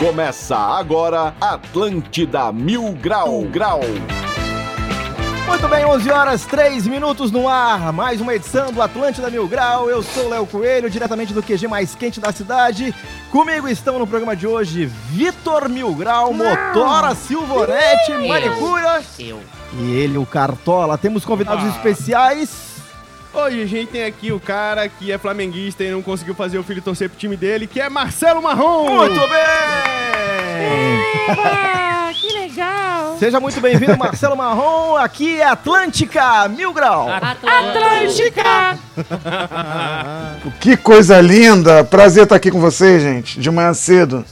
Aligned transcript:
Começa 0.00 0.56
agora 0.56 1.34
Atlântida 1.38 2.50
Mil 2.50 2.92
Grau 2.92 3.42
Grau. 3.42 3.80
Muito 5.46 5.68
bem, 5.68 5.84
11 5.84 6.10
horas 6.10 6.46
3 6.46 6.86
minutos 6.86 7.30
no 7.30 7.46
ar. 7.46 7.92
Mais 7.92 8.18
uma 8.18 8.34
edição 8.34 8.72
do 8.72 8.80
Atlântida 8.80 9.28
Mil 9.28 9.46
Grau. 9.46 9.90
Eu 9.90 10.02
sou 10.02 10.24
o 10.24 10.28
Léo 10.30 10.46
Coelho, 10.46 10.88
diretamente 10.88 11.34
do 11.34 11.42
QG 11.42 11.68
mais 11.68 11.94
quente 11.94 12.18
da 12.18 12.32
cidade. 12.32 12.94
Comigo 13.30 13.68
estão 13.68 13.98
no 13.98 14.06
programa 14.06 14.34
de 14.34 14.46
hoje 14.46 14.86
Vitor 14.86 15.68
Mil 15.68 15.94
Grau, 15.94 16.32
Motora 16.32 17.14
Silvorete, 17.14 18.12
Manicura. 18.26 19.02
Eu. 19.18 19.38
E 19.78 19.90
ele, 19.96 20.16
o 20.16 20.24
Cartola. 20.24 20.96
Temos 20.96 21.26
convidados 21.26 21.66
especiais. 21.76 22.69
Hoje 23.32 23.62
a 23.62 23.66
gente 23.66 23.92
tem 23.92 24.04
aqui 24.04 24.32
o 24.32 24.40
cara 24.40 24.88
que 24.88 25.12
é 25.12 25.18
flamenguista 25.18 25.84
e 25.84 25.90
não 25.90 26.02
conseguiu 26.02 26.34
fazer 26.34 26.58
o 26.58 26.64
filho 26.64 26.82
torcer 26.82 27.08
pro 27.08 27.18
time 27.18 27.36
dele, 27.36 27.66
que 27.66 27.80
é 27.80 27.88
Marcelo 27.88 28.42
Marrom. 28.42 28.96
Muito 28.96 29.20
bem! 29.20 29.30
Que 32.12 32.32
legal! 32.38 33.16
Seja 33.18 33.38
muito 33.38 33.60
bem-vindo, 33.60 33.96
Marcelo 33.96 34.36
Marrom. 34.36 34.96
Aqui 34.96 35.40
é 35.40 35.44
Atlântica 35.44 36.48
Mil 36.48 36.72
Grau. 36.72 37.08
Atlântica! 37.08 38.78
Que 40.60 40.76
coisa 40.76 41.20
linda! 41.20 41.84
Prazer 41.84 42.24
estar 42.24 42.36
aqui 42.36 42.50
com 42.50 42.60
vocês, 42.60 43.02
gente, 43.02 43.38
de 43.38 43.50
manhã 43.50 43.72
cedo. 43.74 44.24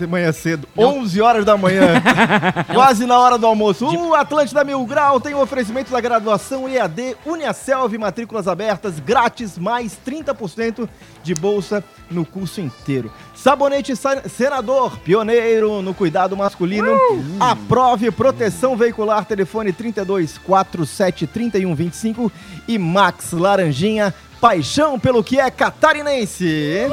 De 0.00 0.06
manhã 0.06 0.32
cedo, 0.32 0.66
11 0.76 1.20
horas 1.20 1.44
da 1.44 1.56
manhã, 1.56 2.02
quase 2.72 3.04
na 3.06 3.18
hora 3.18 3.36
do 3.36 3.46
almoço. 3.46 3.86
O 3.86 4.14
Atlântida 4.14 4.64
Mil 4.64 4.84
Grau 4.86 5.20
tem 5.20 5.34
o 5.34 5.40
oferecimento 5.42 5.92
da 5.92 6.00
graduação 6.00 6.68
EAD 6.68 7.16
Uniaselv, 7.26 7.96
matrículas 7.98 8.48
abertas, 8.48 8.98
grátis, 8.98 9.58
mais 9.58 9.98
30% 10.06 10.88
de 11.22 11.34
bolsa 11.34 11.84
no 12.10 12.24
curso 12.24 12.60
inteiro. 12.60 13.12
Sabonete 13.34 13.94
Sa- 13.94 14.22
Senador, 14.28 14.98
pioneiro 15.00 15.82
no 15.82 15.92
cuidado 15.92 16.36
masculino. 16.36 16.98
Aprove 17.38 18.10
proteção 18.10 18.76
veicular, 18.76 19.24
telefone 19.26 19.72
3247 19.72 21.26
3125 21.26 22.32
e 22.66 22.78
Max 22.78 23.32
Laranjinha, 23.32 24.14
paixão 24.40 24.98
pelo 24.98 25.22
que 25.22 25.38
é 25.38 25.50
catarinense. 25.50 26.86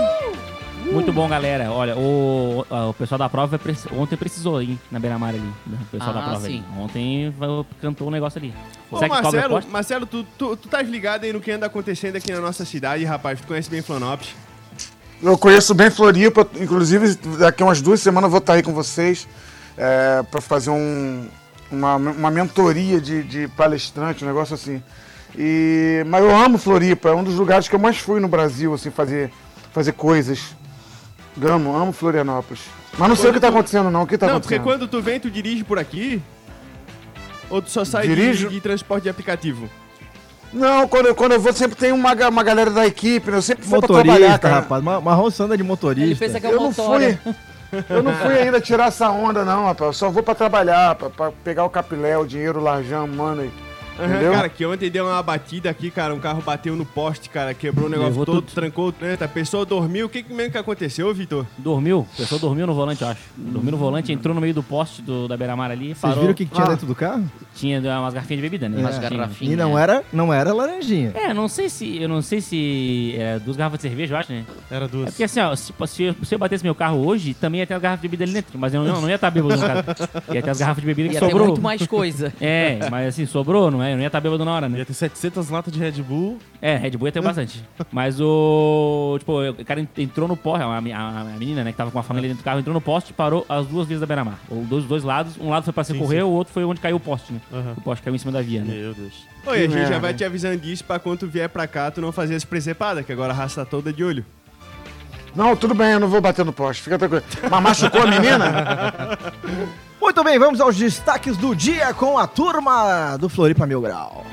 Muito 1.07 1.15
bom, 1.15 1.29
galera. 1.29 1.71
Olha, 1.71 1.95
o, 1.97 2.65
o 2.89 2.93
pessoal 2.93 3.17
da 3.17 3.29
prova 3.29 3.57
ontem 3.97 4.17
precisou 4.17 4.61
ir 4.61 4.77
na 4.91 4.99
beira-mar 4.99 5.29
ali. 5.33 5.53
O 5.65 5.85
pessoal 5.85 6.09
Ah, 6.09 6.13
da 6.13 6.21
prova 6.21 6.41
sim. 6.41 6.65
ali. 6.69 6.81
Ontem 6.83 7.33
cantou 7.81 8.09
um 8.09 8.11
negócio 8.11 8.37
ali. 8.39 8.53
Ô, 8.91 8.97
Será 8.99 9.21
Marcelo? 9.21 9.63
Marcelo 9.69 10.05
tu, 10.05 10.25
tu, 10.37 10.57
tu 10.57 10.67
tá 10.67 10.81
ligado 10.81 11.23
aí 11.23 11.31
no 11.31 11.39
que 11.39 11.49
anda 11.49 11.65
acontecendo 11.65 12.17
aqui 12.17 12.33
na 12.33 12.41
nossa 12.41 12.65
cidade, 12.65 13.05
rapaz? 13.05 13.39
Tu 13.39 13.47
conhece 13.47 13.69
bem 13.69 13.81
Florianópolis? 13.81 14.35
Eu 15.23 15.37
conheço 15.37 15.73
bem 15.73 15.89
Floripa, 15.89 16.45
inclusive 16.59 17.15
daqui 17.39 17.63
a 17.63 17.67
umas 17.67 17.81
duas 17.81 18.01
semanas 18.01 18.25
eu 18.27 18.31
vou 18.31 18.39
estar 18.39 18.53
aí 18.55 18.61
com 18.63 18.73
vocês 18.73 19.25
é, 19.77 20.23
para 20.29 20.41
fazer 20.41 20.71
um- 20.71 21.25
uma, 21.71 21.95
uma 21.95 22.29
mentoria 22.29 22.99
de, 22.99 23.23
de 23.23 23.47
palestrante, 23.47 24.25
um 24.25 24.27
negócio 24.27 24.55
assim. 24.55 24.83
E, 25.37 26.03
mas 26.05 26.21
eu 26.21 26.35
amo 26.35 26.57
Floripa, 26.57 27.07
é 27.07 27.15
um 27.15 27.23
dos 27.23 27.35
lugares 27.35 27.69
que 27.69 27.75
eu 27.75 27.79
mais 27.79 27.97
fui 27.97 28.19
no 28.19 28.27
Brasil, 28.27 28.73
assim, 28.73 28.91
fazer, 28.91 29.31
fazer 29.71 29.93
coisas. 29.93 30.53
Amo, 31.43 31.75
amo 31.75 31.91
Florianópolis. 31.91 32.61
Mas 32.97 33.09
não 33.09 33.15
sei 33.15 33.29
o 33.29 33.31
que 33.31 33.37
está 33.37 33.49
acontecendo 33.49 33.91
não, 33.91 34.03
o 34.03 34.07
que 34.07 34.15
está 34.15 34.27
não, 34.27 34.39
porque 34.39 34.55
acontecendo? 34.55 34.79
quando 34.79 34.89
tu 34.89 35.01
vem, 35.01 35.19
tu 35.19 35.29
dirige 35.29 35.63
por 35.63 35.77
aqui? 35.77 36.21
Ou 37.49 37.61
tu 37.61 37.69
só 37.69 37.85
sai 37.85 38.07
de, 38.07 38.15
Dirijo. 38.15 38.49
de 38.49 38.59
transporte 38.59 39.03
de 39.03 39.09
aplicativo? 39.09 39.69
Não, 40.51 40.87
quando 40.87 41.07
eu, 41.07 41.15
quando 41.15 41.33
eu 41.33 41.39
vou 41.39 41.53
sempre 41.53 41.75
tem 41.77 41.91
uma, 41.91 42.13
uma 42.29 42.43
galera 42.43 42.71
da 42.71 42.85
equipe, 42.87 43.29
né? 43.29 43.37
eu 43.37 43.41
sempre 43.41 43.65
vou 43.67 43.79
pra 43.79 43.87
trabalhar, 43.87 44.13
Motorista, 44.13 44.39
cara. 44.39 44.55
rapaz. 44.61 44.83
Ma- 44.83 45.01
Marrom 45.01 45.29
anda 45.39 45.57
de 45.57 45.63
motorista. 45.63 46.05
Ele 46.07 46.15
pensa 46.15 46.39
que 46.39 46.47
é 46.47 46.51
Eu 46.53 46.59
o 46.59 46.63
não 46.63 46.73
fui. 46.73 47.17
Eu 47.89 48.01
não 48.01 48.13
fui 48.13 48.33
ainda 48.39 48.61
tirar 48.61 48.87
essa 48.87 49.09
onda, 49.09 49.43
não, 49.43 49.65
rapaz. 49.65 49.87
Eu 49.89 49.93
só 49.93 50.09
vou 50.09 50.23
pra 50.23 50.33
trabalhar, 50.33 50.95
pra, 50.95 51.09
pra 51.09 51.31
pegar 51.43 51.65
o 51.65 51.69
capilé, 51.69 52.17
o 52.17 52.25
dinheiro, 52.25 52.59
o 52.59 52.63
larjão, 52.63 53.05
mano. 53.07 53.51
Entendeu? 53.99 54.31
cara, 54.31 54.49
que 54.49 54.65
ontem 54.65 54.89
deu 54.89 55.05
uma 55.05 55.21
batida 55.23 55.69
aqui, 55.69 55.89
cara. 55.91 56.13
Um 56.13 56.19
carro 56.19 56.41
bateu 56.41 56.75
no 56.75 56.85
poste, 56.85 57.29
cara. 57.29 57.53
Quebrou 57.53 57.87
o 57.87 57.89
negócio 57.89 58.09
Levou 58.11 58.25
todo, 58.25 58.41
tudo. 58.41 58.53
trancou, 58.53 58.93
né? 58.99 59.17
A 59.19 59.27
pessoa 59.27 59.65
dormiu. 59.65 60.05
O 60.05 60.09
que, 60.09 60.23
que 60.23 60.33
mesmo 60.33 60.51
que 60.51 60.57
aconteceu, 60.57 61.13
Vitor? 61.13 61.45
Dormiu. 61.57 62.07
A 62.13 62.17
pessoa 62.17 62.39
dormiu 62.39 62.67
no 62.67 62.73
volante, 62.73 63.01
eu 63.01 63.07
acho. 63.09 63.21
Dormiu 63.35 63.71
no 63.71 63.77
volante, 63.77 64.11
entrou 64.11 64.33
no 64.35 64.41
meio 64.41 64.53
do 64.53 64.63
poste 64.63 65.01
do, 65.01 65.27
da 65.27 65.35
beira-mar 65.37 65.71
ali. 65.71 65.87
Vocês 65.89 65.99
Parou. 66.01 66.19
viram 66.19 66.31
o 66.31 66.35
que, 66.35 66.45
que 66.45 66.53
tinha 66.53 66.65
Ah. 66.65 66.69
dentro 66.69 66.85
do 66.87 66.95
carro? 66.95 67.23
Tinha 67.55 67.79
umas 67.79 68.13
garrafinhas 68.13 68.41
de 68.43 68.49
bebida, 68.49 68.69
né? 68.69 68.77
Umas 68.79 68.97
Tinha. 68.97 69.09
garrafinhas. 69.09 69.53
E 69.53 69.55
não 69.55 69.77
era, 69.77 70.03
não 70.13 70.33
era 70.33 70.53
laranjinha. 70.53 71.11
É, 71.15 71.33
não 71.33 71.47
sei 71.47 71.69
se. 71.69 71.97
Eu 72.01 72.07
não 72.09 72.21
sei 72.21 72.39
se. 72.41 73.15
É, 73.17 73.39
duas 73.39 73.57
garrafas 73.57 73.79
de 73.79 73.83
cerveja, 73.87 74.13
eu 74.13 74.17
acho, 74.17 74.31
né? 74.31 74.45
Era 74.69 74.85
É 74.85 74.87
duas. 74.87 75.09
porque 75.09 75.23
assim, 75.23 75.39
ó, 75.39 75.55
se, 75.55 75.73
se, 75.87 76.03
eu, 76.03 76.15
se 76.23 76.35
eu 76.35 76.39
batesse 76.39 76.63
meu 76.63 76.75
carro 76.75 77.05
hoje, 77.05 77.33
também 77.33 77.59
ia 77.61 77.67
ter 77.67 77.73
as 77.73 77.81
garrafas 77.81 78.01
de 78.01 78.07
bebida 78.07 78.23
ali 78.23 78.33
dentro. 78.33 78.57
Mas 78.59 78.73
eu 78.73 78.83
não, 78.83 79.01
não 79.01 79.09
ia 79.09 79.15
estar 79.15 79.31
bêbado 79.31 79.55
no 79.55 79.61
carro. 79.61 79.83
Ia 80.33 80.41
ter 80.41 80.49
as 80.49 80.59
garrafas 80.59 80.81
de 80.81 80.87
bebida 80.87 81.09
que 81.09 81.15
Ia 81.15 81.19
ter 81.21 81.25
sobrou. 81.29 81.47
muito 81.47 81.61
mais 81.61 81.85
coisa. 81.87 82.33
É, 82.41 82.79
mas 82.91 83.07
assim, 83.09 83.25
sobrou, 83.25 83.71
não 83.71 83.81
é? 83.87 83.91
Eu 83.93 83.95
não 83.95 84.01
ia 84.01 84.07
estar 84.07 84.19
bêbado 84.21 84.43
na 84.45 84.51
hora, 84.51 84.69
né? 84.69 84.77
Ia 84.79 84.85
ter 84.85 84.93
700 84.93 85.49
latas 85.49 85.73
de 85.73 85.79
Red 85.79 86.03
Bull. 86.03 86.37
É, 86.61 86.75
Red 86.75 86.91
Bull 86.91 87.07
ia 87.07 87.11
ter 87.11 87.21
bastante. 87.21 87.63
Mas 87.91 88.19
o. 88.21 89.15
Tipo, 89.19 89.49
o 89.49 89.65
cara 89.65 89.87
entrou 89.97 90.27
no 90.27 90.35
poste, 90.37 90.63
a, 90.63 90.67
a- 90.67 91.21
a 91.21 91.23
menina, 91.37 91.63
né, 91.63 91.71
que 91.71 91.77
tava 91.77 91.89
com 91.91 91.99
a 91.99 92.03
família 92.03 92.27
dentro 92.29 92.41
do 92.43 92.45
carro, 92.45 92.59
entrou 92.59 92.73
no 92.73 92.81
poste 92.81 93.11
e 93.11 93.13
parou 93.13 93.45
as 93.49 93.65
duas 93.67 93.87
vias 93.87 93.99
da 94.01 94.05
beira-mar. 94.05 94.37
Ou 94.49 94.63
dois, 94.63 94.83
dois 94.85 95.03
lados. 95.03 95.37
Um 95.39 95.49
lado 95.49 95.63
foi 95.63 95.73
pra 95.73 95.83
socorrer, 95.83 96.25
o 96.25 96.29
outro 96.29 96.53
foi 96.53 96.63
onde 96.63 96.79
caiu 96.79 96.97
o 96.97 96.99
poste, 96.99 97.33
né? 97.33 97.39
Aham. 97.51 97.73
O 97.77 97.81
poste 97.81 98.03
caiu 98.03 98.15
em 98.15 98.19
cima 98.19 98.31
da 98.31 98.41
via, 98.41 98.61
né? 98.63 98.73
Meu 98.73 98.93
Deus. 98.93 99.13
Oi, 99.45 99.57
a 99.57 99.61
gente 99.61 99.71
já 99.73 99.77
merda, 99.79 99.99
vai 99.99 100.11
hein? 100.11 100.17
te 100.17 100.23
avisando 100.25 100.57
disso 100.57 100.83
pra 100.83 100.99
quando 100.99 101.19
tu 101.19 101.27
vier 101.27 101.47
pra 101.49 101.65
cá, 101.67 101.89
tu 101.89 102.01
não 102.01 102.11
fazer 102.11 102.35
as 102.35 102.43
presepadas, 102.43 103.05
que 103.05 103.11
agora 103.13 103.31
a 103.31 103.35
raça 103.35 103.63
tá 103.63 103.69
toda 103.71 103.93
de 103.93 104.03
olho. 104.03 104.25
Não, 105.35 105.55
tudo 105.55 105.73
bem, 105.75 105.91
eu 105.91 105.99
não 105.99 106.07
vou 106.07 106.19
bater 106.19 106.43
no 106.43 106.51
poste, 106.51 106.81
fica 106.83 106.97
tranquilo. 106.97 107.23
Mas 107.49 107.61
machucou 107.63 108.01
a 108.01 108.07
menina? 108.07 109.17
Muito 109.99 110.23
bem, 110.23 110.37
vamos 110.37 110.61
aos 110.61 110.75
destaques 110.75 111.35
do 111.37 111.55
dia 111.55 111.91
com 111.93 112.17
a 112.17 112.27
turma 112.27 113.17
do 113.17 113.27
Floripa 113.27 113.65
Mil 113.65 113.81
Grau. 113.81 114.25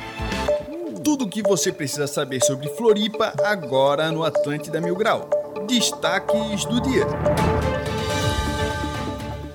Tudo 1.03 1.25
o 1.25 1.29
que 1.29 1.43
você 1.43 1.73
precisa 1.73 2.07
saber 2.07 2.43
sobre 2.43 2.69
Floripa 2.71 3.33
agora 3.43 4.13
no 4.13 4.25
Atlântida 4.25 4.81
Mil 4.81 4.95
Grau. 4.95 5.29
Destaques 5.67 6.65
do 6.67 6.81
dia. 6.81 7.07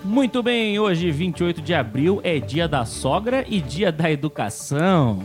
Muito 0.03 0.41
bem, 0.41 0.79
hoje, 0.79 1.11
28 1.11 1.61
de 1.61 1.73
abril, 1.73 2.19
é 2.23 2.39
dia 2.39 2.67
da 2.67 2.85
sogra 2.85 3.45
e 3.47 3.61
dia 3.61 3.91
da 3.91 4.09
educação. 4.09 5.23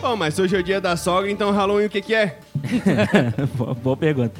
Bom, 0.00 0.16
mas 0.16 0.38
hoje 0.38 0.56
é 0.56 0.58
o 0.58 0.62
dia 0.62 0.80
da 0.80 0.96
sogra, 0.96 1.30
então 1.30 1.50
Halloween 1.50 1.86
o 1.86 1.90
que 1.90 2.00
que 2.00 2.14
é? 2.14 2.38
boa, 3.54 3.74
boa 3.74 3.96
pergunta. 3.96 4.32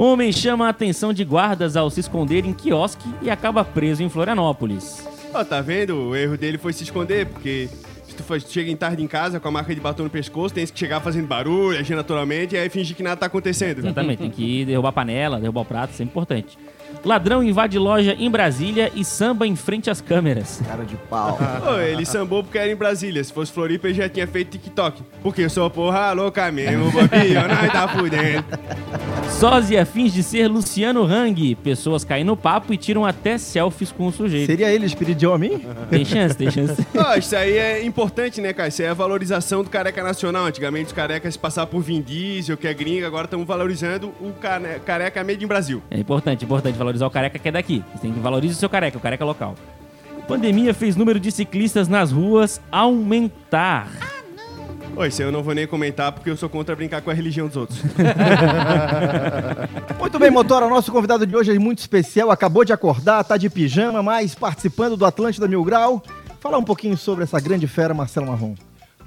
Homem 0.00 0.30
chama 0.30 0.66
a 0.66 0.68
atenção 0.68 1.12
de 1.12 1.24
guardas 1.24 1.76
ao 1.76 1.90
se 1.90 1.98
esconder 1.98 2.44
em 2.46 2.52
quiosque 2.52 3.08
e 3.20 3.28
acaba 3.28 3.64
preso 3.64 4.00
em 4.00 4.08
Florianópolis. 4.08 5.04
Ó, 5.34 5.42
tá 5.42 5.60
vendo? 5.60 5.96
O 5.96 6.14
erro 6.14 6.36
dele 6.38 6.56
foi 6.56 6.72
se 6.72 6.84
esconder, 6.84 7.26
porque 7.26 7.68
se 8.06 8.14
tu 8.14 8.22
for- 8.22 8.40
chega 8.40 8.70
em 8.70 8.76
tarde 8.76 9.02
em 9.02 9.08
casa 9.08 9.40
com 9.40 9.48
a 9.48 9.50
marca 9.50 9.74
de 9.74 9.80
batom 9.80 10.04
no 10.04 10.10
pescoço, 10.10 10.54
tem 10.54 10.64
que 10.64 10.78
chegar 10.78 11.00
fazendo 11.00 11.26
barulho, 11.26 11.76
agir 11.76 11.96
naturalmente 11.96 12.54
e 12.54 12.58
aí 12.58 12.68
fingir 12.68 12.94
que 12.96 13.02
nada 13.02 13.16
tá 13.16 13.26
acontecendo. 13.26 13.78
Exatamente, 13.80 14.20
tem 14.20 14.30
que 14.30 14.60
ir 14.60 14.66
derrubar 14.66 14.90
a 14.90 14.92
panela, 14.92 15.40
derrubar 15.40 15.62
o 15.62 15.64
prato, 15.64 15.92
isso 15.92 16.00
é 16.02 16.04
importante. 16.04 16.56
Ladrão 17.04 17.42
invade 17.42 17.78
loja 17.78 18.14
em 18.18 18.30
Brasília 18.30 18.90
e 18.94 19.04
samba 19.04 19.46
em 19.46 19.56
frente 19.56 19.88
às 19.88 20.00
câmeras. 20.00 20.60
Cara 20.66 20.84
de 20.84 20.96
pau. 20.96 21.38
Ô, 21.66 21.80
ele 21.80 22.04
sambou 22.04 22.42
porque 22.42 22.58
era 22.58 22.70
em 22.70 22.76
Brasília. 22.76 23.22
Se 23.22 23.32
fosse 23.32 23.52
Floripa, 23.52 23.86
ele 23.88 23.94
já 23.94 24.08
tinha 24.08 24.26
feito 24.26 24.50
TikTok. 24.52 25.02
Porque 25.22 25.42
eu 25.42 25.50
sou 25.50 25.68
porra 25.70 26.12
louca 26.12 26.50
mesmo, 26.50 26.90
bobinho, 26.92 27.48
nós 27.48 27.72
tá 27.72 27.88
fudendo. 27.88 28.44
Sósia 29.30 29.84
finge 29.86 30.22
ser 30.22 30.48
Luciano 30.48 31.04
Hang. 31.04 31.54
Pessoas 31.56 32.04
caem 32.04 32.24
no 32.24 32.36
papo 32.36 32.72
e 32.72 32.76
tiram 32.76 33.04
até 33.04 33.38
selfies 33.38 33.92
com 33.92 34.06
o 34.06 34.12
sujeito. 34.12 34.46
Seria 34.46 34.70
ele 34.70 34.86
espírito 34.86 35.18
de 35.18 35.26
homem? 35.26 35.58
Tem 35.90 36.04
chance, 36.04 36.36
tem 36.36 36.50
chance. 36.50 36.86
Ó, 36.96 37.14
isso 37.14 37.34
aí 37.36 37.56
é 37.56 37.84
importante, 37.84 38.40
né, 38.40 38.52
cara? 38.52 38.68
Isso 38.68 38.82
aí 38.82 38.88
é 38.88 38.90
a 38.90 38.94
valorização 38.94 39.62
do 39.62 39.70
careca 39.70 40.02
nacional. 40.02 40.46
Antigamente 40.46 40.86
os 40.86 40.92
carecas 40.92 41.36
passavam 41.36 41.70
por 41.70 41.82
Vin 41.82 42.00
Diesel, 42.00 42.56
que 42.56 42.66
é 42.66 42.74
gringa, 42.74 43.06
agora 43.06 43.24
estamos 43.24 43.46
valorizando 43.46 44.08
o 44.20 44.32
careca 44.84 45.22
made 45.24 45.44
in 45.44 45.48
Brasil. 45.48 45.82
É 45.90 45.98
importante, 45.98 46.44
importante 46.44 46.76
valorizar 46.78 47.06
o 47.06 47.10
careca 47.10 47.38
que 47.38 47.48
é 47.48 47.52
daqui. 47.52 47.84
Você 47.92 48.02
tem 48.02 48.12
que 48.12 48.20
valorizar 48.20 48.54
o 48.54 48.58
seu 48.58 48.70
careca, 48.70 48.96
o 48.96 49.00
careca 49.00 49.24
local. 49.24 49.54
Pandemia 50.26 50.74
fez 50.74 50.94
número 50.94 51.18
de 51.18 51.32
ciclistas 51.32 51.88
nas 51.88 52.12
ruas 52.12 52.60
aumentar. 52.70 53.88
Ô, 54.94 55.04
isso 55.04 55.22
eu 55.22 55.30
não 55.30 55.42
vou 55.42 55.54
nem 55.54 55.66
comentar 55.66 56.12
porque 56.12 56.28
eu 56.28 56.36
sou 56.36 56.48
contra 56.48 56.74
brincar 56.74 57.00
com 57.00 57.10
a 57.10 57.14
religião 57.14 57.46
dos 57.46 57.56
outros. 57.56 57.80
Muito 59.98 60.18
bem, 60.18 60.30
Motora, 60.30 60.66
o 60.66 60.70
nosso 60.70 60.90
convidado 60.90 61.26
de 61.26 61.36
hoje 61.36 61.54
é 61.54 61.58
muito 61.58 61.78
especial, 61.78 62.30
acabou 62.30 62.64
de 62.64 62.72
acordar, 62.72 63.22
tá 63.22 63.36
de 63.36 63.48
pijama, 63.48 64.02
mas 64.02 64.34
participando 64.34 64.96
do 64.96 65.06
Atlântida 65.06 65.46
Mil 65.46 65.62
Grau. 65.62 66.02
Falar 66.40 66.58
um 66.58 66.64
pouquinho 66.64 66.96
sobre 66.96 67.24
essa 67.24 67.40
grande 67.40 67.66
fera, 67.66 67.94
Marcelo 67.94 68.26
Marrom. 68.26 68.54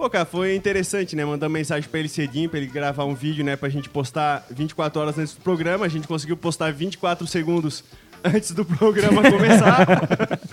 Pô, 0.02 0.10
cara, 0.10 0.26
foi 0.26 0.56
interessante, 0.56 1.16
né? 1.16 1.24
Mandar 1.24 1.48
mensagem 1.48 1.88
pra 1.88 2.00
ele 2.00 2.10
cedinho, 2.10 2.50
pra 2.50 2.58
ele 2.58 2.66
gravar 2.66 3.06
um 3.06 3.14
vídeo, 3.14 3.46
né? 3.46 3.56
Pra 3.56 3.70
gente 3.70 3.88
postar 3.88 4.44
24 4.50 5.00
horas 5.00 5.20
antes 5.20 5.36
do 5.36 5.42
programa. 5.42 5.86
A 5.86 5.88
gente 5.90 6.08
conseguiu 6.08 6.36
postar 6.36 6.74
24 6.74 7.28
segundos 7.28 7.84
antes 8.26 8.50
do 8.52 8.66
programa 8.66 9.22
começar. 9.30 9.86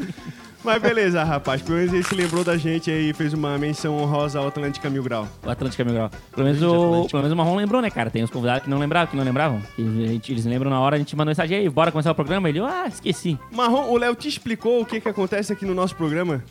Mas 0.62 0.82
beleza, 0.82 1.24
rapaz. 1.24 1.62
Pelo 1.62 1.78
menos 1.78 1.94
ele 1.94 2.02
se 2.02 2.14
lembrou 2.14 2.44
da 2.44 2.58
gente 2.58 2.90
aí 2.90 3.08
e 3.08 3.14
fez 3.14 3.32
uma 3.32 3.56
menção 3.56 3.96
honrosa 3.96 4.38
ao 4.38 4.48
Atlântica 4.48 4.90
Mil 4.90 5.02
Grau. 5.02 5.26
O 5.42 5.48
Atlântica 5.48 5.82
Mil 5.82 5.94
Grau. 5.94 6.10
Pelo 6.30 6.46
menos, 6.46 6.62
o, 6.62 7.06
pelo 7.08 7.22
menos 7.22 7.32
o 7.32 7.36
Marrom 7.36 7.56
lembrou, 7.56 7.80
né, 7.80 7.88
cara? 7.88 8.10
Tem 8.10 8.22
uns 8.22 8.28
convidados 8.28 8.64
que 8.64 8.68
não 8.68 8.78
lembravam, 8.78 9.10
que 9.10 9.16
não 9.16 9.24
lembravam. 9.24 9.62
E 9.78 10.04
a 10.04 10.08
gente- 10.08 10.30
eles 10.30 10.44
lembram 10.44 10.68
na 10.70 10.78
hora, 10.78 10.96
a 10.96 10.98
gente 10.98 11.16
mandou 11.16 11.30
mensagem 11.30 11.56
aí, 11.56 11.68
bora 11.70 11.90
começar 11.90 12.10
o 12.10 12.14
programa. 12.14 12.50
Ele, 12.50 12.60
ah, 12.60 12.84
esqueci. 12.86 13.38
Marrom, 13.50 13.88
o 13.88 13.96
Léo 13.96 14.14
te 14.14 14.28
explicou 14.28 14.82
o 14.82 14.84
que, 14.84 15.00
que 15.00 15.08
acontece 15.08 15.54
aqui 15.54 15.64
no 15.64 15.74
nosso 15.74 15.96
programa? 15.96 16.44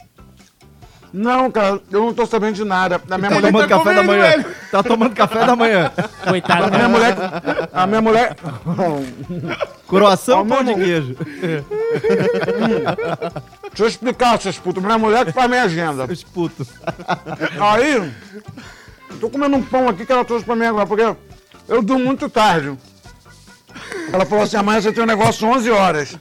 Não, 1.14 1.50
cara, 1.50 1.80
eu 1.92 2.02
não 2.06 2.14
tô 2.14 2.26
sabendo 2.26 2.56
de 2.56 2.64
nada. 2.66 3.02
A 3.10 3.18
minha 3.18 3.30
Tá 3.30 3.36
mulher. 3.36 3.52
tomando 3.52 3.68
tá 3.68 3.78
café 3.78 3.94
da 3.94 4.04
manhã. 4.04 4.22
velho. 4.30 4.46
Tá 4.72 4.84
tomando 4.84 5.16
café 5.16 5.46
da 5.46 5.56
manhã. 5.56 5.92
Coitado, 6.28 6.64
A 6.64 6.68
minha 6.68 6.80
cara. 6.80 6.90
mulher. 6.90 7.16
A 7.74 7.88
minha 7.88 8.02
mulher. 8.02 8.36
Ou 10.38 10.46
pão 10.46 10.64
de 10.64 10.76
queijo? 10.76 11.16
Deixa 13.70 13.84
eu 13.84 13.88
explicar, 13.88 14.40
seus 14.42 14.58
putos. 14.60 14.84
Minha 14.84 14.98
mulher 14.98 15.26
que 15.26 15.32
faz 15.32 15.50
minha 15.50 15.64
agenda. 15.64 16.06
Os 16.06 16.24
putos. 16.24 16.68
Aí, 17.60 18.12
tô 19.20 19.30
comendo 19.30 19.56
um 19.58 19.64
pão 19.64 19.88
aqui 19.88 20.06
que 20.06 20.12
ela 20.12 20.26
trouxe 20.26 20.46
pra 20.46 20.56
mim 20.56 20.66
agora, 20.66 20.86
porque 20.86 21.16
eu 21.68 21.82
durmo 21.82 22.04
muito 22.06 22.30
tarde. 22.30 22.78
Ela 24.12 24.26
falou 24.26 24.44
assim, 24.44 24.58
amanhã 24.58 24.82
você 24.82 24.92
tem 24.92 25.04
um 25.04 25.08
negócio 25.08 25.48
11 25.48 25.72
horas. 25.72 26.18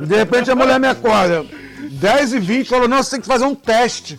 De 0.00 0.16
repente 0.16 0.50
a 0.50 0.54
mulher 0.54 0.80
me 0.80 0.88
acorda, 0.88 1.44
10 1.90 2.34
e 2.34 2.38
20, 2.38 2.68
falou, 2.68 2.88
não, 2.88 3.02
você 3.02 3.10
tem 3.12 3.20
que 3.20 3.26
fazer 3.26 3.44
um 3.44 3.54
teste. 3.54 4.18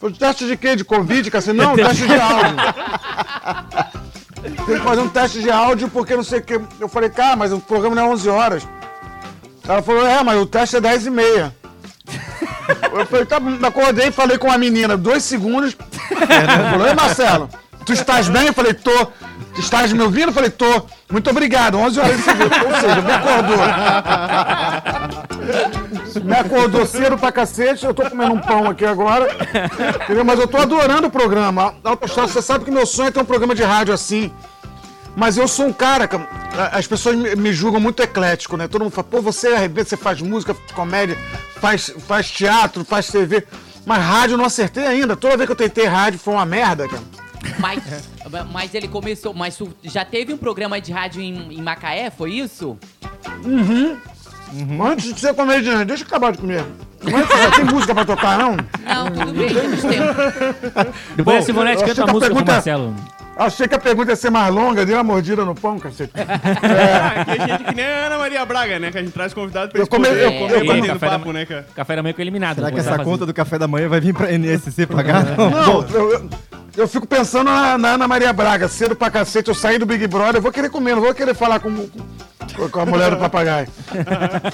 Falei, 0.00 0.16
teste 0.16 0.46
de 0.46 0.56
quê? 0.56 0.76
De 0.76 0.84
Covid? 0.84 1.36
Assim, 1.36 1.52
não, 1.52 1.76
teste 1.76 2.06
de 2.06 2.14
áudio. 2.18 2.56
Tem 4.66 4.78
que 4.78 4.84
fazer 4.84 5.00
um 5.02 5.08
teste 5.08 5.42
de 5.42 5.50
áudio 5.50 5.88
porque 5.90 6.16
não 6.16 6.24
sei 6.24 6.38
o 6.38 6.42
quê. 6.42 6.60
Eu 6.80 6.88
falei, 6.88 7.10
cara, 7.10 7.36
mas 7.36 7.52
o 7.52 7.60
programa 7.60 7.94
não 7.94 8.02
é 8.04 8.06
11 8.06 8.28
horas. 8.28 8.68
Ela 9.68 9.82
falou, 9.82 10.06
é, 10.06 10.22
mas 10.24 10.40
o 10.40 10.46
teste 10.46 10.76
é 10.76 10.80
10 10.80 11.06
e 11.06 11.10
meia. 11.10 11.54
Eu 12.92 13.06
falei, 13.06 13.26
tá, 13.26 13.38
acordei 13.66 14.08
e 14.08 14.12
falei 14.12 14.38
com 14.38 14.50
a 14.50 14.56
menina, 14.56 14.96
dois 14.96 15.22
segundos. 15.24 15.76
Ela 16.10 16.70
falou, 16.70 16.86
ei 16.86 16.94
Marcelo, 16.94 17.50
tu 17.84 17.92
estás 17.92 18.28
bem? 18.28 18.46
Eu 18.46 18.52
falei, 18.54 18.74
tô. 18.74 19.08
Estás 19.60 19.92
me 19.92 20.02
ouvindo? 20.02 20.32
Falei, 20.32 20.50
tô. 20.50 20.86
Muito 21.10 21.28
obrigado, 21.28 21.76
11 21.76 22.00
horas 22.00 22.16
de 22.16 22.22
seguida. 22.22 22.56
Ou 22.66 22.74
seja, 22.80 23.02
me 23.02 23.12
acordou. 23.12 23.58
Me 26.24 26.34
acordou 26.34 26.86
cedo 26.86 27.18
pra 27.18 27.30
cacete, 27.30 27.84
eu 27.84 27.92
tô 27.92 28.08
comendo 28.08 28.32
um 28.32 28.40
pão 28.40 28.68
aqui 28.68 28.86
agora. 28.86 29.28
Entendeu? 30.04 30.24
Mas 30.24 30.40
eu 30.40 30.48
tô 30.48 30.56
adorando 30.56 31.08
o 31.08 31.10
programa. 31.10 31.74
Autostrada, 31.84 32.28
você 32.28 32.40
sabe 32.40 32.64
que 32.64 32.70
meu 32.70 32.86
sonho 32.86 33.08
é 33.08 33.10
ter 33.10 33.20
um 33.20 33.24
programa 33.24 33.54
de 33.54 33.62
rádio 33.62 33.92
assim. 33.92 34.32
Mas 35.14 35.36
eu 35.36 35.46
sou 35.46 35.66
um 35.66 35.72
cara, 35.72 36.08
as 36.72 36.86
pessoas 36.86 37.16
me, 37.16 37.36
me 37.36 37.52
julgam 37.52 37.80
muito 37.80 38.02
eclético, 38.02 38.56
né? 38.56 38.66
Todo 38.66 38.82
mundo 38.82 38.92
fala, 38.92 39.08
pô, 39.10 39.20
você 39.20 39.48
arrebenta, 39.48 39.90
você 39.90 39.96
faz 39.96 40.22
música, 40.22 40.54
faz 40.54 40.72
comédia, 40.72 41.18
faz, 41.60 41.92
faz 42.08 42.30
teatro, 42.30 42.84
faz 42.84 43.08
TV. 43.08 43.44
Mas 43.84 44.02
rádio 44.02 44.34
eu 44.34 44.38
não 44.38 44.46
acertei 44.46 44.86
ainda. 44.86 45.16
Toda 45.16 45.36
vez 45.36 45.46
que 45.46 45.52
eu 45.52 45.56
tentei 45.56 45.84
rádio 45.84 46.18
foi 46.18 46.32
uma 46.32 46.46
merda, 46.46 46.88
cara. 46.88 47.02
Mas, 47.58 47.82
mas 48.52 48.74
ele 48.74 48.88
começou. 48.88 49.32
Mas 49.34 49.56
tu 49.56 49.74
já 49.82 50.04
teve 50.04 50.32
um 50.32 50.36
programa 50.38 50.80
de 50.80 50.92
rádio 50.92 51.20
em, 51.22 51.54
em 51.54 51.62
Macaé, 51.62 52.10
foi 52.10 52.32
isso? 52.32 52.78
Antes 54.82 55.14
de 55.14 55.20
ser 55.20 55.34
comediante, 55.34 55.84
deixa 55.84 56.02
eu 56.02 56.06
acabar 56.06 56.32
de 56.32 56.38
comer. 56.38 56.64
Como 57.02 57.16
é 57.16 57.20
é? 57.22 57.50
Tem 57.52 57.64
música 57.64 57.94
pra 57.94 58.04
tocar, 58.04 58.38
não? 58.38 58.56
Não, 58.84 59.10
tudo 59.10 59.32
bem, 59.32 59.48
temos 59.54 59.80
tempo. 59.80 60.14
Depois 61.16 61.36
a 61.36 61.40
Bom, 61.40 61.46
Sivonete 61.46 61.82
eu 61.82 61.88
canta 61.88 62.02
a 62.02 62.04
a 62.04 62.12
música 62.12 62.26
pro 62.26 62.34
pergunta- 62.34 62.52
Marcelo. 62.52 62.94
Achei 63.36 63.66
que 63.66 63.74
a 63.74 63.78
pergunta 63.78 64.10
ia 64.12 64.16
ser 64.16 64.28
mais 64.28 64.52
longa, 64.52 64.84
dei 64.84 64.94
uma 64.94 65.02
mordida 65.04 65.44
no 65.46 65.54
pão, 65.54 65.78
cacete. 65.78 66.12
Ah, 66.14 67.20
aqui 67.22 67.30
a 67.42 67.46
gente 67.46 67.64
que 67.64 67.74
nem 67.74 67.86
a 67.86 68.06
Ana 68.06 68.18
Maria 68.18 68.44
Braga, 68.44 68.78
né? 68.78 68.90
Que 68.90 68.98
a 68.98 69.02
gente 69.02 69.12
traz 69.14 69.32
convidado 69.32 69.70
pra 69.72 69.80
Eu 69.80 69.86
come- 69.86 70.08
poderem 70.08 70.42
eu- 70.42 70.48
comer 70.66 70.78
eu- 70.80 70.86
café 70.88 71.06
da- 71.06 71.18
papo, 71.18 71.32
né, 71.32 71.46
cara? 71.46 71.66
Café 71.74 71.96
da 71.96 72.02
manhã 72.02 72.12
com 72.12 72.20
eliminado. 72.20 72.56
Será 72.56 72.70
que 72.70 72.80
essa 72.80 72.94
a 72.96 73.04
conta 73.04 73.24
do 73.24 73.32
café 73.32 73.58
da 73.58 73.66
manhã 73.66 73.88
vai 73.88 73.98
vir 74.00 74.12
pra 74.12 74.30
NSC 74.30 74.86
pagar? 74.86 75.24
Não. 75.24 75.48
Não, 75.50 75.88
eu, 75.88 76.12
eu, 76.12 76.30
eu 76.76 76.88
fico 76.88 77.06
pensando 77.06 77.44
na, 77.44 77.76
na 77.76 77.88
Ana 77.90 78.08
Maria 78.08 78.32
Braga, 78.32 78.68
cedo 78.68 78.94
pra 78.94 79.10
cacete, 79.10 79.48
eu 79.48 79.54
saí 79.54 79.78
do 79.78 79.86
Big 79.86 80.06
Brother, 80.06 80.36
eu 80.36 80.42
vou 80.42 80.52
querer 80.52 80.70
comer, 80.70 80.94
não 80.94 81.02
vou 81.02 81.14
querer 81.14 81.34
falar 81.34 81.60
com, 81.60 81.88
com, 82.56 82.68
com 82.68 82.80
a 82.80 82.86
mulher 82.86 83.10
do 83.10 83.16
papagaio. 83.18 83.68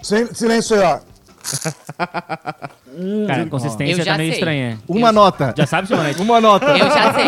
Sim- 0.03 0.33
Silêncio 0.33 0.77
aí, 0.77 0.83
ó. 0.83 1.01
Cara, 3.27 3.43
a 3.43 3.47
consistência 3.47 4.03
Eu 4.03 4.05
já 4.05 4.13
tá 4.13 4.19
meio 4.19 4.31
sei. 4.31 4.39
estranha. 4.39 4.79
Uma 4.89 5.13
nota. 5.13 5.55
Já 5.57 5.67
sabe, 5.67 5.87
Sivonete? 5.89 6.21
Uma 6.21 6.41
nota. 6.41 6.67
Eu 6.77 6.91
já 6.91 7.15
sei. 7.15 7.25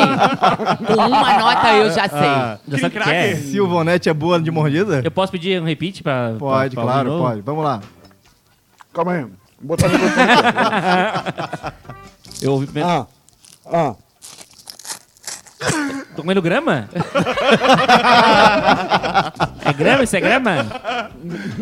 Com 0.87 0.95
uma 1.07 1.39
nota 1.39 1.73
eu 1.75 1.91
já 1.91 2.09
sei. 2.09 2.19
Já 2.69 2.79
sabe 2.79 2.99
o 2.99 3.03
que 3.03 3.11
é? 3.11 3.37
Silvonete 3.37 4.09
é 4.09 4.15
boa 4.15 4.41
de 4.41 4.51
mordida? 4.51 5.01
Eu 5.05 5.11
posso 5.11 5.33
pedir 5.33 5.61
um 5.61 5.65
repeat 5.65 6.03
pra... 6.03 6.35
Pode, 6.39 6.75
pra- 6.75 6.85
pra 6.85 6.93
claro, 6.93 7.11
ouvir 7.11 7.11
de 7.11 7.13
novo? 7.23 7.23
pode. 7.31 7.41
Vamos 7.43 7.65
lá. 7.65 7.81
Calma 8.93 9.13
aí. 9.13 9.21
Vou 9.23 9.31
botar 9.77 9.87
aqui. 9.87 9.97
Eu 12.45 12.53
ouvi 12.53 12.67
primeiro. 12.67 12.89
Ah, 12.89 13.07
ah. 13.73 13.95
Tô 16.17 16.23
comendo 16.23 16.43
grama? 16.43 16.89
é 19.73 19.75
grama? 19.85 20.05
Isso 20.05 20.17
é 20.17 20.21
grama? 20.21 20.67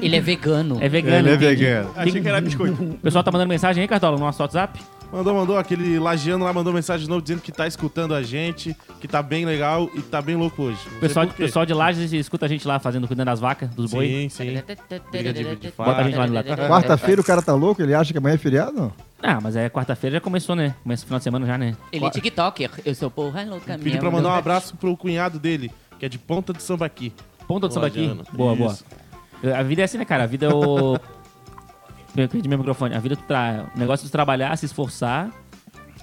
Ele 0.00 0.16
é 0.16 0.20
vegano. 0.20 0.78
É 0.80 0.88
vegano. 0.88 1.16
Ele 1.16 1.30
é 1.30 1.34
entendi. 1.34 1.56
vegano. 1.64 1.90
Achei 1.96 2.20
que 2.20 2.28
era 2.28 2.40
biscoito. 2.40 2.82
O 2.82 2.94
pessoal 2.98 3.24
tá 3.24 3.30
mandando 3.30 3.48
mensagem 3.48 3.82
aí, 3.82 3.88
Cartola, 3.88 4.16
no 4.18 4.24
nosso 4.24 4.42
WhatsApp? 4.42 4.80
Mandou, 5.12 5.34
mandou. 5.34 5.58
Aquele 5.58 5.98
Lagiano 5.98 6.44
lá 6.44 6.52
mandou 6.52 6.72
mensagem 6.72 7.02
de 7.04 7.10
novo 7.10 7.20
dizendo 7.20 7.40
que 7.40 7.50
tá 7.50 7.66
escutando 7.66 8.14
a 8.14 8.22
gente, 8.22 8.76
que 9.00 9.08
tá 9.08 9.20
bem 9.20 9.44
legal 9.44 9.90
e 9.92 10.00
tá 10.02 10.22
bem 10.22 10.36
louco 10.36 10.62
hoje. 10.62 10.78
Não 10.86 10.88
O 10.88 10.90
sei 10.92 11.00
pessoal, 11.00 11.26
por 11.26 11.34
quê. 11.34 11.42
pessoal 11.42 11.66
de 11.66 11.74
Lages 11.74 12.12
escuta 12.12 12.46
a 12.46 12.48
gente 12.48 12.66
lá 12.68 12.78
fazendo, 12.78 13.08
cuidando 13.08 13.26
das 13.26 13.40
vacas, 13.40 13.68
dos 13.70 13.90
boi. 13.90 14.06
Sim, 14.06 14.28
sim. 14.28 14.62
Briga 15.10 15.32
de- 15.32 15.56
de 15.56 15.70
fato. 15.72 15.86
Bota 15.88 16.00
a 16.00 16.04
gente 16.04 16.16
lá 16.16 16.26
no 16.28 16.34
lado. 16.34 16.46
Quarta-feira 16.46 17.20
o 17.20 17.24
cara 17.24 17.42
tá 17.42 17.52
louco? 17.54 17.82
Ele 17.82 17.92
acha 17.92 18.12
que 18.12 18.18
amanhã 18.18 18.34
é 18.36 18.38
feriado? 18.38 18.92
Ah, 19.20 19.40
mas 19.42 19.56
é 19.56 19.68
quarta-feira, 19.68 20.14
já 20.14 20.20
começou, 20.20 20.54
né? 20.54 20.76
Começa 20.82 21.02
o 21.02 21.06
final 21.06 21.18
de 21.18 21.24
semana 21.24 21.44
já, 21.44 21.58
né? 21.58 21.76
Ele 21.92 22.04
é 22.04 22.10
TikToker. 22.10 22.70
Eu 22.86 22.94
sou 22.94 23.10
porra 23.10 23.42
louca 23.44 23.76
Pedi 23.82 23.98
pra 23.98 24.10
mandar 24.12 24.28
um 24.28 24.34
abraço 24.34 24.76
pro 24.76 24.96
cunhado 24.96 25.40
dele, 25.40 25.72
que 25.98 26.06
é 26.06 26.08
de 26.08 26.18
Ponta 26.18 26.52
de 26.52 26.62
Sambaqui. 26.62 27.12
Ponta 27.50 27.66
do 27.66 27.74
samba 27.74 27.88
aqui. 27.88 27.98
Lagiano. 27.98 28.22
Boa, 28.32 28.54
boa. 28.54 28.72
Isso. 28.72 28.84
A 29.56 29.62
vida 29.64 29.82
é 29.82 29.84
assim, 29.84 29.98
né, 29.98 30.04
cara? 30.04 30.22
A 30.22 30.26
vida 30.26 30.46
é 30.46 30.54
o... 30.54 30.96
Eu 32.16 32.28
perdi 32.28 32.48
meu 32.48 32.58
microfone. 32.58 32.94
A 32.94 33.00
vida 33.00 33.14
é 33.14 33.16
tu 33.16 33.24
tra... 33.24 33.68
o 33.74 33.78
negócio 33.78 34.04
é 34.04 34.08
tu 34.08 34.12
trabalhar, 34.12 34.56
se 34.56 34.66
esforçar, 34.66 35.30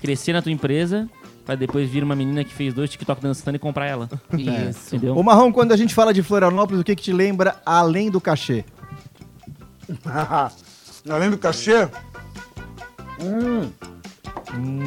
crescer 0.01 0.33
na 0.33 0.41
tua 0.41 0.51
empresa, 0.51 1.09
pra 1.45 1.55
depois 1.55 1.89
vir 1.89 2.03
uma 2.03 2.17
menina 2.17 2.43
que 2.43 2.53
fez 2.53 2.73
dois 2.73 2.89
TikTok 2.89 3.21
dançando 3.21 3.55
e 3.55 3.59
comprar 3.59 3.85
ela. 3.85 4.09
Isso. 4.37 4.93
Entendeu? 4.93 5.15
Ô 5.15 5.23
Marrom, 5.23 5.53
quando 5.53 5.71
a 5.71 5.77
gente 5.77 5.95
fala 5.95 6.13
de 6.13 6.21
Florianópolis, 6.21 6.81
o 6.81 6.83
que 6.83 6.95
que 6.97 7.03
te 7.03 7.13
lembra 7.13 7.55
além 7.65 8.11
do 8.11 8.19
cachê? 8.19 8.65
Além 11.09 11.29
do 11.29 11.37
cachê, 11.37 11.87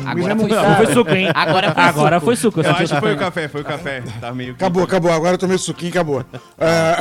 Agora 0.06 0.36
foi 0.36 0.48
Não, 0.48 0.76
foi 0.76 0.94
suco. 0.94 1.10
hein? 1.10 1.28
Agora 1.34 1.74
foi 1.74 1.82
Agora 1.82 2.16
suco. 2.16 2.24
foi 2.26 2.36
suco. 2.36 2.60
Eu 2.60 2.64
Eu 2.64 2.70
acho 2.72 2.94
que 2.94 3.00
foi 3.00 3.12
o 3.14 3.18
café. 3.18 3.48
foi 3.48 3.60
o 3.60 3.64
café. 3.64 4.02
Tá 4.20 4.32
meio 4.32 4.52
acabou, 4.52 4.82
acabou. 4.82 5.12
Agora 5.12 5.34
eu 5.34 5.38
tomei 5.38 5.58
suquinho, 5.58 5.90
acabou. 5.90 6.24
É, 6.58 6.96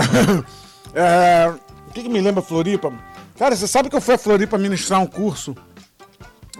é, 0.93 1.53
o 1.87 1.91
que, 1.93 2.03
que 2.03 2.09
me 2.09 2.19
lembra 2.21 2.41
Floripa? 2.41 2.91
Cara, 3.37 3.55
você 3.55 3.67
sabe 3.67 3.89
que 3.89 3.95
eu 3.95 4.01
fui 4.01 4.15
a 4.15 4.17
Floripa 4.17 4.57
ministrar 4.57 4.99
um 5.01 5.05
curso 5.07 5.55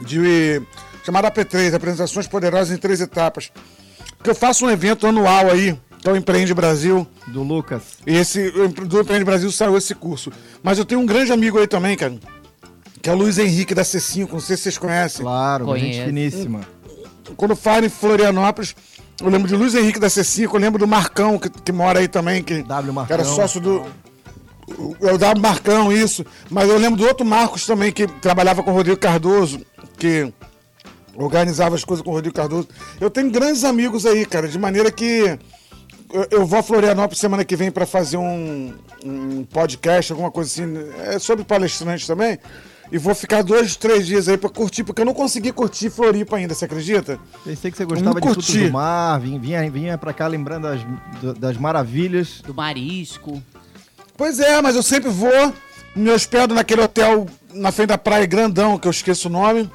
de 0.01 0.61
chamado 1.03 1.25
AP3, 1.27 1.73
Apresentações 1.73 2.27
Poderosas 2.27 2.71
em 2.71 2.77
Três 2.79 3.01
Etapas. 3.01 3.51
Que 4.23 4.29
eu 4.29 4.35
faço 4.35 4.65
um 4.65 4.69
evento 4.69 5.07
anual 5.07 5.49
aí, 5.49 5.77
que 6.01 6.07
é 6.07 6.11
o 6.11 6.15
Empreende 6.15 6.53
Brasil. 6.53 7.05
Do 7.27 7.43
Lucas. 7.43 7.83
E 8.05 8.15
esse, 8.15 8.51
do 8.51 9.01
Empreende 9.01 9.25
Brasil 9.25 9.51
saiu 9.51 9.77
esse 9.77 9.93
curso. 9.95 10.31
Mas 10.63 10.77
eu 10.77 10.85
tenho 10.85 11.01
um 11.01 11.05
grande 11.05 11.31
amigo 11.31 11.57
aí 11.59 11.67
também, 11.67 11.95
cara. 11.97 12.13
Que 13.01 13.09
é 13.09 13.13
o 13.13 13.15
Luiz 13.15 13.37
Henrique 13.37 13.73
da 13.73 13.83
C5, 13.83 14.31
não 14.31 14.39
sei 14.39 14.57
se 14.57 14.63
vocês 14.63 14.77
conhecem. 14.77 15.21
Claro, 15.21 15.65
gente 15.77 15.81
Conheço. 15.81 16.05
finíssima. 16.05 16.61
Quando 17.37 17.55
falo 17.55 17.85
em 17.85 17.89
Florianópolis, 17.89 18.75
Eu 19.21 19.29
lembro 19.29 19.47
de 19.49 19.55
Luiz 19.55 19.75
Henrique 19.75 19.99
da 19.99 20.07
C5, 20.07 20.53
eu 20.53 20.59
lembro 20.59 20.79
do 20.79 20.87
Marcão, 20.87 21.37
que, 21.37 21.49
que 21.49 21.71
mora 21.73 21.99
aí 21.99 22.07
também, 22.07 22.41
que, 22.41 22.63
W 22.63 23.05
que 23.05 23.13
era 23.13 23.23
Marcão. 23.23 23.35
sócio 23.35 23.59
do. 23.59 23.85
Eu 25.01 25.17
dava 25.17 25.39
Marcão, 25.39 25.91
isso. 25.91 26.25
Mas 26.49 26.69
eu 26.69 26.77
lembro 26.77 26.97
do 26.97 27.05
outro 27.05 27.25
Marcos 27.25 27.65
também, 27.65 27.91
que 27.91 28.07
trabalhava 28.07 28.63
com 28.63 28.71
o 28.71 28.73
Rodrigo 28.73 28.97
Cardoso, 28.97 29.59
que 29.97 30.31
organizava 31.15 31.75
as 31.75 31.83
coisas 31.83 32.03
com 32.03 32.11
o 32.11 32.13
Rodrigo 32.13 32.35
Cardoso. 32.35 32.69
Eu 32.99 33.09
tenho 33.09 33.29
grandes 33.29 33.63
amigos 33.65 34.05
aí, 34.05 34.25
cara, 34.25 34.47
de 34.47 34.57
maneira 34.57 34.89
que 34.89 35.37
eu, 36.13 36.27
eu 36.31 36.45
vou 36.45 36.59
a 36.59 36.63
Florianópolis 36.63 37.19
semana 37.19 37.43
que 37.43 37.55
vem 37.55 37.71
para 37.71 37.85
fazer 37.85 38.17
um, 38.17 38.73
um 39.03 39.43
podcast, 39.43 40.11
alguma 40.11 40.31
coisa 40.31 40.49
assim, 40.49 40.77
é 41.07 41.19
sobre 41.19 41.43
palestrantes 41.43 42.07
também. 42.07 42.39
E 42.91 42.97
vou 42.97 43.13
ficar 43.13 43.43
dois, 43.43 43.75
três 43.75 44.07
dias 44.07 44.27
aí 44.27 44.35
pra 44.37 44.49
curtir, 44.49 44.83
porque 44.83 45.01
eu 45.01 45.05
não 45.05 45.13
consegui 45.13 45.51
curtir 45.51 45.89
Floripa 45.91 46.37
ainda, 46.37 46.55
você 46.55 46.65
acredita? 46.65 47.19
Pensei 47.43 47.69
que 47.69 47.77
você 47.77 47.85
gostava 47.85 48.15
não 48.15 48.21
de 48.21 48.27
frutos 48.27 48.47
curti. 48.47 48.65
do 48.67 48.73
mar, 48.73 49.19
vinha, 49.19 49.39
vinha, 49.39 49.69
vinha 49.71 49.97
pra 49.97 50.11
cá 50.11 50.25
lembrando 50.27 50.63
das, 50.63 51.37
das 51.37 51.57
maravilhas. 51.57 52.41
Do 52.43 52.53
marisco. 52.53 53.41
Pois 54.17 54.39
é, 54.39 54.59
mas 54.61 54.75
eu 54.75 54.81
sempre 54.81 55.09
vou, 55.09 55.53
me 55.95 56.09
hospedo 56.09 56.55
naquele 56.55 56.81
hotel 56.81 57.27
na 57.53 57.71
frente 57.71 57.89
da 57.89 57.97
praia 57.97 58.25
grandão, 58.25 58.77
que 58.77 58.87
eu 58.87 58.91
esqueço 58.91 59.27
o 59.27 59.31
nome. 59.31 59.69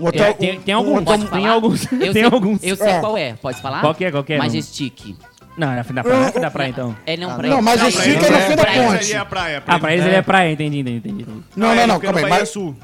Um 0.00 0.06
hotel, 0.06 0.24
É, 0.24 0.32
tem- 0.32 0.60
tem 0.60 0.74
um- 0.74 0.78
algum- 0.78 0.92
um 0.92 0.96
hotel- 0.96 1.18
tem 1.18 1.26
falar? 1.28 1.50
alguns- 1.50 1.84
Eu 1.92 1.98
tem 1.98 2.12
sei, 2.14 2.24
alguns. 2.24 2.62
Eu 2.62 2.76
sei 2.76 2.86
É. 2.88 3.00
qual 3.00 3.16
é. 3.18 3.34
Pode 3.34 3.60
falar? 3.60 3.80
Qual 3.80 3.94
que 3.94 4.04
é, 4.04 4.10
qual 4.10 4.24
que 4.24 4.32
é? 4.32 4.38
Majestic. 4.38 5.08
Não, 5.08 5.16
é 5.56 5.76
na 5.76 5.84
frente 5.84 5.96
da 5.96 6.02
praia, 6.02 6.16
não 6.18 6.22
é 6.22 6.26
na 6.26 6.30
frente 6.32 6.42
da 6.42 6.50
praia, 6.50 6.70
então. 6.70 6.96
É, 7.04 7.16
não, 7.16 7.30
Ah, 7.30 7.34
pra 7.34 7.48
não, 7.48 7.56
ele. 7.56 7.62
Majestic 7.62 8.18
Pra 8.18 8.26
é 8.26 8.30
na 8.30 8.38
é 8.38 8.40
frente 8.42 8.56
da 8.56 8.62
praia. 8.64 8.82
ponte. 8.82 8.96
ali 9.04 9.12
é 9.12 9.16
a 9.18 9.24
praia. 9.24 9.62
Ah, 9.66 9.78
pra 9.78 9.92
eles 9.92 10.06
ele 10.06 10.14
é 10.14 10.22
praia, 10.22 10.52
entendi, 10.52 10.78
entendi, 10.78 10.96
entendi. 10.98 11.26
Não, 11.56 11.74
não, 11.74 11.86
não, 11.86 12.00
calma 12.00 12.18
aí. 12.20 12.28
Mas, 12.28 12.48
Sul. 12.48 12.74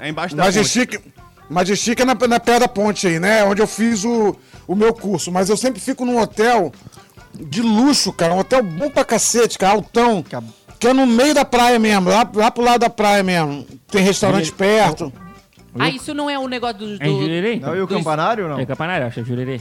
É 0.00 0.08
embaixo 0.08 0.34
da 0.36 0.42
ponte. 0.44 0.56
Majestic, 0.56 1.00
Majestic 1.48 2.00
é 2.00 2.04
na, 2.04 2.14
na 2.14 2.40
pé 2.40 2.58
da 2.58 2.68
ponte 2.68 3.06
aí, 3.06 3.18
né? 3.20 3.44
Onde 3.44 3.62
eu 3.62 3.66
fiz 3.66 4.04
o, 4.04 4.36
o 4.66 4.74
meu 4.74 4.92
curso. 4.92 5.30
Mas 5.32 5.48
eu 5.48 5.56
sempre 5.56 5.80
fico 5.80 6.04
num 6.04 6.18
hotel 6.20 6.72
de 7.34 7.62
luxo, 7.62 8.12
cara. 8.12 8.34
Um 8.34 8.38
hotel 8.40 8.62
bom 8.62 8.90
pra 8.90 9.04
cacete, 9.04 9.56
cara. 9.56 9.74
Altão. 9.74 10.24
Que 10.78 10.88
é 10.88 10.92
no 10.92 11.06
meio 11.06 11.34
da 11.34 11.44
praia 11.44 11.78
mesmo. 11.78 12.10
Lá, 12.10 12.28
lá 12.34 12.50
pro 12.50 12.62
lado 12.62 12.80
da 12.80 12.90
praia 12.90 13.22
mesmo. 13.22 13.66
Tem 13.90 14.02
restaurante 14.02 14.52
perto. 14.52 15.12
Ah, 15.78 15.88
isso 15.90 16.14
não 16.14 16.28
é 16.30 16.38
o 16.38 16.46
negócio 16.48 16.78
do... 16.78 17.02
É 17.02 17.08
em 17.08 17.14
do 17.16 17.20
Jurerê? 17.22 17.56
Não, 17.56 17.76
e 17.76 17.80
o 17.82 17.88
campanário, 17.88 18.48
não? 18.48 18.58
É 18.58 18.66
campanário, 18.66 19.06
acho 19.06 19.14
que 19.14 19.20
é 19.20 19.24
Jurerê. 19.24 19.60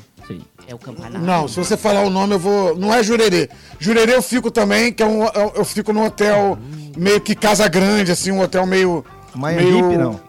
É 0.68 0.76
o 0.76 0.78
campanário. 0.78 1.20
Não, 1.26 1.48
se 1.48 1.56
você 1.58 1.76
falar 1.78 2.02
o 2.02 2.10
nome, 2.10 2.34
eu 2.36 2.40
vou. 2.40 2.78
Não 2.78 2.94
é 2.94 3.02
Jurerê. 3.04 3.50
Jurerê 3.80 4.16
eu 4.16 4.22
fico 4.22 4.50
também, 4.52 4.92
que 4.92 5.02
é 5.02 5.06
um. 5.06 5.24
Eu 5.26 5.54
eu 5.58 5.66
fico 5.66 5.94
num 5.94 6.04
hotel 6.06 6.58
meio 6.98 7.22
que 7.22 7.34
Casa 7.36 7.68
Grande, 7.68 8.12
assim, 8.12 8.32
um 8.32 8.42
hotel 8.42 8.66
meio. 8.66 9.06
Meio- 9.36 9.90
Hip, 9.92 9.98
não. 9.98 10.20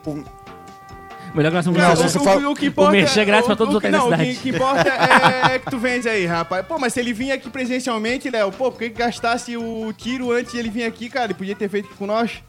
Melhor 1.34 1.50
que 1.50 1.56
nós 1.56 1.64
somos 1.64 1.80
Não, 1.80 1.94
se 1.96 2.02
o, 2.02 2.08
você 2.08 2.18
o- 2.18 2.22
fala- 2.24 2.48
o 2.50 2.54
que 2.54 2.66
importa 2.66 2.90
merchan 2.92 3.20
é 3.20 3.24
grátis 3.24 3.46
pra 3.46 3.54
o- 3.54 3.56
todos 3.56 3.74
o 3.74 3.76
os 3.76 3.82
que- 3.82 3.86
hotéis 3.88 3.92
da 4.02 4.08
Não, 4.08 4.14
o 4.14 4.18
que, 4.18 4.24
cidade. 4.34 4.38
que 4.40 4.48
importa 4.48 5.52
é 5.52 5.58
que 5.58 5.70
tu 5.70 5.78
vende 5.78 6.08
aí, 6.08 6.24
rapaz. 6.26 6.66
Pô, 6.66 6.78
mas 6.78 6.92
se 6.94 7.00
ele 7.00 7.12
vinha 7.12 7.34
aqui 7.34 7.50
presencialmente, 7.50 8.30
Léo, 8.30 8.50
pô, 8.50 8.70
por 8.72 8.78
que 8.78 8.88
que 8.90 8.98
gastasse 8.98 9.56
o 9.56 9.92
tiro 9.92 10.32
antes 10.32 10.52
de 10.52 10.58
ele 10.58 10.70
vir 10.70 10.84
aqui, 10.84 11.08
cara? 11.08 11.26
Ele 11.26 11.34
podia 11.34 11.54
ter 11.54 11.68
feito 11.68 11.86
aqui 11.86 11.94
com 11.96 12.06
nós. 12.06 12.42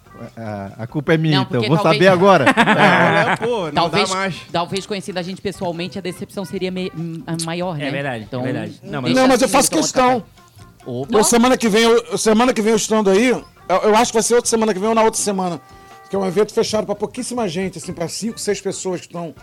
A 0.77 0.88
culpa 0.88 1.13
é 1.13 1.17
minha, 1.17 1.38
Não, 1.38 1.43
então. 1.43 1.61
Vou 1.61 1.77
talvez- 1.77 1.95
saber 1.95 2.07
agora. 2.07 2.45
É, 2.59 3.35
pô, 3.38 3.65
não 3.67 3.71
Talvez, 3.73 4.09
dá 4.09 4.15
mais. 4.15 4.35
talvez 4.51 4.85
conhecendo 4.85 5.17
a 5.17 5.21
gente 5.21 5.41
pessoalmente, 5.41 5.97
a 5.97 6.01
decepção 6.01 6.43
seria 6.45 6.71
me- 6.71 6.91
maior, 7.45 7.77
né? 7.77 7.88
É 7.88 7.91
verdade, 7.91 8.27
é 8.31 8.38
verdade. 8.38 8.79
Não, 8.83 9.01
mas- 9.01 9.13
Não, 9.13 9.27
mas 9.27 9.41
eu 9.41 9.45
assim, 9.45 9.53
faço 9.53 9.67
então, 9.69 9.79
questão. 9.81 10.23
Eu, 11.11 11.23
semana 11.23 11.57
que 11.57 11.67
vem, 11.69 11.83
eu, 11.83 12.17
semana 12.17 12.53
que 12.53 12.61
vem 12.61 12.71
eu 12.71 12.77
estando 12.77 13.09
aí, 13.09 13.27
eu, 13.27 13.45
eu 13.83 13.95
acho 13.95 14.11
que 14.11 14.17
vai 14.17 14.23
ser 14.23 14.35
outra 14.35 14.49
semana 14.49 14.73
que 14.73 14.79
vem 14.79 14.89
ou 14.89 14.95
na 14.95 15.03
outra 15.03 15.19
semana. 15.19 15.59
Que 16.09 16.15
é 16.15 16.19
um 16.19 16.25
evento 16.25 16.53
fechado 16.53 16.85
pra 16.85 16.95
pouquíssima 16.95 17.47
gente, 17.47 17.77
assim, 17.77 17.93
pra 17.93 18.07
cinco, 18.07 18.39
seis 18.39 18.59
pessoas 18.59 19.01
que 19.01 19.07
estão 19.07 19.33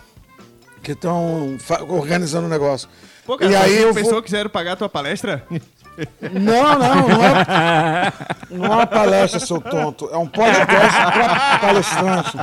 que 0.83 0.91
estão 0.91 1.57
organizando 1.89 2.45
o 2.45 2.49
negócio. 2.49 2.87
Pô, 3.25 3.37
cara, 3.37 3.51
e 3.51 3.55
aí 3.55 3.81
eu 3.81 3.93
pessoas 3.93 4.13
vou... 4.13 4.21
quiseram 4.23 4.49
pagar 4.49 4.73
a 4.73 4.75
tua 4.75 4.87
palestra? 4.89 5.45
Não, 6.21 6.79
não, 6.79 7.07
não 7.07 7.23
é. 7.25 8.13
Não 8.49 8.65
é 8.65 8.69
uma 8.69 8.87
palestra, 8.87 9.39
seu 9.39 9.59
tonto. 9.59 10.09
É 10.11 10.17
um 10.17 10.27
podcast 10.27 10.97
pra 11.11 11.59
palestrante. 11.59 12.37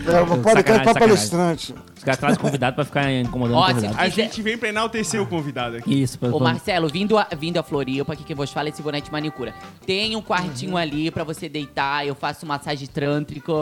É 0.00 0.24
podcast 0.24 0.52
Sacanagem, 0.54 0.84
pra 0.84 0.94
palestrante. 0.94 1.74
Os 1.96 2.02
caras 2.04 2.18
trazem 2.18 2.38
convidado 2.40 2.74
pra 2.74 2.84
ficar 2.84 3.12
incomodando 3.12 3.56
Ó, 3.58 3.64
o 3.64 3.66
se 3.68 3.74
convidado. 3.74 3.98
A 4.00 4.08
gente 4.08 4.40
vem 4.42 4.56
pra 4.56 4.68
enaltecer 4.70 5.20
o 5.20 5.26
convidado 5.26 5.76
aqui. 5.76 6.02
Isso, 6.02 6.18
pra, 6.18 6.30
Ô 6.30 6.38
pra- 6.38 6.52
Marcelo, 6.52 6.88
vindo 6.88 7.18
a, 7.18 7.26
vindo 7.38 7.58
a 7.58 7.62
Floripa, 7.62 8.14
aqui 8.14 8.24
quem 8.24 8.34
vos 8.34 8.50
fala 8.50 8.68
é 8.68 8.70
esse 8.70 8.80
bonete 8.82 9.12
manicura. 9.12 9.54
Tem 9.86 10.16
um 10.16 10.22
quartinho 10.22 10.72
Uhum. 10.72 10.76
ali 10.78 11.10
pra 11.10 11.22
você 11.24 11.48
deitar, 11.48 12.06
eu 12.06 12.14
faço 12.14 12.46
massagem 12.46 12.86
trântrica. 12.88 13.52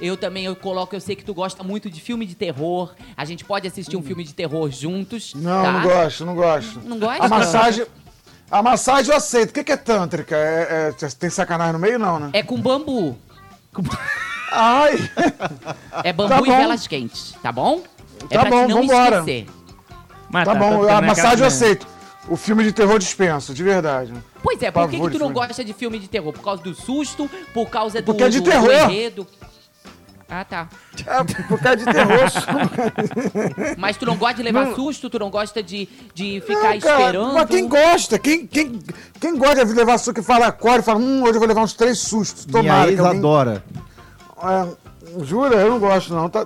Eu 0.00 0.16
também 0.16 0.44
eu 0.44 0.56
coloco, 0.56 0.94
eu 0.96 1.00
sei 1.00 1.14
que 1.14 1.24
tu 1.24 1.32
gosta 1.32 1.62
muito 1.62 1.88
de 1.88 2.00
filme 2.00 2.26
de 2.26 2.34
terror. 2.34 2.92
A 3.16 3.24
gente 3.24 3.44
pode 3.44 3.66
assistir 3.68 3.96
um 3.96 4.02
filme 4.02 4.24
de 4.24 4.34
terror 4.34 4.70
juntos. 4.70 5.32
Não, 5.34 5.62
tá? 5.62 5.72
não 5.72 5.82
gosto, 5.82 6.26
não 6.26 6.34
gosto. 6.34 6.80
Não 6.84 6.98
gosta? 6.98 7.24
A 7.24 7.28
massagem. 7.28 7.86
A 8.50 8.62
massagem 8.62 9.10
eu 9.12 9.16
aceito. 9.16 9.50
O 9.50 9.52
que 9.54 9.64
que 9.64 9.72
é 9.72 9.76
tântrica? 9.76 10.36
É, 10.36 10.92
é- 11.00 11.08
tem 11.18 11.30
sacanagem 11.30 11.72
no 11.74 11.78
meio, 11.78 11.98
não, 11.98 12.18
né? 12.18 12.30
É 12.32 12.42
com 12.42 12.60
bambu. 12.60 13.16
Ai! 14.54 15.10
É 16.04 16.12
bambu 16.12 16.28
Tá 16.30 16.38
e 16.38 16.46
bom. 16.46 16.56
velas 16.56 16.86
quentes, 16.86 17.34
tá 17.42 17.50
bom? 17.52 17.82
É 18.30 18.34
Tá 18.34 18.40
pra 18.42 18.50
bom, 18.50 18.66
te 18.66 18.70
não 18.72 18.80
vambora. 18.82 19.18
esquecer. 19.18 19.46
Mas 20.30 20.44
Tá 20.44 20.52
tô 20.52 20.58
bom, 20.58 20.70
ficando 20.82 20.88
a 20.90 21.02
massagem 21.02 21.40
eu 21.40 21.46
aceito. 21.46 21.86
O 22.28 22.36
filme 22.36 22.64
de 22.64 22.72
terror 22.72 22.98
dispenso, 22.98 23.52
de 23.52 23.62
verdade. 23.62 24.12
Pois 24.42 24.62
é, 24.62 24.70
por 24.70 24.88
que, 24.88 24.98
que 24.98 25.10
tu 25.10 25.18
não 25.18 25.30
gosta 25.32 25.62
de 25.62 25.74
filme 25.74 25.98
de 25.98 26.08
terror? 26.08 26.32
Por 26.32 26.42
causa 26.42 26.62
do 26.62 26.74
susto? 26.74 27.28
Por 27.52 27.68
causa 27.68 28.00
do, 28.00 28.04
Porque 28.06 28.22
é 28.24 28.28
de 28.30 28.40
do, 28.40 28.44
do 28.44 28.50
terror. 28.50 28.72
enredo? 28.90 29.26
Ah, 30.26 30.42
tá. 30.42 30.68
É, 31.06 31.22
por 31.46 31.60
causa 31.60 31.76
de 31.76 31.84
terror. 31.84 32.30
Mas 33.76 33.98
tu 33.98 34.06
não 34.06 34.16
gosta 34.16 34.36
de 34.36 34.42
levar 34.42 34.74
susto? 34.74 35.10
Tu 35.10 35.18
não 35.18 35.28
gosta 35.30 35.62
de, 35.62 35.86
de 36.14 36.40
ficar 36.46 36.72
Não, 36.74 36.80
cara, 36.80 37.00
esperando? 37.02 37.34
Mas 37.34 37.46
quem 37.50 37.68
gosta? 37.68 38.18
Quem, 38.18 38.46
quem, 38.46 38.78
quem 39.20 39.36
gosta 39.36 39.64
de 39.66 39.72
levar 39.74 39.98
susto 39.98 40.14
que 40.14 40.22
fala, 40.22 40.46
acorda 40.46 40.78
e 40.78 40.82
fala, 40.82 40.98
hum, 40.98 41.22
hoje 41.22 41.34
eu 41.34 41.38
vou 41.40 41.46
levar 41.48 41.60
uns 41.62 41.74
três 41.74 41.98
sustos. 41.98 42.46
Minha 42.46 42.62
Tomara 42.62 42.88
ex 42.90 42.94
que 42.94 43.00
alguém... 43.06 43.18
adora. 43.18 43.64
É, 44.42 45.24
jura? 45.24 45.56
Eu 45.56 45.70
não 45.70 45.78
gosto, 45.78 46.12
não. 46.14 46.28
Tá... 46.28 46.44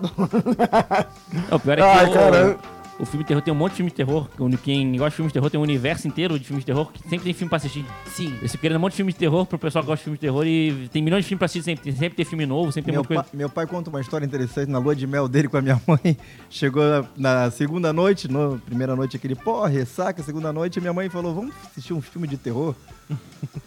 O 1.50 1.58
pior 1.58 1.72
é 1.72 1.76
que 1.76 1.82
Ai, 1.82 2.10
o, 2.10 2.12
cara. 2.12 2.58
o 2.98 3.06
filme 3.06 3.24
de 3.24 3.28
terror 3.28 3.42
tem 3.42 3.52
um 3.54 3.56
monte 3.56 3.70
de 3.72 3.76
filme 3.76 3.90
de 3.90 3.96
terror. 3.96 4.28
Quem 4.62 4.92
gosta 4.92 5.10
de 5.10 5.16
filme 5.16 5.28
de 5.28 5.32
terror 5.32 5.50
tem 5.50 5.58
um 5.58 5.62
universo 5.62 6.06
inteiro 6.06 6.38
de 6.38 6.44
filmes 6.44 6.64
de 6.64 6.66
terror 6.66 6.90
que 6.92 7.00
sempre 7.02 7.20
tem 7.24 7.32
filme 7.32 7.48
pra 7.48 7.56
assistir. 7.56 7.84
Sim. 8.06 8.34
Eles 8.38 8.50
ficam 8.52 8.60
querendo 8.62 8.76
um 8.76 8.80
monte 8.80 8.92
de 8.92 8.96
filme 8.96 9.12
de 9.12 9.18
terror 9.18 9.46
pro 9.46 9.58
pessoal 9.58 9.82
que 9.82 9.86
gosta 9.86 10.00
de 10.00 10.04
filme 10.04 10.16
de 10.16 10.20
terror 10.20 10.46
e 10.46 10.88
tem 10.92 11.02
milhões 11.02 11.24
de 11.24 11.28
filmes 11.28 11.38
pra 11.38 11.46
assistir 11.46 11.62
sempre. 11.64 11.92
Sempre 11.92 12.16
tem 12.16 12.24
filme 12.24 12.46
novo, 12.46 12.70
sempre 12.72 12.92
tem 12.92 12.92
Meu, 12.92 13.02
muita 13.02 13.14
coisa. 13.22 13.28
meu 13.32 13.48
pai 13.48 13.66
conta 13.66 13.88
uma 13.90 14.00
história 14.00 14.24
interessante 14.26 14.70
na 14.70 14.78
lua 14.78 14.94
de 14.94 15.06
mel 15.06 15.28
dele 15.28 15.48
com 15.48 15.56
a 15.56 15.62
minha 15.62 15.80
mãe. 15.86 16.16
Chegou 16.50 16.82
na, 16.84 17.04
na 17.44 17.50
segunda 17.50 17.92
noite, 17.92 18.28
no, 18.28 18.58
primeira 18.58 18.94
noite 18.96 19.16
aquele, 19.16 19.34
pô, 19.34 19.64
ressaca, 19.64 20.22
segunda 20.22 20.52
noite, 20.52 20.80
minha 20.80 20.92
mãe 20.92 21.08
falou, 21.08 21.34
vamos 21.34 21.54
assistir 21.70 21.92
um 21.92 22.00
filme 22.02 22.26
de 22.28 22.36
terror? 22.36 22.74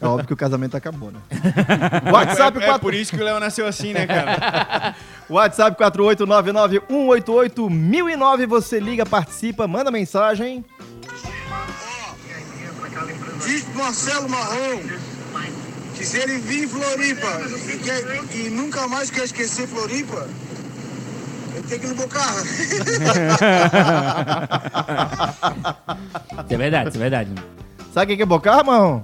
É 0.02 0.06
óbvio 0.06 0.28
que 0.28 0.34
o 0.34 0.38
casamento 0.38 0.76
acabou, 0.76 1.12
né? 1.12 1.20
WhatsApp, 2.12 2.62
é, 2.62 2.70
é 2.70 2.78
por 2.78 2.94
isso 2.94 3.12
que 3.16 3.22
o 3.22 3.24
Léo 3.24 3.40
nasceu 3.40 3.66
assim, 3.68 3.94
né, 3.94 4.06
cara? 4.06 4.96
WhatsApp 5.30 5.78
48991881009, 5.82 8.48
você 8.48 8.80
liga, 8.80 9.06
participa, 9.06 9.68
manda 9.68 9.90
mensagem. 9.92 10.66
Diz 13.46 13.64
pro 13.64 13.78
Marcelo 13.84 14.30
Marrom 14.30 14.80
que 15.96 16.06
se 16.06 16.18
ele 16.18 16.38
vir 16.40 16.64
em 16.64 16.68
Floripa 16.68 17.28
e, 17.74 17.78
quer- 17.78 18.24
e 18.36 18.50
nunca 18.50 18.88
mais 18.88 19.10
quer 19.12 19.24
esquecer 19.26 19.68
Floripa, 19.68 20.28
ele 21.56 21.68
tem 21.68 21.80
que 21.80 21.86
ir 21.86 21.90
no 21.90 21.96
Bocarra. 21.96 22.42
Isso 26.46 26.54
é 26.54 26.58
verdade, 26.58 26.90
isso 26.90 26.98
é 26.98 27.02
verdade. 27.02 27.32
Sabe 27.94 28.08
quem 28.08 28.18
que 28.18 28.24
é 28.24 28.26
Bocar, 28.26 28.66
Marrom? 28.66 29.02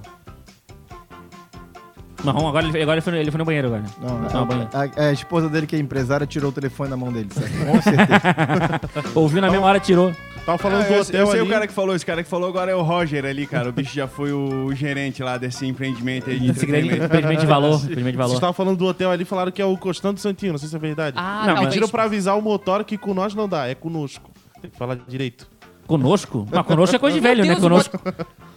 Marrom, 2.34 2.48
agora, 2.48 2.68
ele, 2.68 2.82
agora 2.82 2.96
ele, 2.98 3.02
foi, 3.02 3.18
ele 3.20 3.32
foi 3.32 3.38
no 3.38 3.46
banheiro 3.46 3.68
agora. 3.68 3.84
Não, 4.02 4.28
Tomar 4.30 4.46
banho. 4.46 4.70
a, 4.98 5.02
a 5.08 5.12
esposa 5.14 5.50
dele, 5.50 5.66
que 5.68 5.76
é 5.76 5.80
empresária, 5.80 6.26
tirou 6.28 6.50
o 6.50 6.54
telefone 6.54 6.90
da 6.90 6.98
mão 6.98 7.12
dele, 7.12 7.30
certo? 7.34 7.52
Com 7.66 7.82
certeza. 7.82 9.12
Ouviu 9.16 9.42
na 9.42 9.50
mesma 9.50 9.66
hora, 9.66 9.80
tirou. 9.80 10.14
Tava 10.46 10.58
falando 10.58 10.84
Ah, 10.84 10.88
do 10.88 10.94
eu, 10.94 11.02
hotel 11.02 11.20
eu 11.20 11.28
sei 11.28 11.40
ali. 11.42 11.50
o 11.50 11.52
cara 11.52 11.68
que 11.68 11.74
falou, 11.74 11.94
esse 11.94 12.06
cara 12.06 12.24
que 12.24 12.30
falou 12.30 12.48
agora 12.48 12.72
é 12.72 12.76
o 12.76 12.82
Roger 12.82 13.26
ali, 13.26 13.46
cara. 13.46 13.68
O 13.68 13.72
bicho 13.74 13.94
já 13.94 14.08
foi 14.08 14.32
o 14.32 14.74
gerente 14.74 15.22
lá 15.22 15.38
desse 15.38 15.66
empreendimento 15.66 16.30
aí 16.30 16.40
de 16.40 16.52
Esse 16.52 16.66
grande 16.66 16.86
entretenimento. 16.88 17.06
empreendimento 17.06 17.40
de 17.42 17.46
valor. 17.48 17.76
empreendimento 17.76 17.96
de 17.98 18.04
Vocês 18.04 18.18
valor. 18.18 18.34
estavam 18.36 18.54
falando 18.54 18.78
do 18.78 18.86
hotel 18.86 19.12
ali, 19.12 19.26
falaram 19.26 19.52
que 19.52 19.62
é 19.62 19.66
o 19.66 19.76
Constante 19.78 20.22
Santino, 20.22 20.54
não 20.54 20.58
sei 20.60 20.70
se 20.70 20.76
é 20.76 20.80
verdade. 20.80 21.18
Ah, 21.20 21.40
Não, 21.42 21.48
não, 21.48 21.56
mas- 21.64 21.66
Pediram 21.68 21.90
pra 21.90 22.04
avisar 22.04 22.38
o 22.38 22.42
motor 22.42 22.86
que 22.86 22.98
com 22.98 23.14
nós 23.14 23.36
não 23.36 23.48
dá, 23.50 23.68
é 23.68 23.76
conosco. 23.76 24.32
Tem 24.62 24.72
que 24.72 24.78
falar 24.78 24.96
direito. 25.06 25.46
Conosco? 25.88 26.46
Mas 26.52 26.66
conosco 26.66 26.96
é 26.96 27.00
coisa 27.00 27.16
de 27.16 27.22
velho, 27.22 27.46
né? 27.46 27.56
Conosco. 27.56 27.98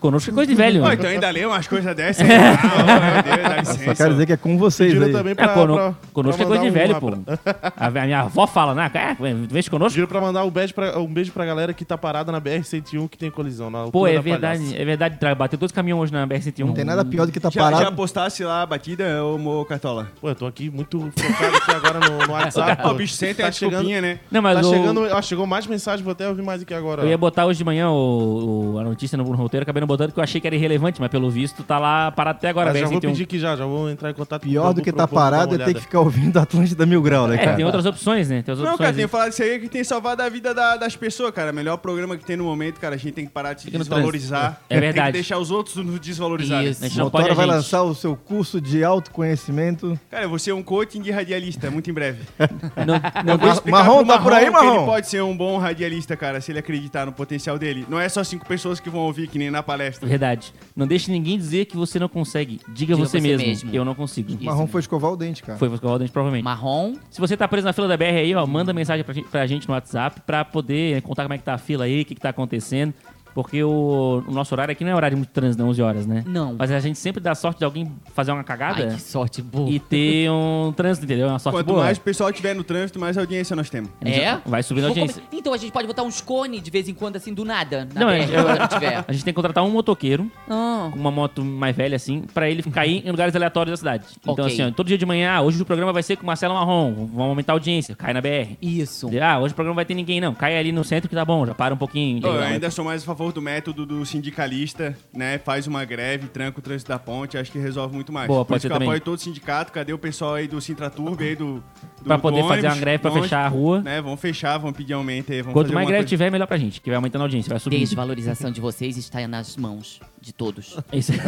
Conosco 0.01 0.31
é 0.31 0.35
coisa 0.35 0.51
de 0.51 0.57
velho. 0.57 0.83
Então 0.93 1.09
ainda 1.11 1.31
lê 1.31 1.45
umas 1.47 1.69
coisas 1.69 1.95
dessas. 1.95 2.25
aí. 2.29 2.37
Ah, 2.37 3.23
meu 3.23 3.23
Deus, 3.23 3.49
dá 3.49 3.57
licença. 3.59 3.85
Só 3.85 3.95
quero 3.95 4.11
dizer 4.13 4.27
que 4.27 4.33
é 4.33 4.37
com 4.37 4.59
vocês 4.59 4.89
Pediram 4.93 5.07
aí. 5.07 5.13
também 5.13 5.33
É, 5.33 5.35
pra, 5.35 5.49
cono- 5.55 5.75
pra- 5.75 5.95
conosco 6.13 6.43
é 6.43 6.45
pra 6.47 6.57
coisa 6.57 6.65
de 6.65 6.71
mandar 6.71 6.81
velho, 6.81 6.97
um- 6.97 7.23
pô. 7.23 7.33
A, 7.77 7.87
a 7.87 7.91
minha 7.91 8.21
avó 8.23 8.47
fala, 8.47 8.75
né? 8.75 8.91
É, 8.95 9.15
vem 9.15 9.63
conosco. 9.71 9.91
Pediram 9.91 10.09
pra 10.09 10.21
mandar 10.21 10.45
um 10.45 10.51
beijo 10.51 10.75
pra, 10.75 10.99
um 10.99 11.07
beijo 11.07 11.31
pra 11.33 11.45
galera 11.47 11.73
que 11.73 11.85
tá 11.85 11.97
parada 11.97 12.33
na 12.33 12.41
BR-101 12.41 13.09
que 13.09 13.17
tem 13.19 13.31
colisão. 13.31 13.71
Na 13.71 13.79
Pô, 13.81 13.85
altura 14.07 14.11
é 14.11 14.15
da 14.17 14.21
verdade, 14.23 14.59
Palhaça. 14.61 14.77
é 14.77 14.85
verdade. 14.85 15.17
tra- 15.19 15.35
Bateu 15.35 15.59
dois 15.59 15.71
caminhões 15.71 16.03
hoje 16.05 16.13
na 16.13 16.27
BR-101. 16.27 16.65
Não 16.67 16.73
tem 16.75 16.85
nada 16.85 17.05
pior 17.05 17.27
do 17.27 17.33
que 17.33 17.39
tá 17.39 17.51
Já, 17.51 17.63
parado. 17.63 17.83
já 17.85 17.93
postasse 17.93 18.43
lá 18.43 18.63
a 18.63 18.67
batida, 18.67 19.23
ô 19.25 19.39
Mo 19.39 19.65
Cartola? 19.67 20.09
Pô, 20.21 20.31
eu 20.31 20.35
tô 20.35 20.47
aqui 20.47 20.69
muito 20.71 20.99
focado 21.17 21.57
aqui 21.57 21.71
agora 21.73 22.01
no, 22.01 22.27
no 22.27 22.33
WhatsApp. 22.33 22.81
Ó, 22.83 22.89
pô. 22.89 22.95
o 22.95 22.95
bicho 22.97 23.15
senta 23.15 23.43
tá 23.43 23.49
a 23.49 23.53
chegando, 23.53 23.71
desculpinha, 23.85 24.01
né? 24.01 24.19
Não, 24.31 24.41
mas 24.43 24.61
tá 24.61 24.67
o- 24.67 24.71
chegando, 24.73 25.03
ó, 25.13 25.23
chegou 25.23 25.47
mais 25.47 25.67
mensagem, 25.67 26.03
vou 26.03 26.13
até 26.13 26.27
ouvir 26.29 26.43
mais 26.43 26.63
aqui 26.63 26.73
agora. 26.75 27.03
Eu 27.03 27.09
ia 27.09 27.19
botar 27.21 27.47
hoje 27.47 27.59
de 27.59 27.65
manhã 27.65 27.91
o, 27.91 28.73
o- 28.75 28.79
a 28.79 28.83
notícia 28.85 29.17
no, 29.17 29.25
no 29.25 29.35
roteiro, 29.37 29.63
acabei 29.63 29.81
não 29.81 29.87
botando, 29.87 30.13
que 30.13 30.19
eu 30.19 30.25
achei 30.25 30.41
que 30.41 30.47
era 30.47 30.57
irrelevante, 30.57 31.01
mas 31.01 31.11
pelo 31.11 31.31
visto 31.31 31.63
tá 31.63 31.79
lá 31.79 32.11
parado 32.11 32.39
até 32.39 32.49
agora. 32.49 32.71
Mas 32.71 32.81
já 32.81 32.87
vou 32.89 32.99
BR-101. 32.99 33.01
pedir 33.11 33.23
aqui 33.25 33.39
já, 33.39 33.55
já 33.57 33.65
vou 33.67 33.89
entrar 33.91 34.11
em 34.11 34.15
contato 34.15 34.43
Pior 34.43 34.71
o 34.71 34.75
do 34.75 34.83
que 34.83 34.91
tá 34.93 35.07
parado 35.07 35.55
é 35.55 35.59
ter 35.59 35.75
que 35.75 35.81
ficar 35.83 36.01
ouvindo 36.01 36.37
Atlântida 36.39 36.85
Mil 36.87 37.03
Grau, 37.03 37.29
né, 37.29 37.37
É, 37.37 37.39
cara? 37.39 37.57
tem 37.57 37.65
outras 37.65 37.87
opções, 37.87 38.29
né? 38.29 38.43
Tem 38.43 38.53
outras 38.53 38.59
Não, 38.59 38.75
opções. 38.75 38.79
cara, 38.87 38.93
tem 38.97 39.05
né? 39.05 39.09
falado 39.09 39.33
isso 39.33 39.43
aí 39.43 39.59
que 39.61 39.69
tem 39.69 39.85
salvado 39.85 40.23
a 40.23 40.29
vida 40.29 40.55
da- 40.55 40.77
das 40.77 40.97
pessoas, 40.97 41.31
cara. 41.33 41.53
Melhor 41.53 41.77
programa 41.77 42.17
que 42.17 42.25
tem 42.25 42.37
no 42.37 42.45
momento, 42.45 42.81
cara. 42.81 42.95
A 42.95 42.99
gente 42.99 43.13
tem 43.13 43.27
que 43.27 43.33
parar 43.33 43.53
de 43.55 43.63
se 43.63 43.71
desvalorizar. 43.71 44.61
É 44.69 44.75
Tem 44.75 44.79
que 44.81 44.87
verdade. 44.87 45.13
deixar 45.13 45.39
os 45.39 45.51
outros 45.51 45.77
nos 45.77 46.01
desvalorizarem. 46.01 46.71
Isso. 46.71 46.85
A 46.85 46.89
gente 46.89 46.97
não 46.99 47.05
Motora 47.07 47.35
vai 47.35 47.47
gente. 47.47 47.55
lançar 47.55 47.83
o 47.83 47.95
seu 47.95 48.17
curso 48.17 48.61
de 48.61 48.83
autoconhecimento. 48.85 49.99
Cara, 50.11 50.25
eu 50.25 50.29
vou 50.29 50.39
ser 50.39 50.53
um 50.53 50.63
coaching 50.63 51.03
de 51.03 51.11
radialista, 51.11 51.71
muito 51.71 51.91
em 51.91 51.93
breve. 51.93 52.21
Não, 52.87 52.95
não 53.25 53.71
Marrom, 53.71 54.05
tá 54.05 54.19
por 54.19 54.33
aí, 54.33 54.45
que 54.47 54.51
Marrom? 54.51 54.77
Ele 54.77 54.85
pode 54.87 55.09
ser 55.09 55.23
um 55.23 55.37
bom 55.37 55.59
radialista, 55.59 56.17
cara, 56.17 56.41
se 56.41 56.51
ele 56.53 56.59
acreditar 56.59 57.05
no 57.07 57.10
potencial 57.13 57.59
dele. 57.59 57.87
Não 57.89 57.99
é 57.99 58.09
só 58.09 58.23
cinco 58.25 58.47
pessoas 58.47 58.81
que 58.81 58.89
vão 58.91 59.01
ouvir, 59.03 59.29
que 59.29 59.39
nem 59.39 59.51
na 59.51 59.63
palestra. 59.63 60.09
Verdade. 60.09 60.53
Não 60.75 60.87
deixe 60.87 61.11
ninguém 61.11 61.37
dizer 61.39 61.67
que 61.67 61.77
você 61.77 61.99
não 61.99 62.09
consegue. 62.09 62.61
Diga, 62.69 62.95
Diga 62.95 62.97
você, 62.97 63.19
você 63.19 63.21
mesmo. 63.21 63.47
mesmo. 63.47 63.71
Eu 63.73 63.85
não 63.85 63.95
consigo. 63.95 64.33
O 64.33 64.45
Marrom 64.45 64.67
foi 64.67 64.81
escovar 64.81 65.13
o 65.13 65.17
dente, 65.17 65.43
cara. 65.43 65.59
Foi 65.59 65.69
escovar 65.73 65.97
o 65.97 65.99
dente, 65.99 66.13
provavelmente. 66.13 66.45
Marrom. 66.45 66.95
Se 67.11 67.21
você 67.21 67.37
tá 67.37 67.47
preso 67.47 67.67
na 67.67 67.73
fila 67.73 67.89
da 67.89 67.97
BR 67.97 68.05
aí, 68.05 68.35
ó, 68.35 68.47
manda 68.47 68.73
mensagem 68.73 69.05
pra 69.05 69.15
gente, 69.15 69.29
pra 69.29 69.47
gente 69.47 69.69
no 69.69 69.75
WhatsApp 69.75 70.21
pra 70.27 70.45
poder 70.45 70.95
né, 70.97 71.01
contar 71.01 71.23
como 71.23 71.35
é 71.35 71.39
que 71.39 71.45
tá 71.45 71.55
a 71.55 71.59
fila 71.59 71.85
aí, 71.85 72.03
o 72.03 72.05
que, 72.05 72.15
que 72.15 72.21
tá 72.21 72.31
acontecendo. 72.31 72.95
Porque 73.35 73.63
o, 73.63 74.23
o 74.27 74.33
nosso 74.33 74.55
horário 74.55 74.73
aqui 74.73 74.85
não 74.85 74.91
é 74.91 74.95
horário 74.95 75.15
de 75.17 75.19
muito 75.21 75.31
trânsito, 75.31 75.63
não, 75.63 75.71
11 75.71 75.83
horas, 75.83 76.07
né? 76.07 76.25
Não. 76.27 76.55
Mas 76.59 76.71
a 76.71 76.81
gente 76.81 76.99
sempre 76.99 77.21
dá 77.21 77.35
sorte 77.35 77.59
de 77.59 77.65
alguém 77.65 77.91
fazer 78.15 78.33
uma 78.33 78.43
cagada 78.45 78.83
Ai, 78.89 78.95
que 78.97 79.03
sorte 79.03 79.41
boa. 79.43 79.69
e 79.71 79.79
ter 79.79 80.31
um 80.31 80.73
trânsito, 80.77 81.05
entendeu? 81.07 81.29
Uma 81.29 81.39
sorte 81.39 81.57
Quanto 81.57 81.67
boa. 81.69 81.85
mais 81.85 81.99
o 81.99 82.01
pessoal 82.01 82.33
tiver 82.33 82.55
no 82.55 82.65
trânsito, 82.65 82.99
mais 82.99 83.17
audiência 83.17 83.55
nós 83.57 83.71
temos. 83.71 83.91
É? 84.05 84.39
Vai 84.45 84.63
subindo 84.63 84.85
a 84.85 84.89
audiência. 84.89 85.23
comer- 85.23 85.39
Então 85.41 85.53
a 85.53 85.57
gente 85.57 85.73
pode 85.73 85.87
botar 85.87 86.03
uns 86.03 86.21
cones 86.21 86.63
de 86.63 86.71
vez 86.71 86.89
em 86.89 86.95
quando, 86.95 87.17
assim, 87.17 87.33
do 87.33 87.45
nada. 87.45 87.89
Na 87.95 88.01
Não, 88.01 88.07
BR, 88.09 88.15
é- 88.63 88.67
tiver. 88.69 89.05
A 89.09 89.13
gente 89.13 89.25
tem 89.25 89.33
que 89.33 89.37
contratar 89.37 89.65
um 89.65 89.71
motoqueiro 89.71 90.31
com 90.47 90.99
uma 90.99 91.11
moto 91.11 91.45
mais 91.45 91.75
velha, 91.77 91.97
assim, 91.97 92.23
pra 92.35 92.49
ele 92.49 92.63
cair 92.65 93.07
em 93.07 93.11
lugares 93.11 93.35
aleatórios 93.35 93.73
da 93.73 93.77
cidade. 93.77 94.05
Então, 94.23 94.33
Ok. 94.35 94.47
assim, 94.47 94.63
ó, 94.63 94.71
todo 94.71 94.87
dia 94.87 94.99
de 94.99 95.07
manhã, 95.07 95.33
ah, 95.33 95.41
hoje 95.43 95.61
o 95.61 95.65
programa 95.65 95.93
vai 95.93 96.03
ser 96.03 96.17
com 96.17 96.27
Marcelo 96.27 96.55
Marrom, 96.55 96.93
vamos 97.07 97.21
aumentar 97.21 97.53
a 97.53 97.57
audiência, 97.57 97.95
cai 97.97 98.13
na 98.13 98.21
BR. 98.21 98.57
isso. 98.61 99.11
Ah, 99.21 99.39
hoje 99.39 99.53
o 99.53 99.55
programa 99.55 99.77
vai 99.77 99.85
ter 99.85 99.95
ninguém, 99.95 100.21
não. 100.21 100.35
Cai 100.35 100.57
ali 100.59 100.73
no 100.73 100.83
centro 100.85 101.09
que 101.09 101.15
tá 101.15 101.25
bom, 101.25 101.47
já 101.47 101.55
para 101.55 101.75
um 101.75 101.77
pouquinho. 101.77 102.25
Eu 102.27 102.41
ainda 102.41 102.71
sou 102.71 102.85
mais 102.85 103.03
a 103.03 103.05
favor 103.21 103.33
do 103.35 103.43
método 103.43 103.85
do 103.85 104.07
sindicalista, 104.07 104.97
né? 105.13 105.37
Faz 105.37 105.67
uma 105.67 105.85
greve, 105.85 106.27
tranca 106.29 106.59
o 106.59 106.63
trânsito 106.63 106.89
da 106.89 106.99
ponte, 106.99 107.37
acho 107.37 107.53
que 107.53 107.59
resolve 107.59 107.95
muito 107.95 108.11
mais. 108.11 108.27
Boa, 108.27 108.47
Por 108.47 108.49
pode 108.55 108.59
isso 108.61 108.67
que 108.67 108.73
eu 108.73 108.77
também. 108.77 108.89
apoio 108.89 109.01
todo 109.03 109.19
o 109.19 109.21
sindicato, 109.21 109.71
cadê 109.73 109.93
o 109.93 109.99
pessoal 109.99 110.35
aí 110.35 110.49
do 110.49 110.59
Sintraturb 110.59 111.23
aí 111.23 111.37
do, 111.37 111.57
do 111.57 112.05
Pra 112.05 112.19
poder 112.19 112.41
do 112.41 112.49
fazer 112.49 112.61
ônibus, 112.61 112.77
uma 112.77 112.81
greve 112.81 112.99
pra 113.03 113.11
longe, 113.11 113.23
fechar 113.25 113.45
a 113.45 113.49
rua. 113.49 113.83
Né? 113.83 114.01
Vão 114.01 114.17
fechar, 114.17 114.57
vão 114.57 114.73
pedir 114.73 114.95
aumento 114.95 115.33
aí, 115.33 115.43
vão 115.43 115.53
Quanto 115.53 115.67
fazer 115.67 115.75
mais 115.75 115.85
alguma 115.85 115.91
greve 115.91 116.05
coisa. 116.05 116.09
tiver, 116.09 116.31
melhor 116.31 116.47
pra 116.47 116.57
gente, 116.57 116.81
que 116.81 116.89
vai 116.89 116.97
aumentando 116.97 117.21
a 117.21 117.25
audiência, 117.27 117.51
vai 117.51 117.59
subindo. 117.61 117.81
Desvalorização 117.81 118.51
de 118.51 118.61
vocês 118.61 118.97
está 118.97 119.29
nas 119.29 119.55
mãos 119.55 120.01
de 120.19 120.33
todos. 120.33 120.79
É 120.91 120.97
isso 120.97 121.13
aí. 121.13 121.19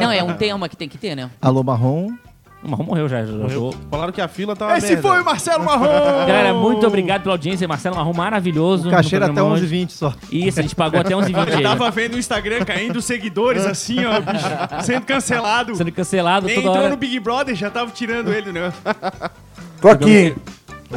Não, 0.00 0.12
é 0.12 0.22
um 0.22 0.36
tema 0.36 0.68
que 0.68 0.76
tem 0.76 0.88
que 0.88 0.98
ter, 0.98 1.16
né? 1.16 1.28
Alô, 1.40 1.64
Marrom. 1.64 2.12
O 2.62 2.68
Marrom 2.68 2.82
morreu 2.82 3.08
já. 3.08 3.24
já 3.24 3.32
Morreu. 3.32 3.48
jogou. 3.50 3.74
Falaram 3.88 4.12
que 4.12 4.20
a 4.20 4.26
fila 4.26 4.56
tava 4.56 4.76
Esse 4.76 4.88
merda. 4.94 5.02
foi 5.08 5.20
o 5.20 5.24
Marcelo 5.24 5.64
Marrom! 5.64 5.86
Galera, 6.26 6.52
muito 6.52 6.84
obrigado 6.86 7.22
pela 7.22 7.34
audiência. 7.34 7.68
Marcelo 7.68 7.94
Marrom, 7.94 8.12
maravilhoso. 8.12 8.88
O 8.88 8.90
no 8.90 8.96
até 8.98 9.08
programa 9.16 9.44
hoje. 9.44 9.66
11h20 9.66 9.90
só. 9.90 10.12
Isso, 10.30 10.58
a 10.58 10.62
gente 10.62 10.74
pagou 10.74 10.98
até 11.00 11.14
11h20 11.14 11.48
Eu 11.50 11.56
aí. 11.58 11.62
tava 11.62 11.90
vendo 11.92 12.12
no 12.12 12.18
Instagram 12.18 12.64
caindo 12.64 13.00
seguidores 13.00 13.64
assim, 13.64 14.04
ó, 14.04 14.20
bicho, 14.20 14.82
sendo 14.82 15.06
cancelado. 15.06 15.76
Sendo 15.76 15.92
cancelado 15.92 16.46
Nem 16.46 16.56
toda 16.56 16.66
entrou 16.66 16.82
hora. 16.82 16.90
no 16.90 16.96
Big 16.96 17.20
Brother, 17.20 17.54
já 17.54 17.70
tava 17.70 17.92
tirando 17.92 18.32
ele 18.32 18.46
do 18.46 18.52
negócio. 18.52 18.80
Tô 19.80 19.88
aqui. 19.88 20.34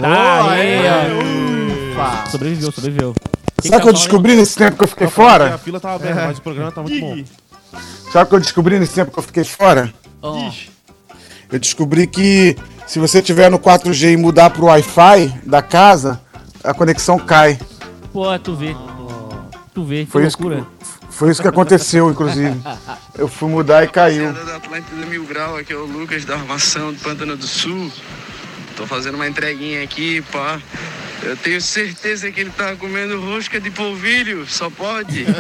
Ah, 0.01 0.49
aí, 0.51 0.87
Aê, 0.87 0.89
ó. 2.25 2.29
Sobreviveu, 2.29 2.71
sobreviveu. 2.71 3.13
Sabe 3.61 3.75
o 3.75 3.81
que 3.81 3.87
eu 3.89 3.93
tá 3.93 3.99
descobri 3.99 4.35
nesse 4.35 4.57
tempo 4.57 4.77
que 4.77 4.83
eu 4.83 4.87
fiquei 4.87 5.05
que 5.05 5.13
fora? 5.13 5.53
A 5.53 5.57
fila 5.59 5.79
tava 5.79 5.95
aberta, 5.95 6.25
mas 6.27 6.37
o 6.39 6.41
programa 6.41 6.71
tá 6.71 6.81
muito 6.81 6.99
bom. 6.99 7.23
Sabe 8.11 8.25
o 8.25 8.29
que 8.29 8.35
eu 8.35 8.39
descobri 8.39 8.79
nesse 8.79 8.95
tempo 8.95 9.11
que 9.11 9.19
eu 9.19 9.23
fiquei 9.23 9.43
fora? 9.43 9.93
Ó, 10.21 10.49
Diz. 10.49 10.70
Eu 11.51 11.59
descobri 11.59 12.07
que 12.07 12.55
se 12.87 12.99
você 12.99 13.21
tiver 13.21 13.49
no 13.49 13.59
4G 13.59 14.13
e 14.13 14.17
mudar 14.17 14.49
pro 14.49 14.65
Wi-Fi 14.65 15.41
da 15.45 15.61
casa, 15.61 16.19
a 16.63 16.73
conexão 16.73 17.17
cai. 17.19 17.59
Pô, 18.13 18.37
tu 18.39 18.55
vê. 18.55 18.75
Tu 19.73 19.83
vê, 19.83 20.05
que 20.05 20.11
Foi 20.11 20.25
isso 20.25 20.37
que, 20.37 20.43
loucura. 20.43 20.67
foi 21.09 21.31
isso 21.31 21.41
que 21.41 21.47
aconteceu, 21.47 22.09
inclusive. 22.11 22.59
Eu 23.17 23.27
fui 23.27 23.49
mudar 23.49 23.83
e 23.83 23.87
caiu. 23.87 24.33
da 24.33 24.57
Atlântida 24.57 25.05
Mil 25.05 25.23
Grau, 25.25 25.55
aqui 25.55 25.71
é 25.71 25.77
o 25.77 25.85
Lucas 25.85 26.25
da 26.25 26.35
Armação 26.35 26.91
do 26.91 26.99
Pantano 26.99 27.37
do 27.37 27.47
Sul. 27.47 27.89
Tô 28.75 28.85
fazendo 28.85 29.15
uma 29.15 29.27
entreguinha 29.27 29.83
aqui, 29.83 30.21
pá. 30.31 30.59
Eu 31.23 31.37
tenho 31.37 31.61
certeza 31.61 32.31
que 32.31 32.41
ele 32.41 32.49
tá 32.49 32.75
comendo 32.75 33.19
rosca 33.21 33.59
de 33.61 33.69
polvilho, 33.69 34.45
só 34.47 34.69
pode. 34.69 35.25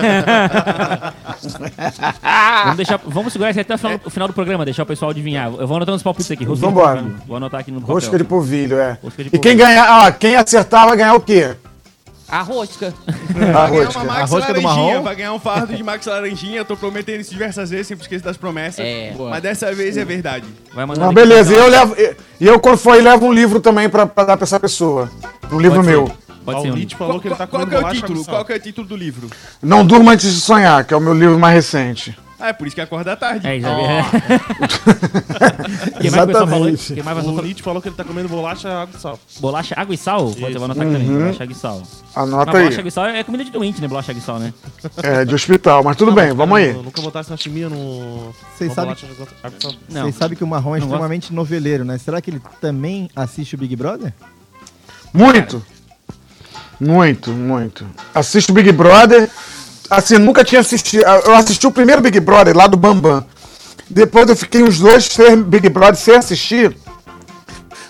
Vamos, 2.63 2.77
deixar, 2.77 2.99
vamos 3.03 3.33
segurar 3.33 3.51
isso 3.51 3.59
até 3.59 3.73
o 3.75 3.77
final, 3.77 3.99
o 4.05 4.09
final 4.09 4.27
do 4.27 4.33
programa, 4.33 4.63
deixar 4.65 4.83
o 4.83 4.85
pessoal 4.85 5.11
adivinhar. 5.11 5.51
Eu 5.51 5.67
vou 5.67 5.77
anotando 5.77 5.97
os 5.97 6.03
palpites 6.03 6.29
aqui. 6.31 6.45
Vambora. 6.45 7.01
polvilho. 7.01 7.21
Vou 7.27 7.37
anotar 7.37 7.59
aqui 7.61 7.71
no 7.71 7.81
papel. 7.81 7.95
Rosca 7.95 8.17
de 8.17 8.23
polvilho, 8.23 8.79
é. 8.79 8.97
De 9.01 9.07
E 9.07 9.29
quem 9.31 9.39
polvilho. 9.39 9.57
ganhar, 9.57 10.07
ó, 10.07 10.11
quem 10.11 10.35
acertar 10.35 10.87
vai 10.87 10.97
ganhar 10.97 11.15
o 11.15 11.19
quê? 11.21 11.55
A 12.31 12.41
rosca. 12.41 12.93
A 13.55 13.65
rosca. 13.65 13.99
uma 13.99 14.05
Max 14.05 14.19
A 14.31 14.35
rosca 14.35 14.53
do 14.53 14.61
Laranjinha, 14.61 14.85
marrom? 14.93 15.03
vai 15.03 15.15
ganhar 15.15 15.33
um 15.33 15.39
fardo 15.39 15.75
de 15.75 15.83
Max 15.83 16.05
Laranjinha. 16.05 16.57
Eu 16.57 16.65
tô 16.65 16.75
prometendo 16.77 17.19
isso 17.21 17.31
diversas 17.31 17.69
vezes, 17.69 17.87
sempre 17.87 18.03
esqueço 18.03 18.23
das 18.23 18.37
promessas. 18.37 18.83
É. 18.85 19.13
Mas 19.17 19.41
dessa 19.43 19.73
vez 19.73 19.97
é 19.97 20.05
verdade. 20.05 20.45
Vai 20.73 20.85
mandando 20.85 21.09
Ah, 21.09 21.13
beleza, 21.13 21.53
e 21.53 21.57
eu 21.57 21.67
levo. 21.67 21.95
E 22.39 22.47
eu, 22.47 22.59
quando 22.59 22.77
for 22.77 22.93
aí, 22.93 23.01
levo 23.01 23.25
um 23.27 23.33
livro 23.33 23.59
também 23.59 23.89
pra, 23.89 24.05
pra 24.07 24.23
dar 24.23 24.37
pra 24.37 24.45
essa 24.45 24.59
pessoa. 24.59 25.11
Um 25.51 25.59
livro 25.59 25.77
Pode 25.77 25.87
ser. 25.87 25.91
meu. 25.91 26.11
Pode 26.43 26.61
ser. 26.61 26.71
um. 26.71 26.89
Falou 26.97 27.13
Qual, 27.13 27.19
que 27.21 27.27
ele 27.27 27.35
tá 27.35 27.47
qual- 27.47 27.61
é 27.61 27.65
o 27.79 27.91
título? 27.91 28.25
Qual 28.25 28.45
que 28.45 28.53
é 28.53 28.55
o 28.55 28.59
título 28.59 28.87
do 28.87 28.95
livro? 28.95 29.29
Não 29.61 29.85
Durma 29.85 30.13
Antes 30.13 30.33
de 30.33 30.41
Sonhar, 30.41 30.83
que 30.85 30.93
é 30.93 30.97
o 30.97 31.01
meu 31.01 31.13
livro 31.13 31.37
mais 31.37 31.53
recente. 31.53 32.17
Ah, 32.41 32.49
é 32.49 32.53
por 32.53 32.67
isso 32.67 32.75
que 32.75 32.81
acorda 32.81 33.13
à 33.13 33.15
tarde. 33.15 33.47
É, 33.47 33.59
já 33.59 33.69
Quem 36.01 36.11
mais 36.11 36.23
o 36.23 36.27
pessoal 36.27 36.47
falou? 36.47 36.67
aí? 36.67 36.73
Exatamente. 36.73 36.93
Quem 36.93 37.03
mais 37.03 37.17
o 37.17 37.19
pessoal 37.19 37.19
O 37.19 37.23
falou? 37.35 37.43
Nietzsche 37.43 37.63
falou 37.63 37.81
que 37.81 37.87
ele 37.89 37.95
tá 37.95 38.03
comendo 38.03 38.29
bolacha, 38.29 38.69
água 38.69 38.95
e 38.97 39.01
sal. 39.01 39.19
Bolacha, 39.39 39.75
água 39.77 39.93
e 39.93 39.97
sal? 39.97 40.25
Pode 40.31 40.49
Isso. 40.49 40.53
vou 40.59 40.65
anotar 40.65 40.83
aqui 40.87 40.93
também. 40.93 41.17
Bolacha, 41.19 41.43
água 41.43 41.53
e 41.53 41.55
sal. 41.55 41.83
Anota 42.15 42.37
Mas 42.37 42.45
bolacha, 42.53 42.69
aí. 42.69 42.77
água 42.79 42.87
e 42.87 42.91
sal 42.91 43.05
é 43.05 43.23
comida 43.23 43.43
de 43.45 43.51
doente, 43.51 43.81
né? 43.81 43.87
Bolacha, 43.87 44.11
água 44.11 44.21
e 44.21 44.25
sal, 44.25 44.39
né? 44.39 44.53
É, 45.03 45.25
de 45.25 45.35
hospital, 45.35 45.83
mas 45.83 45.95
tudo 45.97 46.11
bem, 46.11 46.33
vamos 46.33 46.57
aí. 46.57 46.69
Eu 46.69 46.83
nunca 46.83 47.01
botasse 47.01 47.29
na 47.29 47.37
chimia 47.37 47.69
no. 47.69 48.33
Vocês 48.57 48.73
sabem- 48.73 48.95
bolacha, 48.95 49.07
água 49.43 49.57
e 49.59 49.61
sal. 49.61 49.73
Não. 49.89 50.01
Vocês 50.03 50.15
sabem 50.15 50.37
que 50.37 50.43
o 50.43 50.47
Marrom 50.47 50.75
é 50.75 50.79
Não 50.79 50.87
gosto. 50.87 50.95
extremamente 50.95 51.33
noveleiro, 51.33 51.85
né? 51.85 51.97
Será 51.97 52.21
que 52.21 52.31
ele 52.31 52.41
também 52.59 53.09
assiste 53.15 53.55
o 53.55 53.57
Big 53.57 53.75
Brother? 53.75 54.13
Muito. 55.13 55.63
Muito, 56.79 57.31
muito. 57.31 57.85
Assisto 58.13 58.53
Big 58.53 58.71
Brother. 58.71 59.29
Assim, 59.91 60.17
nunca 60.17 60.41
tinha 60.45 60.61
assistido. 60.61 61.03
Eu 61.03 61.35
assisti 61.35 61.67
o 61.67 61.71
primeiro 61.71 62.01
Big 62.01 62.17
Brother 62.21 62.55
lá 62.55 62.65
do 62.65 62.77
Bambam. 62.77 63.25
Depois 63.89 64.29
eu 64.29 64.37
fiquei 64.37 64.63
uns 64.63 64.79
dois, 64.79 65.09
três 65.09 65.37
Big 65.37 65.67
Brother 65.67 65.97
sem 65.97 66.15
assistir. 66.15 66.73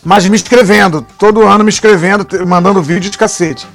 Mas 0.04 0.26
me 0.26 0.36
inscrevendo. 0.36 1.06
Todo 1.20 1.44
ano 1.44 1.64
me 1.64 1.70
inscrevendo, 1.70 2.24
te- 2.26 2.40
mandando 2.40 2.82
vídeo 2.82 3.12
de 3.12 3.18
cacete. 3.20 3.68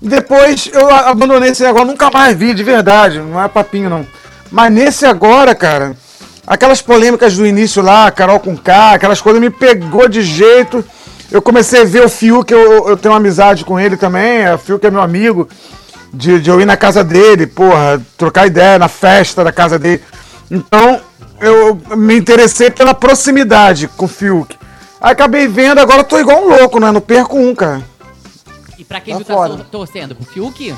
Depois 0.00 0.70
eu 0.72 0.88
abandonei 0.88 1.50
esse 1.50 1.62
negócio, 1.62 1.86
nunca 1.88 2.10
mais 2.10 2.34
vi, 2.34 2.54
de 2.54 2.64
verdade. 2.64 3.18
Não 3.18 3.38
é 3.42 3.46
papinho, 3.46 3.90
não. 3.90 4.06
Mas 4.50 4.72
nesse 4.72 5.04
agora, 5.04 5.54
cara, 5.54 5.94
aquelas 6.46 6.80
polêmicas 6.80 7.36
do 7.36 7.44
início 7.44 7.82
lá, 7.82 8.10
Carol 8.10 8.40
com 8.40 8.56
K, 8.56 8.92
aquelas 8.94 9.20
coisas 9.20 9.38
me 9.38 9.50
pegou 9.50 10.08
de 10.08 10.22
jeito. 10.22 10.82
Eu 11.30 11.42
comecei 11.42 11.82
a 11.82 11.84
ver 11.84 12.02
o 12.06 12.08
Fiuk, 12.08 12.50
eu, 12.50 12.88
eu 12.88 12.96
tenho 12.96 13.12
uma 13.12 13.20
amizade 13.20 13.66
com 13.66 13.78
ele 13.78 13.98
também. 13.98 14.50
O 14.54 14.56
Fiuk 14.56 14.84
é 14.86 14.90
meu 14.90 15.02
amigo. 15.02 15.46
De, 16.12 16.40
de 16.40 16.50
eu 16.50 16.60
ir 16.60 16.64
na 16.64 16.76
casa 16.76 17.04
dele, 17.04 17.46
porra, 17.46 18.00
trocar 18.18 18.46
ideia 18.46 18.78
na 18.78 18.88
festa 18.88 19.44
da 19.44 19.52
casa 19.52 19.78
dele. 19.78 20.02
Então, 20.50 21.00
eu 21.40 21.80
me 21.96 22.16
interessei 22.18 22.70
pela 22.70 22.92
proximidade 22.94 23.86
com 23.96 24.06
o 24.06 24.08
Fiuk. 24.08 24.56
Aí 25.00 25.12
acabei 25.12 25.46
vendo, 25.46 25.78
agora 25.78 26.00
eu 26.00 26.04
tô 26.04 26.18
igual 26.18 26.44
um 26.44 26.48
louco, 26.48 26.80
né? 26.80 26.90
Não 26.90 27.00
perco 27.00 27.38
um, 27.38 27.54
cara. 27.54 27.80
E 28.76 28.84
pra 28.84 29.00
quem 29.00 29.14
Tá 29.14 29.20
tu 29.20 29.26
tá 29.26 29.34
fora. 29.34 29.66
torcendo? 29.70 30.14
Pro 30.16 30.24
Fiuk? 30.26 30.74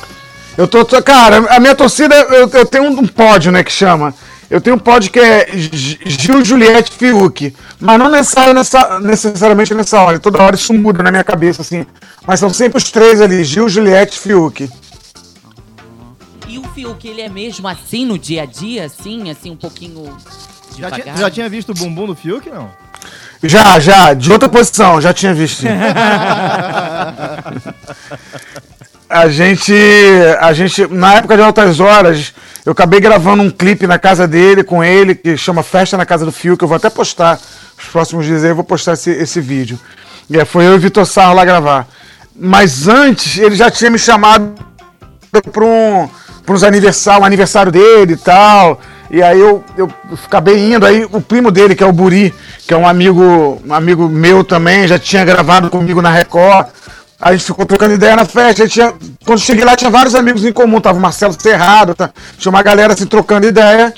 Eu 0.58 0.68
tô, 0.68 0.84
tô- 0.84 1.02
cara, 1.02 1.38
a 1.48 1.58
minha 1.58 1.74
torcida, 1.74 2.14
eu, 2.14 2.48
eu 2.48 2.66
tenho 2.66 2.84
um 2.84 3.06
pódio, 3.06 3.50
né, 3.50 3.64
que 3.64 3.72
chama. 3.72 4.14
Eu 4.50 4.60
tenho 4.60 4.76
um 4.76 4.78
pódio 4.78 5.10
que 5.10 5.18
é 5.18 5.48
Gil, 5.54 6.44
Juliette, 6.44 6.92
Fiuk. 6.92 7.54
Mas 7.80 7.98
não 7.98 8.10
necessari- 8.10 8.52
nessa- 8.52 9.00
necessariamente 9.00 9.72
nessa 9.72 9.98
hora. 10.02 10.18
Toda 10.18 10.42
hora 10.42 10.54
isso 10.56 10.74
muda 10.74 11.02
na 11.02 11.10
minha 11.10 11.24
cabeça, 11.24 11.62
assim. 11.62 11.86
Mas 12.26 12.38
são 12.38 12.50
sempre 12.52 12.76
os 12.76 12.90
três 12.90 13.18
ali, 13.22 13.42
Gil, 13.44 13.66
Juliette, 13.66 14.18
Fiuk. 14.18 14.68
O 16.72 16.74
Fiuk, 16.74 17.06
ele 17.06 17.20
é 17.20 17.28
mesmo 17.28 17.68
assim 17.68 18.06
no 18.06 18.18
dia 18.18 18.44
a 18.44 18.46
dia, 18.46 18.86
assim, 18.86 19.30
assim, 19.30 19.50
um 19.50 19.56
pouquinho 19.56 20.16
Já 20.70 20.86
devagar? 20.86 21.02
tinha, 21.02 21.16
já 21.18 21.30
tinha 21.30 21.46
visto 21.46 21.68
o 21.68 21.74
bumbum 21.74 22.06
do 22.06 22.14
Fiuk, 22.14 22.48
não? 22.48 22.70
Já, 23.42 23.78
já, 23.78 24.14
de 24.14 24.32
outra 24.32 24.48
posição, 24.48 24.98
já 24.98 25.12
tinha 25.12 25.34
visto. 25.34 25.60
sim. 25.60 25.68
a 29.06 29.28
gente, 29.28 29.74
a 30.40 30.54
gente, 30.54 30.86
na 30.86 31.16
época 31.16 31.36
de 31.36 31.42
Altas 31.42 31.78
Horas, 31.78 32.32
eu 32.64 32.72
acabei 32.72 33.00
gravando 33.00 33.42
um 33.42 33.50
clipe 33.50 33.86
na 33.86 33.98
casa 33.98 34.26
dele, 34.26 34.64
com 34.64 34.82
ele, 34.82 35.14
que 35.14 35.36
chama 35.36 35.62
Festa 35.62 35.98
na 35.98 36.06
Casa 36.06 36.24
do 36.24 36.32
Fio, 36.32 36.56
que 36.56 36.64
eu 36.64 36.68
vou 36.68 36.78
até 36.78 36.88
postar 36.88 37.38
nos 37.76 37.88
próximos 37.88 38.24
dias 38.24 38.44
aí, 38.44 38.50
eu 38.50 38.56
vou 38.56 38.64
postar 38.64 38.94
esse, 38.94 39.10
esse 39.10 39.42
vídeo. 39.42 39.78
E 40.30 40.38
aí 40.38 40.46
foi 40.46 40.64
eu 40.64 40.72
e 40.72 40.76
o 40.76 40.80
Vitor 40.80 41.04
Sarro 41.04 41.34
lá 41.34 41.44
gravar. 41.44 41.86
Mas 42.34 42.88
antes, 42.88 43.36
ele 43.36 43.56
já 43.56 43.70
tinha 43.70 43.90
me 43.90 43.98
chamado 43.98 44.54
para 45.52 45.64
um, 45.64 46.08
pra 46.44 46.54
uns 46.54 46.62
aniversário, 46.62 47.24
aniversário 47.24 47.72
dele 47.72 48.14
e 48.14 48.16
tal. 48.16 48.80
E 49.10 49.22
aí 49.22 49.38
eu, 49.38 49.62
eu 49.76 49.90
acabei 50.24 50.72
indo, 50.72 50.86
aí 50.86 51.06
o 51.10 51.20
primo 51.20 51.50
dele, 51.50 51.74
que 51.74 51.84
é 51.84 51.86
o 51.86 51.92
Buri, 51.92 52.32
que 52.66 52.72
é 52.72 52.76
um 52.76 52.88
amigo, 52.88 53.60
um 53.64 53.74
amigo 53.74 54.08
meu 54.08 54.42
também, 54.42 54.88
já 54.88 54.98
tinha 54.98 55.24
gravado 55.24 55.68
comigo 55.68 56.00
na 56.00 56.10
Record. 56.10 56.68
A 57.20 57.32
gente 57.32 57.44
ficou 57.44 57.64
trocando 57.64 57.94
ideia 57.94 58.16
na 58.16 58.24
festa. 58.24 58.66
Tinha, 58.66 58.92
quando 59.24 59.38
cheguei 59.38 59.64
lá, 59.64 59.76
tinha 59.76 59.90
vários 59.90 60.14
amigos 60.14 60.44
em 60.44 60.52
comum. 60.52 60.80
Tava 60.80 60.98
o 60.98 61.00
Marcelo 61.00 61.36
Serrado, 61.38 61.94
tá, 61.94 62.10
tinha 62.36 62.50
uma 62.50 62.62
galera 62.62 62.96
se 62.96 63.06
trocando 63.06 63.46
ideia. 63.46 63.94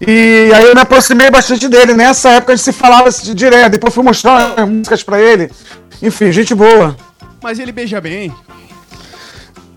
E 0.00 0.50
aí 0.54 0.64
eu 0.64 0.74
me 0.74 0.80
aproximei 0.80 1.30
bastante 1.30 1.68
dele. 1.68 1.92
Nessa 1.92 2.30
época 2.30 2.52
a 2.52 2.56
gente 2.56 2.64
se 2.64 2.72
falava 2.72 3.08
assim, 3.08 3.34
direto. 3.34 3.72
Depois 3.72 3.92
fui 3.92 4.02
mostrar 4.02 4.54
as 4.56 4.68
músicas 4.68 5.02
pra 5.02 5.20
ele. 5.20 5.50
Enfim, 6.00 6.32
gente 6.32 6.54
boa. 6.54 6.96
Mas 7.42 7.58
ele 7.58 7.72
beija 7.72 8.00
bem. 8.00 8.32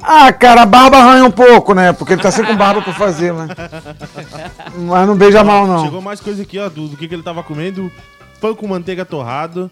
Ah, 0.02 0.32
cara, 0.32 0.62
a 0.62 0.66
barba 0.66 0.98
arranha 0.98 1.26
um 1.26 1.32
pouco, 1.32 1.74
né? 1.74 1.92
Porque 1.94 2.14
ele 2.14 2.22
tá 2.22 2.32
sempre 2.32 2.52
com 2.52 2.58
barba 2.58 2.82
pra 2.82 2.94
fazer, 2.94 3.34
mas. 3.34 3.50
Mas 4.78 5.08
não 5.08 5.16
beija 5.16 5.44
mal, 5.44 5.68
não. 5.68 5.84
Chegou 5.86 6.02
mais 6.02 6.20
coisa 6.22 6.42
aqui, 6.42 6.58
ó, 6.60 6.70
do, 6.70 6.88
do 6.88 6.98
que, 6.98 7.08
que 7.08 7.14
ele 7.14 7.24
tava 7.24 7.44
comendo. 7.44 7.92
Pão 8.40 8.56
com 8.56 8.68
manteiga 8.68 9.04
torrado. 9.04 9.70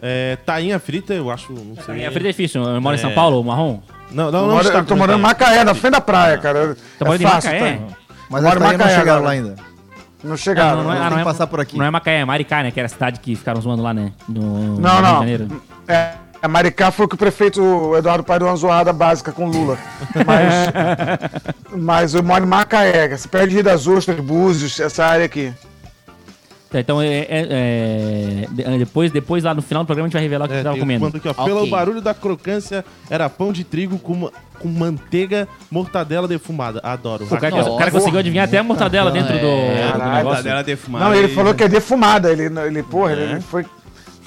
É, 0.00 0.36
tainha 0.46 0.78
frita, 0.78 1.12
eu 1.12 1.30
acho. 1.30 1.52
Não 1.52 1.76
sei. 1.84 2.04
É 2.04 2.10
frito 2.10 2.26
é 2.26 2.30
difícil. 2.30 2.62
Eu 2.62 2.80
moro 2.80 2.96
em 2.96 2.98
São 2.98 3.10
É. 3.10 3.14
Paulo, 3.14 3.42
marrom. 3.44 3.80
Não, 4.10 4.30
não, 4.30 4.46
não 4.46 4.54
moro- 4.54 4.66
está 4.66 4.78
eu 4.78 4.84
tô 4.84 4.96
morando 4.96 5.18
em 5.18 5.22
Macaé, 5.22 5.64
na 5.64 5.74
frente 5.74 5.92
da 5.92 6.00
praia, 6.00 6.38
cara. 6.38 6.74
Tá 6.98 7.04
é 7.04 7.04
morando 7.04 7.20
em 7.22 7.26
fácil, 7.26 7.50
Macaé? 7.52 7.76
tá? 7.76 7.94
Mas 8.30 8.42
Moro 8.42 8.56
em 8.56 8.58
tainhas 8.60 8.78
não 8.78 8.86
Macaé 8.86 8.98
chegaram 8.98 9.22
lá 9.24 9.30
ainda. 9.30 9.54
Não 10.24 10.36
chegaram. 10.36 10.82
não, 10.82 10.84
não, 10.84 11.18
é, 11.18 11.20
é- 11.20 11.24
passar 11.24 11.46
por 11.46 11.60
aqui. 11.60 11.76
Não 11.76 11.84
é 11.84 11.90
Macaé, 11.90 12.20
é 12.20 12.24
Maricá, 12.24 12.62
né? 12.62 12.70
Que 12.70 12.80
era 12.80 12.86
a 12.86 12.88
cidade 12.88 13.20
que 13.20 13.36
ficaram 13.36 13.60
zoando 13.60 13.82
lá, 13.82 13.92
né? 13.92 14.12
No, 14.28 14.40
no 14.40 14.80
Não, 14.80 15.02
não. 15.02 15.18
Janeiro. 15.18 15.62
É, 15.86 16.12
a 16.40 16.48
Maricá 16.48 16.90
foi 16.90 17.06
o 17.06 17.08
que 17.08 17.14
o 17.14 17.18
prefeito 17.18 17.94
Eduardo 17.96 18.22
Paes 18.24 18.38
deu 18.40 18.48
uma 18.48 18.56
zoada 18.56 18.92
básica 18.92 19.32
com 19.32 19.48
Lula. 19.48 19.76
Mas, 20.26 21.72
mas 21.76 22.14
eu 22.14 22.22
moro 22.22 22.44
em 22.44 22.48
Macaé, 22.48 23.08
você 23.16 23.28
perde 23.28 23.54
Rio 23.54 23.64
das 23.64 23.86
Ostras, 23.86 24.18
Búzios, 24.20 24.78
essa 24.80 25.04
área 25.04 25.24
aqui. 25.24 25.52
Tá, 26.70 26.78
Então, 26.80 27.00
é, 27.00 27.06
é- 27.06 27.26
é- 27.50 28.46
de- 28.50 28.78
depois, 28.78 29.10
depois, 29.10 29.42
lá 29.42 29.54
no 29.54 29.62
final 29.62 29.82
do 29.82 29.86
programa, 29.86 30.06
a 30.06 30.08
gente 30.08 30.12
vai 30.12 30.22
revelar 30.22 30.44
o 30.44 30.48
que 30.48 30.54
É, 30.54 30.58
você 30.58 30.62
tava 30.64 30.74
tem 30.74 30.80
comendo. 30.82 31.06
aqui, 31.06 31.26
ó. 31.26 31.30
Ok. 31.30 31.44
Pelo 31.46 31.66
barulho 31.66 32.00
da 32.02 32.12
crocância, 32.12 32.84
era 33.08 33.26
pão 33.30 33.52
de 33.54 33.64
trigo 33.64 33.98
com, 33.98 34.30
com 34.58 34.68
manteiga, 34.68 35.48
mortadela 35.70 36.28
defumada. 36.28 36.78
Adoro. 36.82 37.24
O 37.24 37.28
cara, 37.40 37.56
Nossa. 37.56 37.70
o 37.70 37.78
cara 37.78 37.90
conseguiu 37.90 38.18
adivinhar 38.20 38.44
até 38.46 38.58
a 38.58 38.62
mortadela 38.62 39.10
dentro 39.10 39.32
do, 39.32 39.40
do 39.40 39.92
Caralho, 39.92 40.14
negócio. 40.16 40.44
dela 40.44 40.62
defumada. 40.62 41.04
Não, 41.06 41.14
ele 41.14 41.28
falou 41.28 41.54
que 41.54 41.64
é 41.64 41.68
defumada, 41.68 42.30
ele, 42.30 42.42
ele 42.66 42.82
porra, 42.82 43.12
ele 43.12 43.40
foi, 43.40 43.64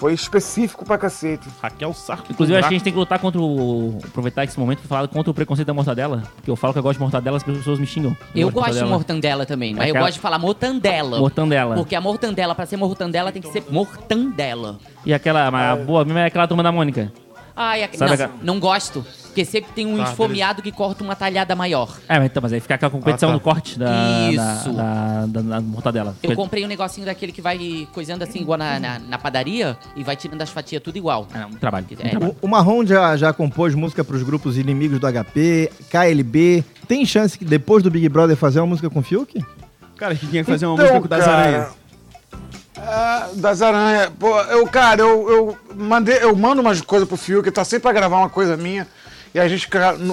foi 0.01 0.13
específico 0.13 0.83
pra 0.83 0.97
cacete. 0.97 1.47
Raquel 1.61 1.93
Sarco. 1.93 2.25
Inclusive, 2.31 2.55
eu 2.55 2.59
acho 2.59 2.67
que 2.69 2.73
a 2.73 2.77
gente 2.77 2.83
tem 2.83 2.91
que 2.91 2.97
lutar 2.97 3.19
contra 3.19 3.39
o. 3.39 3.99
Aproveitar 4.03 4.43
esse 4.43 4.59
momento 4.59 4.79
pra 4.79 4.87
falar 4.87 5.07
contra 5.07 5.29
o 5.29 5.33
preconceito 5.33 5.67
da 5.67 5.75
mortadela. 5.75 6.23
Porque 6.37 6.49
eu 6.49 6.55
falo 6.55 6.73
que 6.73 6.79
eu 6.79 6.83
gosto 6.83 6.97
de 6.97 7.01
mortadela, 7.03 7.37
as 7.37 7.43
pessoas 7.43 7.77
me 7.77 7.85
xingam. 7.85 8.17
Eu 8.35 8.49
gosto 8.49 8.53
de 8.55 8.79
mortadela. 8.79 8.89
mortandela 8.89 9.45
também, 9.45 9.75
mas 9.75 9.85
eu 9.85 9.91
Aquela- 9.91 10.05
gosto 10.07 10.15
de 10.15 10.19
falar 10.19 10.39
mortandela. 10.39 11.19
Mortandela. 11.19 11.75
Porque 11.75 11.95
a 11.95 12.01
mortandela, 12.01 12.55
pra 12.55 12.65
ser 12.65 12.77
mortandela, 12.77 13.31
tem 13.31 13.43
que 13.43 13.49
ser 13.51 13.63
mortandela. 13.69 14.79
E 15.05 15.13
aquela, 15.13 15.51
mas 15.51 15.71
a 15.71 15.75
boa 15.83 16.03
mesmo 16.03 16.17
é 16.17 16.25
aquela 16.25 16.47
turma 16.47 16.63
da 16.63 16.71
Mônica. 16.71 17.11
Ai, 17.55 17.83
a- 17.83 17.89
Sabe 17.93 17.99
não, 18.05 18.13
aquela- 18.13 18.31
não 18.43 18.59
gosto. 18.59 19.05
Porque 19.31 19.45
sempre 19.45 19.71
tem 19.71 19.85
um 19.85 19.95
Tá, 19.97 20.03
esfomeado 20.09 20.61
que 20.61 20.73
corta 20.73 21.01
uma 21.05 21.15
talhada 21.15 21.55
maior. 21.55 21.97
É, 22.09 22.17
mas, 22.19 22.25
então, 22.25 22.41
mas 22.43 22.51
aí 22.51 22.59
fica 22.59 22.75
aquela 22.75 22.91
competição 22.91 23.29
Ah, 23.29 23.31
tá. 23.31 23.37
do 23.37 23.41
corte 23.41 23.79
da, 23.79 24.29
Isso. 24.29 24.73
da, 24.73 25.25
da, 25.25 25.25
da- 25.27 25.41
da 25.41 25.61
mortadela. 25.61 26.13
Eu 26.21 26.35
comprei 26.35 26.65
um 26.65 26.67
negocinho 26.67 27.05
daquele 27.05 27.31
que 27.31 27.41
vai 27.41 27.87
coisando 27.93 28.23
assim, 28.23 28.39
igual 28.41 28.57
na, 28.57 28.77
na, 28.77 28.99
na 28.99 29.17
padaria, 29.17 29.77
e 29.95 30.03
vai 30.03 30.17
tirando 30.17 30.41
as 30.41 30.49
fatias 30.49 30.81
tudo 30.83 30.97
igual. 30.97 31.27
Ah, 31.33 31.39
não, 31.39 31.47
um 31.47 31.51
trabalho. 31.53 31.85
um 31.89 32.05
É. 32.05 32.09
trabalho. 32.09 32.35
O, 32.41 32.45
o 32.45 32.49
Marrom 32.49 32.85
já, 32.85 33.15
já 33.15 33.31
compôs 33.31 33.73
música 33.73 34.03
pros 34.03 34.21
grupos 34.21 34.57
inimigos 34.57 34.99
do 34.99 35.07
HP, 35.07 35.71
KLB. 35.89 36.65
Tem 36.85 37.05
chance 37.05 37.37
que 37.39 37.45
depois 37.45 37.81
do 37.81 37.89
Big 37.89 38.09
Brother 38.09 38.35
fazer 38.35 38.59
uma 38.59 38.67
música 38.67 38.89
com 38.89 38.99
o 38.99 39.03
Fiuk? 39.03 39.41
Cara, 39.95 40.11
a 40.11 40.15
gente 40.15 40.29
tinha 40.29 40.43
que 40.43 40.51
fazer 40.51 40.65
uma 40.65 40.73
Então, 40.73 40.85
música 40.87 40.99
com 40.99 41.05
o 41.05 41.09
das 41.09 41.23
cara, 41.23 41.37
aranhas. 41.37 41.73
Ah, 42.83 43.29
das 43.33 43.61
aranhas. 43.61 44.09
Pô, 44.19 44.39
eu, 44.41 44.65
cara, 44.67 45.01
eu, 45.01 45.29
eu 45.29 45.57
mandei, 45.75 46.17
eu 46.21 46.35
mando 46.35 46.61
umas 46.61 46.81
coisas 46.81 47.07
pro 47.07 47.17
Fiuk, 47.17 47.43
que 47.43 47.51
tá 47.51 47.63
sempre 47.63 47.83
pra 47.83 47.93
gravar 47.93 48.17
uma 48.17 48.29
coisa 48.29 48.57
minha. 48.57 48.87
E 49.33 49.39
a 49.39 49.47
gente 49.47 49.69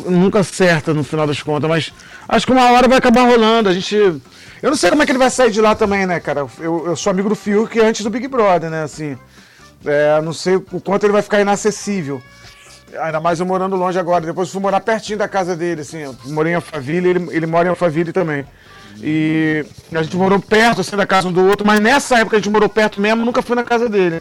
nunca 0.06 0.40
acerta 0.40 0.94
no 0.94 1.02
final 1.02 1.26
das 1.26 1.42
contas, 1.42 1.68
mas 1.68 1.92
acho 2.28 2.46
que 2.46 2.52
uma 2.52 2.70
hora 2.70 2.86
vai 2.86 2.98
acabar 2.98 3.22
rolando. 3.22 3.68
A 3.68 3.72
gente. 3.72 3.96
Eu 3.96 4.70
não 4.70 4.76
sei 4.76 4.90
como 4.90 5.02
é 5.02 5.06
que 5.06 5.12
ele 5.12 5.18
vai 5.18 5.30
sair 5.30 5.50
de 5.50 5.60
lá 5.60 5.74
também, 5.74 6.06
né, 6.06 6.20
cara? 6.20 6.46
Eu, 6.58 6.86
eu 6.86 6.96
sou 6.96 7.10
amigo 7.10 7.28
do 7.28 7.34
Fiuk 7.34 7.80
antes 7.80 8.04
do 8.04 8.10
Big 8.10 8.28
Brother, 8.28 8.70
né? 8.70 8.82
Assim. 8.82 9.16
É, 9.84 10.20
não 10.20 10.32
sei 10.32 10.56
o 10.56 10.80
quanto 10.80 11.04
ele 11.04 11.12
vai 11.12 11.22
ficar 11.22 11.40
inacessível. 11.40 12.22
Ainda 13.00 13.20
mais 13.20 13.40
eu 13.40 13.46
morando 13.46 13.76
longe 13.76 13.98
agora. 13.98 14.24
Depois 14.24 14.50
fui 14.50 14.60
morar 14.60 14.80
pertinho 14.80 15.18
da 15.18 15.28
casa 15.28 15.56
dele, 15.56 15.80
assim. 15.80 15.98
Eu 15.98 16.16
morei 16.26 16.52
em 16.52 16.56
Alphaville, 16.56 17.08
ele, 17.08 17.28
ele 17.30 17.46
mora 17.46 17.66
em 17.66 17.70
Alphaville 17.70 18.12
também. 18.12 18.44
E 19.00 19.64
a 19.92 20.02
gente 20.02 20.16
morou 20.16 20.40
perto, 20.40 20.80
assim, 20.80 20.96
da 20.96 21.06
casa 21.06 21.28
um 21.28 21.32
do 21.32 21.46
outro, 21.46 21.66
mas 21.66 21.80
nessa 21.80 22.18
época 22.18 22.36
a 22.36 22.38
gente 22.40 22.50
morou 22.50 22.68
perto 22.68 23.00
mesmo, 23.00 23.24
nunca 23.24 23.42
fui 23.42 23.54
na 23.54 23.62
casa 23.62 23.88
dele. 23.88 24.20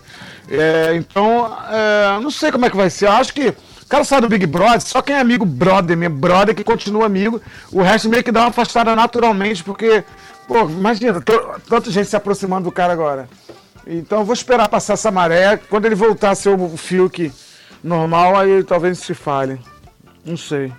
É, 0.50 0.94
então, 0.96 1.52
é, 1.70 2.20
não 2.22 2.30
sei 2.30 2.52
como 2.52 2.66
é 2.66 2.70
que 2.70 2.78
vai 2.78 2.90
ser. 2.90 3.06
Eu 3.06 3.14
acho 3.14 3.34
que 3.34 3.50
o 3.50 3.90
cara 3.90 4.04
sai 4.04 4.22
do 4.22 4.30
Big 4.30 4.46
Brother, 4.46 4.82
só 4.82 5.02
quem 5.02 5.16
é 5.16 5.20
amigo 5.20 5.46
brother 5.46 5.98
mesmo, 5.98 6.18
brother 6.18 6.54
que 6.54 6.64
continua 6.64 7.06
amigo, 7.06 7.42
o 7.72 7.82
resto 7.82 8.10
meio 8.10 8.24
que 8.24 8.32
dá 8.32 8.42
uma 8.42 8.50
afastada 8.50 8.96
naturalmente, 8.96 9.64
porque, 9.64 10.04
pô, 10.48 10.70
imagina, 10.70 11.22
tanta 11.68 11.90
gente 11.90 12.10
se 12.10 12.16
aproximando 12.16 12.66
do 12.66 12.72
cara 12.72 12.94
agora. 12.94 13.30
Então 13.88 14.20
eu 14.20 14.26
vou 14.26 14.34
esperar 14.34 14.68
passar 14.68 14.94
essa 14.94 15.10
maré. 15.10 15.58
Quando 15.58 15.86
ele 15.86 15.96
voltar 15.96 16.32
a 16.32 16.36
ser 16.36 16.50
o 16.50 16.78
Fiuk 16.78 17.32
normal, 17.82 18.38
aí 18.38 18.64
talvez 18.64 19.00
se 19.00 19.14
fale. 19.14 19.58
Não 20.26 20.36
sei. 20.36 20.74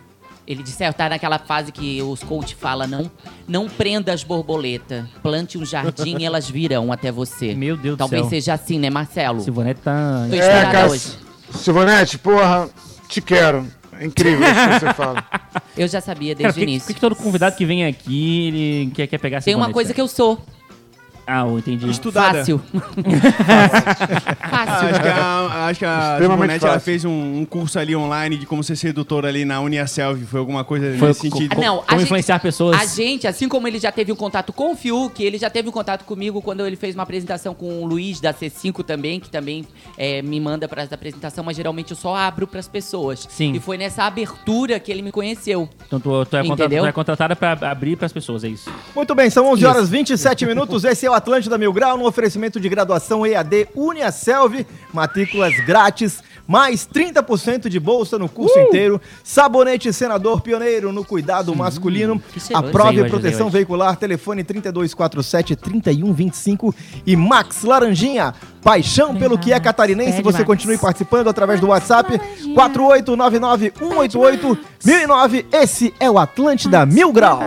Ele 0.49 0.63
disse, 0.63 0.83
é, 0.83 0.91
tá 0.91 1.11
naquela 1.11 1.39
fase 1.39 1.71
que 1.71 2.01
os 2.01 2.23
coach 2.23 2.55
falam, 2.55 2.89
não, 2.89 3.11
não 3.47 3.69
prenda 3.69 4.15
as 4.15 4.25
borboletas, 4.25 5.05
plante 5.23 5.59
um 5.59 5.65
jardim 5.65 6.17
e 6.21 6.25
elas 6.25 6.49
virão 6.49 6.91
até 6.91 7.13
você. 7.13 7.53
Meu 7.55 7.77
Deus 7.77 7.97
do 7.97 7.99
Talvez 7.99 8.23
céu. 8.23 8.31
seja 8.31 8.55
assim, 8.55 8.79
né, 8.79 8.89
Marcelo? 8.89 9.43
Silvanete 9.43 9.83
tá. 9.83 10.27
Tô 10.31 10.35
É, 10.37 10.87
hoje. 10.87 11.19
Silvanete, 11.51 12.17
porra, 12.17 12.67
te 13.11 13.21
quero. 13.21 13.67
É 14.01 14.07
incrível 14.07 14.41
isso 14.41 14.69
que 14.69 14.81
você 14.87 14.95
fala. 14.95 15.23
Eu 15.77 15.87
já 15.87 16.01
sabia 16.01 16.35
desde 16.35 16.61
o 16.61 16.63
início. 16.63 16.87
por 16.87 16.95
que 16.95 17.01
todo 17.01 17.15
convidado 17.15 17.55
que 17.55 17.67
vem 17.67 17.85
aqui, 17.85 18.49
ele 18.49 18.91
quer, 18.95 19.07
quer 19.07 19.19
pegar 19.19 19.43
Tem 19.43 19.55
uma 19.55 19.71
coisa 19.71 19.93
que 19.93 20.01
eu 20.01 20.09
sou. 20.09 20.41
Ah, 21.31 21.41
eu 21.43 21.59
entendi. 21.59 21.91
Estudada. 21.91 22.39
Fácil. 22.39 22.61
Ah, 24.51 24.67
Fácil. 24.67 24.89
acho 24.89 25.01
que 25.03 25.09
a, 25.09 25.67
acho 25.67 25.79
que 25.79 25.85
a 25.85 26.13
Extremamente 26.13 26.65
ela 26.65 26.73
fácil. 26.75 26.81
fez 26.85 27.05
um, 27.05 27.41
um 27.41 27.45
curso 27.45 27.79
ali 27.79 27.95
online 27.95 28.37
de 28.39 28.47
como 28.47 28.63
ser 28.65 28.77
sedutora 28.77 29.29
ali 29.29 29.45
na 29.45 29.61
Uniaselv. 29.61 30.25
Foi 30.27 30.41
alguma 30.41 30.65
coisa 30.65 30.97
Foi 30.99 31.09
nesse 31.09 31.29
co- 31.31 31.37
sentido. 31.37 31.55
co- 31.55 31.61
Não, 31.61 31.81
a 31.81 31.83
como 31.83 31.99
gente- 31.99 32.07
influenciar 32.07 32.39
pessoas. 32.41 32.81
A 32.81 32.85
gente, 32.87 33.27
assim 33.27 33.49
como 33.49 33.69
ele 33.69 33.79
já 33.79 33.93
teve 33.93 34.11
um 34.13 34.17
contato 34.17 34.53
com 34.53 34.73
o 34.73 34.77
Fiuk, 34.77 35.23
ele 35.23 35.39
já 35.39 35.51
teve 35.51 35.69
um 35.69 35.73
contato 35.73 36.05
comigo 36.05 36.41
quando 36.43 36.67
ele 36.67 36.77
fez 36.77 36.95
uma 36.95 37.03
apresentação 37.03 37.55
com 37.55 37.83
o 37.83 37.87
Luiz 37.87 38.21
da 38.21 38.33
C5 38.33 38.83
também, 38.85 39.21
que 39.21 39.29
também 39.29 39.67
é, 39.97 40.23
me 40.23 40.41
manda 40.41 40.67
para 40.69 40.83
essa 40.83 40.95
apresentação, 40.95 41.45
mas 41.45 41.57
geralmente 41.57 41.91
eu 41.91 41.97
só 41.97 42.17
abro 42.17 42.47
para 42.47 42.61
as 42.61 42.69
pessoas. 42.69 43.27
Sim. 43.29 43.53
E 43.55 43.61
foi 43.61 43.77
nessa 43.77 44.05
abertura 44.05 44.81
que 44.81 44.91
ele 44.91 45.03
me 45.03 45.13
conheceu. 45.13 45.69
Então 45.87 46.01
tu, 46.01 46.25
tu, 46.25 46.37
é, 46.37 46.43
contra- 46.45 46.65
Entendeu? 46.67 46.85
tu 46.85 46.89
é 46.89 46.93
contratada 46.93 47.37
pra 47.37 47.53
abrir 47.53 47.97
pras 47.97 48.13
pessoas, 48.13 48.45
é 48.45 48.49
isso. 48.49 48.71
Muito 48.95 49.15
bem, 49.15 49.29
são 49.31 49.47
11 49.53 49.65
horas 49.67 49.89
e 49.89 49.91
27 49.93 50.47
minutos. 50.47 50.85
Esse 50.85 51.07
é 51.07 51.11
o 51.11 51.15
Atlântida 51.19 51.59
Mil 51.59 51.73
Grau, 51.73 51.97
no 51.99 52.07
oferecimento 52.07 52.59
de 52.59 52.69
graduação 52.69 53.25
EAD 53.27 53.69
Uniaselv, 53.75 54.65
matrículas 54.93 55.53
grátis, 55.67 56.23
mais 56.47 56.87
30% 56.89 57.69
de 57.69 57.79
bolsa 57.79 58.19
no 58.19 58.27
curso 58.29 58.59
inteiro. 58.59 58.99
Sabonete 59.23 59.93
Senador 59.93 60.41
Pioneiro 60.41 60.91
no 60.93 61.05
cuidado 61.05 61.55
masculino. 61.55 62.19
que 62.33 62.41
cheiroso. 62.41 62.69
Aprove 62.69 63.05
proteção 63.11 63.49
hoje. 63.49 63.57
veicular, 63.59 63.97
telefone 63.97 64.43
3247-3125 64.45 66.75
e 67.07 67.15
Max 67.17 67.65
Laranjinha. 67.65 68.33
Paixão 68.63 69.15
pelo 69.15 69.37
que 69.39 69.53
é 69.53 69.61
catarinense. 69.61 70.13
Pede, 70.13 70.23
Você 70.23 70.39
Max. 70.39 70.47
continue 70.47 70.79
participando 70.79 71.29
através 71.29 71.61
do 71.61 71.67
WhatsApp 71.69 72.19
4899-188-1009. 72.55 75.45
Esse 75.53 75.93
é 76.01 76.11
o 76.11 76.19
Atlântida 76.19 76.87
Mil 76.87 77.13
Grau. 77.13 77.41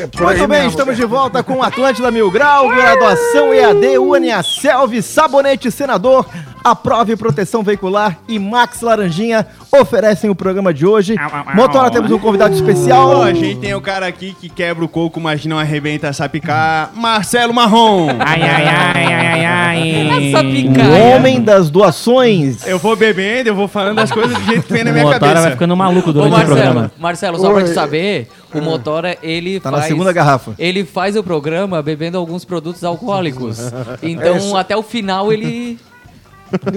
É 0.00 0.02
Muito 0.02 0.38
bem, 0.38 0.46
mesmo, 0.46 0.70
estamos 0.70 0.94
cara. 0.94 0.94
de 0.94 1.04
volta 1.06 1.42
com 1.42 1.60
Atlântida 1.62 2.10
Mil 2.10 2.30
Grau, 2.30 2.68
graduação 2.68 3.52
EAD, 3.52 3.98
Uniaselv, 3.98 5.02
Sabonete 5.02 5.70
Senador, 5.72 6.24
Aprove 6.70 7.16
Proteção 7.16 7.62
Veicular 7.62 8.18
e 8.28 8.38
Max 8.38 8.80
Laranjinha 8.80 9.46
oferecem 9.72 10.28
o 10.30 10.34
programa 10.34 10.72
de 10.72 10.86
hoje. 10.86 11.14
Motora, 11.54 11.90
temos 11.90 12.10
um 12.10 12.18
convidado 12.18 12.54
especial. 12.54 13.22
a 13.22 13.32
gente 13.32 13.58
tem 13.60 13.74
o 13.74 13.80
cara 13.80 14.06
aqui 14.06 14.34
que 14.38 14.48
quebra 14.48 14.84
o 14.84 14.88
coco, 14.88 15.20
mas 15.20 15.44
não 15.46 15.58
arrebenta 15.58 16.08
a 16.08 16.12
sapicar. 16.12 16.90
Marcelo 16.94 17.52
Marrom. 17.54 18.08
Ai, 18.18 18.42
ai, 18.42 18.64
ai, 18.66 19.04
ai, 19.14 19.44
ai, 19.44 19.44
ai. 19.44 20.32
O 20.34 21.16
homem 21.16 21.40
das 21.40 21.70
doações. 21.70 22.66
Eu 22.66 22.78
vou 22.78 22.96
bebendo, 22.96 23.48
eu 23.48 23.54
vou 23.54 23.68
falando 23.68 23.98
as 23.98 24.10
coisas 24.10 24.36
do 24.36 24.44
jeito 24.44 24.62
que 24.66 24.72
vem 24.72 24.84
na 24.84 24.90
O 24.90 24.92
minha 24.94 25.04
Motora 25.04 25.20
cabeça. 25.20 25.42
vai 25.42 25.50
ficando 25.52 25.76
maluco 25.76 26.10
Ô, 26.10 26.12
durante 26.12 26.28
o 26.32 26.36
Marcelo, 26.36 26.56
programa. 26.60 26.92
Marcelo, 26.98 27.38
só 27.38 27.52
pra 27.52 27.62
tu 27.64 27.74
saber, 27.74 28.28
o 28.54 28.60
Motora, 28.60 29.16
ele 29.22 29.60
Tá 29.60 29.70
faz... 29.70 29.82
na 29.82 29.88
segunda 29.88 30.12
garrafa. 30.12 30.52
Ele 30.58 30.84
faz 30.84 31.16
o 31.16 31.22
programa 31.22 31.82
bebendo 31.82 32.18
alguns 32.18 32.44
produtos 32.44 32.84
alcoólicos. 32.84 33.58
Então, 34.02 34.36
isso. 34.36 34.56
até 34.56 34.76
o 34.76 34.82
final, 34.82 35.32
ele... 35.32 35.78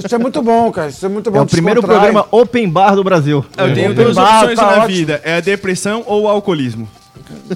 Isso 0.03 0.13
é 0.15 0.17
muito 0.17 0.41
bom, 0.41 0.71
cara. 0.71 0.89
Isso 0.89 1.05
é 1.05 1.09
muito 1.09 1.29
bom. 1.31 1.39
É 1.39 1.41
o 1.41 1.45
primeiro 1.45 1.81
programa 1.81 2.25
Open 2.31 2.69
Bar 2.69 2.95
do 2.95 3.03
Brasil. 3.03 3.45
Eu 3.57 3.73
tenho 3.73 3.93
duas 3.93 4.15
bar, 4.15 4.39
opções 4.41 4.59
tá 4.59 4.65
na 4.65 4.71
ótimo. 4.83 4.87
vida: 4.87 5.21
é 5.23 5.37
a 5.37 5.39
depressão 5.39 6.03
ou 6.05 6.23
o 6.23 6.27
alcoolismo. 6.27 6.87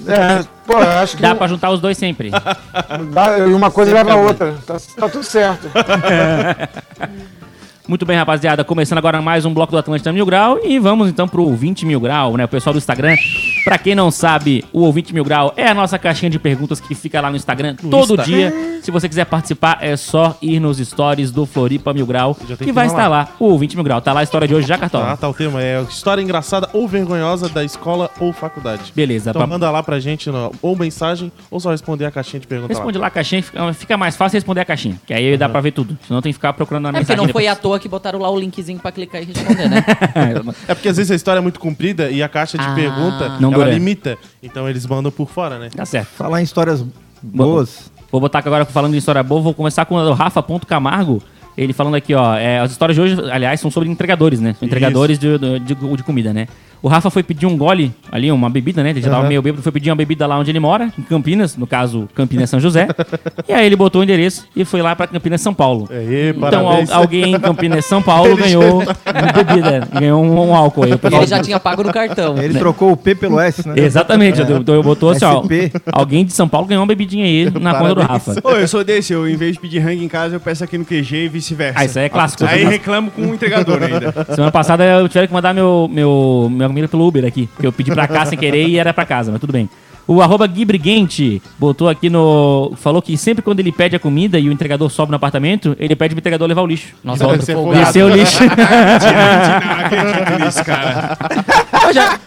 É, 0.06 0.42
pô, 0.66 0.72
eu 0.74 0.88
acho 1.00 1.16
que 1.16 1.22
Dá 1.22 1.34
pra 1.34 1.46
juntar 1.46 1.70
os 1.70 1.80
dois 1.80 1.98
sempre. 1.98 2.30
dá- 3.12 3.38
e 3.40 3.52
uma 3.52 3.70
coisa 3.70 3.92
leva 3.92 4.12
a 4.12 4.16
outra. 4.16 4.54
Tá, 4.66 4.76
tá 4.96 5.08
tudo 5.08 5.24
certo. 5.24 5.68
Muito 7.88 8.04
bem, 8.04 8.16
rapaziada. 8.16 8.64
Começando 8.64 8.98
agora 8.98 9.22
mais 9.22 9.44
um 9.44 9.54
bloco 9.54 9.70
do 9.70 9.78
Atlântida 9.78 10.12
Mil 10.12 10.26
Grau. 10.26 10.58
E 10.64 10.76
vamos 10.76 11.08
então 11.08 11.28
pro 11.28 11.44
Ouvinte 11.44 11.86
Mil 11.86 12.00
Grau, 12.00 12.36
né? 12.36 12.44
O 12.44 12.48
pessoal 12.48 12.74
do 12.74 12.78
Instagram. 12.78 13.14
Pra 13.64 13.78
quem 13.78 13.94
não 13.94 14.10
sabe, 14.10 14.64
o 14.72 14.80
Ouvinte 14.80 15.14
Mil 15.14 15.22
Grau 15.24 15.52
é 15.56 15.68
a 15.68 15.74
nossa 15.74 15.96
caixinha 15.96 16.28
de 16.28 16.36
perguntas 16.38 16.80
que 16.80 16.96
fica 16.96 17.20
lá 17.20 17.30
no 17.30 17.36
Instagram 17.36 17.76
todo 17.76 18.14
Insta. 18.14 18.24
dia. 18.24 18.52
Se 18.82 18.90
você 18.90 19.08
quiser 19.08 19.24
participar, 19.26 19.78
é 19.80 19.96
só 19.96 20.36
ir 20.42 20.58
nos 20.58 20.78
stories 20.78 21.30
do 21.30 21.46
Floripa 21.46 21.92
Mil 21.94 22.06
Grau. 22.06 22.36
Que 22.58 22.72
vai 22.72 22.86
estar 22.86 23.06
lá. 23.06 23.28
O 23.38 23.44
Ouvinte 23.46 23.76
Mil 23.76 23.84
Grau. 23.84 24.00
Tá 24.00 24.12
lá 24.12 24.18
a 24.18 24.22
história 24.24 24.48
de 24.48 24.54
hoje 24.54 24.66
já, 24.66 24.76
Cartola. 24.76 25.12
Ah, 25.12 25.16
tá 25.16 25.28
o 25.28 25.34
tema. 25.34 25.62
É 25.62 25.80
história 25.82 26.20
engraçada 26.20 26.68
ou 26.72 26.88
vergonhosa 26.88 27.48
da 27.48 27.62
escola 27.62 28.10
ou 28.18 28.32
faculdade. 28.32 28.92
Beleza. 28.96 29.30
Então 29.30 29.40
pra- 29.40 29.46
manda 29.46 29.70
lá 29.70 29.80
pra 29.80 30.00
gente 30.00 30.28
no- 30.28 30.50
ou 30.60 30.74
mensagem 30.76 31.30
ou 31.48 31.60
só 31.60 31.70
responder 31.70 32.04
a 32.06 32.10
caixinha 32.10 32.40
de 32.40 32.48
perguntas 32.48 32.76
Responde 32.76 32.98
lá 32.98 33.06
a 33.06 33.10
caixinha, 33.10 33.42
fica, 33.74 33.96
mais 33.96 34.16
fácil 34.16 34.36
responder 34.38 34.60
a 34.60 34.64
caixinha. 34.64 34.96
Que 35.06 35.14
aí 35.14 35.36
dá 35.36 35.48
pra 35.48 35.60
ver 35.60 35.70
tudo. 35.70 35.96
Senão 36.06 36.20
tem 36.20 36.30
que 36.32 36.36
ficar 36.36 36.52
procurando 36.52 36.82
na 36.84 36.88
É 36.88 36.92
porque 36.92 37.12
mensagem. 37.12 37.26
não 37.26 37.32
foi 37.32 37.46
à 37.46 37.54
depois. 37.54 37.75
Toa 37.76 37.80
que 37.80 37.88
botaram 37.88 38.18
lá 38.18 38.30
o 38.30 38.38
linkzinho 38.38 38.78
pra 38.78 38.90
clicar 38.90 39.22
e 39.22 39.26
responder, 39.26 39.68
né? 39.68 39.84
É 40.68 40.74
porque 40.74 40.88
às 40.88 40.96
vezes 40.96 41.10
a 41.10 41.14
história 41.14 41.38
é 41.38 41.42
muito 41.42 41.60
comprida 41.60 42.10
e 42.10 42.22
a 42.22 42.28
caixa 42.28 42.56
de 42.58 42.64
Ah. 42.64 42.74
pergunta 42.74 43.28
Não 43.40 43.52
ela 43.52 43.64
dura. 43.64 43.74
limita. 43.74 44.16
Então 44.42 44.68
eles 44.68 44.84
mandam 44.86 45.10
por 45.12 45.28
fora, 45.28 45.58
né? 45.58 45.68
Tá 45.74 45.84
certo. 45.84 46.08
Falar 46.08 46.40
em 46.40 46.44
histórias 46.44 46.84
boas. 47.22 47.90
Vou 48.10 48.20
botar 48.20 48.38
aqui 48.38 48.48
agora 48.48 48.64
falando 48.64 48.92
de 48.92 48.98
história 48.98 49.22
boa. 49.22 49.40
Vou 49.40 49.54
começar 49.54 49.84
com 49.84 49.94
o 49.96 50.12
Rafa.camargo. 50.12 51.22
Ele 51.56 51.72
falando 51.72 51.94
aqui, 51.94 52.14
ó. 52.14 52.34
é, 52.34 52.58
as 52.60 52.70
histórias 52.72 52.94
de 52.94 53.00
hoje, 53.00 53.30
aliás, 53.30 53.58
são 53.60 53.70
sobre 53.70 53.88
entregadores, 53.88 54.40
né? 54.40 54.54
São 54.58 54.66
entregadores 54.66 55.18
de, 55.18 55.38
de, 55.38 55.58
de- 55.60 55.74
de 55.96 56.02
comida, 56.02 56.32
né? 56.32 56.46
O 56.86 56.88
Rafa 56.88 57.10
foi 57.10 57.24
pedir 57.24 57.46
um 57.46 57.56
gole 57.56 57.90
ali, 58.12 58.30
uma 58.30 58.48
bebida, 58.48 58.80
né? 58.80 58.90
Ele 58.90 59.00
já 59.02 59.08
tava 59.10 59.22
Aham. 59.22 59.28
meio 59.28 59.42
bêbado, 59.42 59.60
foi 59.60 59.72
pedir 59.72 59.90
uma 59.90 59.96
bebida 59.96 60.24
lá 60.24 60.38
onde 60.38 60.52
ele 60.52 60.60
mora, 60.60 60.92
em 60.96 61.02
Campinas, 61.02 61.56
no 61.56 61.66
caso, 61.66 62.08
Campinas 62.14 62.48
São 62.48 62.60
José. 62.60 62.86
e 63.48 63.52
aí 63.52 63.66
ele 63.66 63.74
botou 63.74 64.00
o 64.02 64.04
endereço 64.04 64.46
e 64.54 64.64
foi 64.64 64.80
lá 64.82 64.94
pra 64.94 65.08
Campinas 65.08 65.40
São 65.40 65.52
Paulo. 65.52 65.88
Aí, 65.90 66.30
Então 66.36 66.58
al- 66.60 66.64
parabéns. 66.66 66.90
alguém 66.92 67.34
em 67.34 67.40
Campinas 67.40 67.84
São 67.86 68.00
Paulo 68.00 68.36
ganhou 68.36 68.82
uma 68.84 69.32
bebida, 69.32 69.88
ganhou 69.92 70.22
um, 70.22 70.48
um 70.50 70.54
álcool 70.54 70.84
aí. 70.84 70.92
E 70.92 71.14
ele 71.16 71.26
já 71.26 71.40
tinha 71.42 71.58
pago 71.58 71.82
no 71.82 71.92
cartão. 71.92 72.38
Ele 72.40 72.56
trocou 72.56 72.92
o 72.92 72.96
P 72.96 73.16
pelo 73.16 73.40
S, 73.40 73.66
né? 73.66 73.74
Exatamente, 73.78 74.40
eu, 74.40 74.62
eu 74.74 74.82
botou 74.84 75.10
assim, 75.10 75.24
ó, 75.24 75.42
alguém 75.92 76.24
de 76.24 76.32
São 76.32 76.46
Paulo 76.48 76.68
ganhou 76.68 76.82
uma 76.82 76.86
bebidinha 76.88 77.24
aí 77.24 77.50
na 77.60 77.74
conta 77.74 77.94
do 77.96 78.00
Parabéns. 78.02 78.26
Rafa. 78.36 78.40
Ô, 78.44 78.52
eu 78.52 78.68
sou 78.68 78.84
desse, 78.84 79.12
eu 79.12 79.28
em 79.28 79.34
vez 79.34 79.54
de 79.54 79.58
pedir 79.60 79.80
rango 79.80 80.02
em 80.04 80.08
casa, 80.08 80.36
eu 80.36 80.40
peço 80.40 80.62
aqui 80.62 80.78
no 80.78 80.84
QG 80.84 81.24
e 81.24 81.28
vice-versa. 81.28 81.80
Ah, 81.80 81.84
isso 81.84 81.98
aí 81.98 82.04
é 82.04 82.08
clássico. 82.08 82.44
Aí 82.44 82.64
reclamo 82.64 83.10
com 83.10 83.22
o 83.22 83.34
entregador 83.34 83.82
ainda. 83.82 84.14
Semana 84.34 84.52
passada 84.52 84.84
eu 84.84 85.08
tive 85.08 85.26
que 85.26 85.32
mandar 85.32 85.52
meu, 85.52 85.88
meu, 85.92 86.48
minha 86.48 86.68
comida 86.76 86.88
pelo 86.88 87.06
Uber 87.06 87.24
aqui. 87.24 87.48
Porque 87.54 87.66
eu 87.66 87.72
pedi 87.72 87.90
pra 87.90 88.06
cá 88.06 88.26
sem 88.26 88.38
querer 88.38 88.68
e 88.68 88.78
era 88.78 88.92
pra 88.92 89.06
casa, 89.06 89.32
mas 89.32 89.40
tudo 89.40 89.52
bem. 89.52 89.68
O 90.08 90.22
arroba 90.22 90.46
Gui 90.46 90.64
Briguente 90.64 91.42
botou 91.58 91.88
aqui 91.88 92.08
no. 92.08 92.72
Falou 92.76 93.02
que 93.02 93.16
sempre 93.16 93.42
quando 93.42 93.58
ele 93.58 93.72
pede 93.72 93.96
a 93.96 93.98
comida 93.98 94.38
e 94.38 94.48
o 94.48 94.52
entregador 94.52 94.88
sobe 94.88 95.10
no 95.10 95.16
apartamento, 95.16 95.76
ele 95.80 95.96
pede 95.96 96.14
pro 96.14 96.20
entregador 96.20 96.46
levar 96.46 96.62
o 96.62 96.66
lixo. 96.66 96.94
Nossa, 97.02 97.24
folgado. 97.24 97.84
Descer 97.84 98.04
o 98.04 98.08
lixo. 98.08 98.38
Não 98.44 99.84
acredito 99.84 100.44
nisso, 100.44 100.64
cara. 100.64 101.16
Ô, 101.88 101.92
já, 101.92 102.18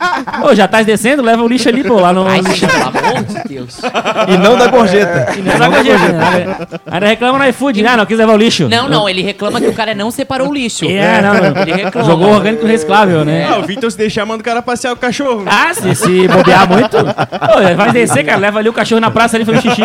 ô, 0.44 0.56
já 0.56 0.68
tá 0.68 0.82
descendo? 0.82 1.22
Leva 1.22 1.42
o 1.42 1.48
lixo 1.48 1.70
ali, 1.70 1.84
pô, 1.84 2.00
lá 2.00 2.12
no. 2.12 2.28
Ai, 2.28 2.44
gente, 2.44 2.68
pelo 2.68 2.84
amor 2.84 3.24
de 3.24 3.48
Deus. 3.48 3.80
E 4.28 4.38
não 4.38 4.58
da 4.58 4.68
gorjeta. 4.68 5.28
Não 5.38 5.60
dá 5.60 5.70
pra 5.70 5.84
gente, 5.84 6.00
né? 6.00 6.58
Ainda 6.92 7.08
reclama 7.08 7.39
no 7.39 7.46
iFood, 7.48 7.86
ah, 7.86 7.98
não 7.98 8.06
quis 8.06 8.18
levar 8.18 8.34
o 8.34 8.38
lixo. 8.38 8.68
Não, 8.68 8.89
não, 8.89 9.08
ele 9.08 9.22
reclama 9.22 9.62
que 9.62 9.68
o 9.68 9.74
cara 9.74 9.96
não 9.96 10.12
separou 10.12 10.50
o 10.50 10.54
lixo. 10.54 10.86
É, 10.86 11.22
não, 11.22 11.34
não. 11.34 11.62
Ele 11.62 11.74
reclama. 11.74 12.08
Jogou 12.10 12.30
orgânico 12.30 12.65
reciclável, 12.65 13.24
né? 13.24 13.48
Ah, 13.50 13.60
o 13.60 13.63
Vitor 13.63 13.89
se 13.89 13.98
deixar, 13.98 14.26
manda 14.26 14.42
o 14.42 14.44
cara 14.44 14.62
passear 14.62 14.94
o 14.94 14.98
cachorro. 14.98 15.46
Ah, 15.48 15.74
se, 15.74 15.96
se 15.96 16.28
bobear 16.28 16.68
muito. 16.68 16.98
Ô, 16.98 17.68
vai 17.75 17.91
descer, 17.91 18.25
cara. 18.25 18.38
Leva 18.38 18.60
ali 18.60 18.69
o 18.69 18.73
cachorro 18.73 19.01
na 19.01 19.12
praça 19.12 19.38
ali, 19.38 19.45
faz 19.45 19.62
xixi. 19.62 19.82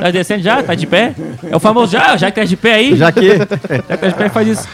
Tá 0.00 0.10
descendo 0.10 0.42
já? 0.42 0.62
Tá 0.62 0.74
de 0.74 0.86
pé? 0.86 1.14
É 1.50 1.56
o 1.56 1.60
famoso 1.60 1.92
já, 1.92 2.16
já 2.16 2.30
que 2.30 2.40
tá 2.40 2.44
de 2.44 2.56
pé 2.56 2.74
aí. 2.74 2.96
Já 2.96 3.12
que. 3.12 3.36
Já 3.38 3.46
que 3.46 3.96
tá 3.96 4.08
de 4.08 4.14
pé, 4.14 4.28
faz 4.28 4.48
isso. 4.48 4.68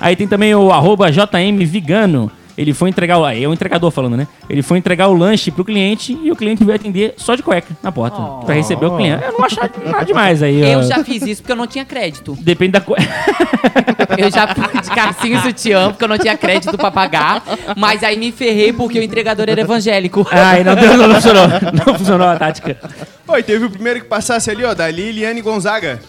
Aí 0.00 0.14
tem 0.14 0.26
também 0.26 0.54
o 0.54 0.70
arroba 0.70 1.10
JM 1.10 1.64
Vigano. 1.64 2.30
Ele 2.56 2.72
foi 2.72 2.88
entregar 2.88 3.18
o. 3.18 3.24
Aí 3.24 3.44
é 3.44 3.48
o 3.48 3.52
entregador 3.52 3.90
falando, 3.90 4.16
né? 4.16 4.26
Ele 4.48 4.62
foi 4.62 4.78
entregar 4.78 5.08
o 5.08 5.14
lanche 5.14 5.50
pro 5.50 5.64
cliente 5.64 6.18
e 6.22 6.30
o 6.32 6.36
cliente 6.36 6.64
veio 6.64 6.76
atender 6.76 7.14
só 7.16 7.34
de 7.34 7.42
cueca 7.42 7.76
na 7.82 7.92
porta. 7.92 8.16
Pra 8.46 8.54
receber 8.54 8.86
o 8.86 8.96
cliente. 8.96 9.22
Eu 9.24 9.32
não 9.32 9.44
acho 9.44 9.56
nada 9.56 10.04
demais 10.04 10.42
aí. 10.42 10.62
ó. 10.62 10.66
Eu 10.66 10.82
já 10.84 11.04
fiz 11.04 11.22
isso 11.22 11.42
porque 11.42 11.52
eu 11.52 11.56
não 11.56 11.66
tinha 11.66 11.84
crédito. 11.84 12.36
Depende 12.40 12.72
da 12.72 12.80
coisa. 12.80 13.06
Eu 14.16 14.30
já 14.30 14.46
fui 14.48 14.80
de 14.80 14.90
calcinha 14.90 15.38
e 15.38 15.42
sutiã 15.42 15.88
porque 15.90 16.04
eu 16.04 16.08
não 16.08 16.18
tinha 16.18 16.36
crédito 16.36 16.76
pra 16.76 16.90
pagar. 16.90 17.42
Mas 17.76 18.02
aí 18.02 18.16
me 18.16 18.32
ferrei 18.32 18.72
porque 18.72 18.98
o 18.98 19.02
entregador 19.02 19.46
era 19.48 19.60
evangélico. 19.60 20.26
Ai, 20.30 20.64
não, 20.64 20.74
deu- 20.74 20.96
não, 20.96 21.14
funcionou. 21.14 21.46
Não 21.86 21.98
funcionou 21.98 22.26
a 22.28 22.36
tática. 22.36 22.78
Oi, 23.28 23.42
teve 23.42 23.64
o 23.66 23.70
primeiro 23.70 24.00
que 24.00 24.06
passasse 24.06 24.50
ali, 24.50 24.64
ó, 24.64 24.72
da 24.72 24.88
Liliane 24.90 25.42
Gonzaga. 25.42 26.00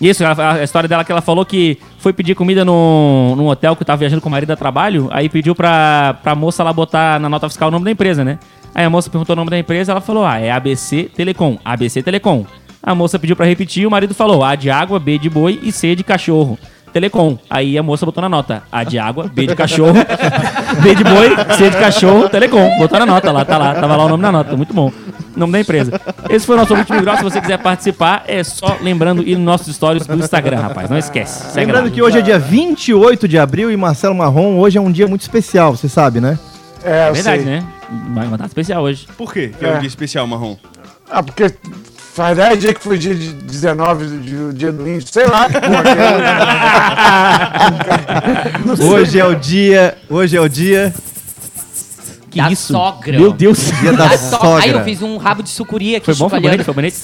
Isso, 0.00 0.22
ela- 0.22 0.54
a 0.54 0.62
história 0.64 0.88
dela 0.88 1.04
que 1.04 1.10
ela 1.12 1.22
falou 1.22 1.44
que 1.44 1.78
foi 1.98 2.12
pedir 2.12 2.34
comida 2.34 2.64
num, 2.64 3.34
num 3.36 3.46
hotel 3.46 3.74
que 3.74 3.84
tava 3.84 3.98
viajando 3.98 4.20
com 4.20 4.28
o 4.28 4.32
marido 4.32 4.50
a 4.52 4.56
trabalho, 4.56 5.08
aí 5.10 5.28
pediu 5.28 5.54
pra, 5.54 6.16
pra 6.22 6.34
moça 6.34 6.62
lá 6.62 6.72
botar 6.72 7.18
na 7.18 7.28
nota 7.28 7.48
fiscal 7.48 7.68
o 7.68 7.70
nome 7.70 7.84
da 7.84 7.90
empresa, 7.90 8.22
né? 8.24 8.38
Aí 8.74 8.84
a 8.84 8.90
moça 8.90 9.08
perguntou 9.08 9.32
o 9.32 9.36
nome 9.36 9.50
da 9.50 9.58
empresa, 9.58 9.92
ela 9.92 10.00
falou, 10.02 10.24
ah, 10.26 10.38
é 10.38 10.50
ABC 10.50 11.04
Telecom, 11.16 11.56
ABC 11.64 12.02
Telecom. 12.02 12.44
A 12.82 12.94
moça 12.94 13.18
pediu 13.18 13.34
pra 13.34 13.46
repetir, 13.46 13.86
o 13.86 13.90
marido 13.90 14.14
falou, 14.14 14.44
A 14.44 14.54
de 14.54 14.70
água, 14.70 14.98
B 15.00 15.18
de 15.18 15.30
boi 15.30 15.58
e 15.62 15.72
C 15.72 15.96
de 15.96 16.04
cachorro. 16.04 16.58
Telecom. 16.92 17.36
Aí 17.50 17.76
a 17.76 17.82
moça 17.82 18.06
botou 18.06 18.22
na 18.22 18.28
nota, 18.28 18.62
A 18.70 18.84
de 18.84 18.98
água, 18.98 19.30
B 19.32 19.46
de 19.46 19.56
cachorro, 19.56 19.94
B 20.82 20.94
de 20.94 21.04
boi, 21.04 21.30
C 21.56 21.70
de 21.70 21.76
cachorro, 21.78 22.28
Telecom. 22.28 22.70
Botou 22.78 22.98
na 22.98 23.06
nota 23.06 23.32
lá, 23.32 23.44
tá 23.44 23.56
lá, 23.58 23.74
tava 23.74 23.96
lá 23.96 24.04
o 24.04 24.08
nome 24.08 24.22
na 24.22 24.30
nota, 24.32 24.56
muito 24.56 24.72
bom. 24.72 24.92
Nome 25.36 25.52
da 25.52 25.60
empresa. 25.60 26.00
Esse 26.30 26.46
foi 26.46 26.56
o 26.56 26.58
nosso 26.58 26.74
último 26.74 27.00
grau. 27.02 27.16
Se 27.18 27.22
você 27.22 27.40
quiser 27.40 27.58
participar, 27.58 28.24
é 28.26 28.42
só 28.42 28.78
lembrando 28.80 29.22
ir 29.22 29.36
nos 29.36 29.44
nossos 29.44 29.74
stories 29.76 30.06
do 30.06 30.16
Instagram, 30.16 30.60
rapaz. 30.60 30.88
Não 30.88 30.96
esquece. 30.98 31.50
Segue 31.52 31.66
Lembrando 31.66 31.84
lá. 31.86 31.90
que 31.90 32.02
hoje 32.02 32.18
é 32.18 32.22
dia 32.22 32.38
28 32.38 33.28
de 33.28 33.38
abril 33.38 33.70
e 33.70 33.76
Marcelo 33.76 34.14
Marrom, 34.14 34.56
hoje 34.58 34.78
é 34.78 34.80
um 34.80 34.90
dia 34.90 35.06
muito 35.06 35.20
especial, 35.22 35.76
você 35.76 35.88
sabe, 35.88 36.20
né? 36.20 36.38
É, 36.82 37.08
eu 37.08 37.14
Verdade, 37.14 37.42
sei. 37.42 37.50
né? 37.52 37.64
Vai 38.14 38.26
mandar 38.26 38.46
especial 38.46 38.82
hoje. 38.82 39.06
Por 39.16 39.32
quê? 39.32 39.52
Que 39.58 39.64
é, 39.66 39.76
um 39.76 39.78
dia 39.78 39.88
especial, 39.88 40.26
Marrom. 40.26 40.56
Ah, 41.10 41.22
porque 41.22 41.52
faz 42.14 42.36
10 42.36 42.58
dias 42.58 42.74
que 42.74 42.80
foi 42.82 42.98
dia 42.98 43.14
de 43.14 43.32
19, 43.32 44.06
de- 44.18 44.52
dia 44.54 44.72
do 44.72 44.88
índio, 44.88 45.06
sei 45.12 45.26
lá. 45.26 45.46
que 45.48 45.60
porra 45.60 45.82
que 45.82 45.88
é. 48.82 48.86
Hoje 48.86 49.20
é 49.20 49.24
o 49.24 49.34
dia. 49.34 49.96
Hoje 50.08 50.36
é 50.36 50.40
o 50.40 50.48
dia. 50.48 50.94
Que 52.30 52.38
Da 52.38 52.50
isso? 52.50 52.72
sogra. 52.72 53.18
Meu 53.18 53.32
Deus. 53.32 53.58
Dia 53.80 53.92
da 53.92 54.08
Da 54.08 54.18
so- 54.18 54.30
sogra. 54.38 54.64
Aí 54.64 54.70
eu 54.70 54.84
fiz 54.84 55.00
um 55.02 55.16
rabo 55.16 55.42
de 55.42 55.48
sucuri 55.48 55.96
aqui, 55.96 56.06
Foi 56.06 56.14
bom, 56.14 56.28
foi 56.28 56.40
bonito, 56.40 56.64
foi 56.64 56.74
bonito. 56.74 56.96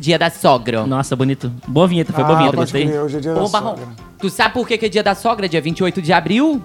Dia 0.00 0.18
da 0.18 0.30
sogra. 0.30 0.86
Nossa, 0.86 1.14
bonito. 1.14 1.50
Boa 1.66 1.86
vinheta, 1.86 2.12
foi 2.12 2.24
boa 2.24 2.34
Ah, 2.34 2.38
vinheta, 2.38 2.56
pode 2.56 2.72
gostei. 2.72 2.88
crer, 2.88 3.00
hoje 3.02 3.16
é 3.16 3.20
dia 3.20 3.34
da 3.34 3.46
sogra. 3.46 3.76
tu 4.18 4.28
sabe 4.30 4.54
por 4.54 4.66
que, 4.66 4.76
que 4.76 4.86
é 4.86 4.88
dia 4.88 5.02
da 5.02 5.14
sogra? 5.14 5.48
Dia 5.48 5.60
28 5.60 6.02
de 6.02 6.12
abril? 6.12 6.60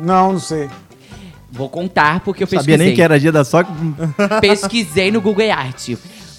Não, 0.00 0.32
não 0.32 0.40
sei. 0.40 0.68
Vou 1.52 1.68
contar 1.68 2.20
porque 2.20 2.42
eu 2.42 2.48
pesquisei. 2.48 2.74
Sabia 2.74 2.86
nem 2.86 2.94
que 2.96 3.02
era 3.02 3.20
dia 3.20 3.30
da 3.30 3.44
sogra. 3.44 3.70
Pesquisei 4.40 5.10
no 5.12 5.20
Google 5.20 5.52
Art. 5.52 5.90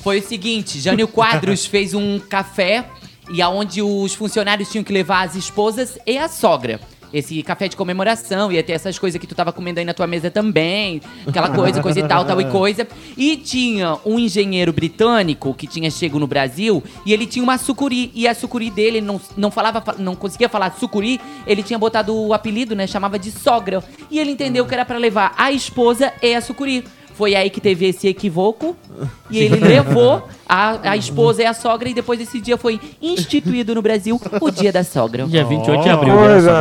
Foi 0.03 0.19
o 0.19 0.23
seguinte, 0.23 0.79
Jânio 0.79 1.07
Quadros 1.07 1.65
fez 1.67 1.93
um 1.93 2.19
café 2.19 2.85
e 3.31 3.41
aonde 3.41 3.81
os 3.81 4.13
funcionários 4.13 4.69
tinham 4.69 4.83
que 4.83 4.91
levar 4.91 5.25
as 5.25 5.35
esposas 5.35 5.97
e 6.05 6.17
a 6.17 6.27
sogra. 6.27 6.79
Esse 7.15 7.41
café 7.43 7.69
de 7.69 7.77
comemoração, 7.77 8.51
ia 8.51 8.61
ter 8.61 8.73
essas 8.73 8.99
coisas 8.99 9.17
que 9.17 9.25
tu 9.25 9.33
tava 9.33 9.53
comendo 9.53 9.79
aí 9.79 9.85
na 9.85 9.93
tua 9.93 10.05
mesa 10.05 10.29
também, 10.29 11.01
aquela 11.25 11.49
coisa, 11.49 11.81
coisa 11.81 12.01
e 12.01 12.03
tal, 12.03 12.25
tal 12.25 12.41
e 12.41 12.45
coisa. 12.51 12.85
E 13.15 13.37
tinha 13.37 13.97
um 14.05 14.19
engenheiro 14.19 14.73
britânico 14.73 15.53
que 15.53 15.65
tinha 15.65 15.89
chego 15.89 16.19
no 16.19 16.27
Brasil 16.27 16.83
e 17.05 17.13
ele 17.13 17.25
tinha 17.25 17.41
uma 17.41 17.57
sucuri. 17.57 18.11
E 18.13 18.27
a 18.27 18.35
sucuri 18.35 18.69
dele 18.69 18.99
não, 18.99 19.21
não 19.37 19.49
falava, 19.49 19.95
não 19.97 20.13
conseguia 20.13 20.49
falar 20.49 20.75
sucuri, 20.77 21.21
ele 21.47 21.63
tinha 21.63 21.79
botado 21.79 22.13
o 22.13 22.33
apelido, 22.33 22.75
né? 22.75 22.85
Chamava 22.85 23.17
de 23.17 23.31
sogra. 23.31 23.81
E 24.11 24.19
ele 24.19 24.31
entendeu 24.31 24.65
que 24.65 24.73
era 24.73 24.83
pra 24.83 24.97
levar 24.97 25.33
a 25.37 25.53
esposa 25.53 26.11
e 26.21 26.35
a 26.35 26.41
sucuri. 26.41 26.83
Foi 27.17 27.33
aí 27.35 27.49
que 27.49 27.61
teve 27.61 27.87
esse 27.87 28.07
equívoco. 28.07 28.75
E 29.27 29.39
ele 29.39 29.55
levou 29.59 30.21
a, 30.47 30.91
a 30.91 30.95
esposa 30.95 31.41
e 31.41 31.45
a 31.47 31.53
sogra. 31.53 31.89
E 31.89 31.95
depois 31.95 32.19
desse 32.19 32.39
dia 32.39 32.57
foi 32.57 32.79
instituído 33.01 33.73
no 33.73 33.81
Brasil 33.81 34.21
o 34.39 34.51
Dia 34.51 34.71
da 34.71 34.83
Sogra. 34.83 35.25
Dia 35.25 35.43
28 35.43 35.81
de 35.81 35.89
abril. 35.89 36.15
Coisa. 36.15 36.51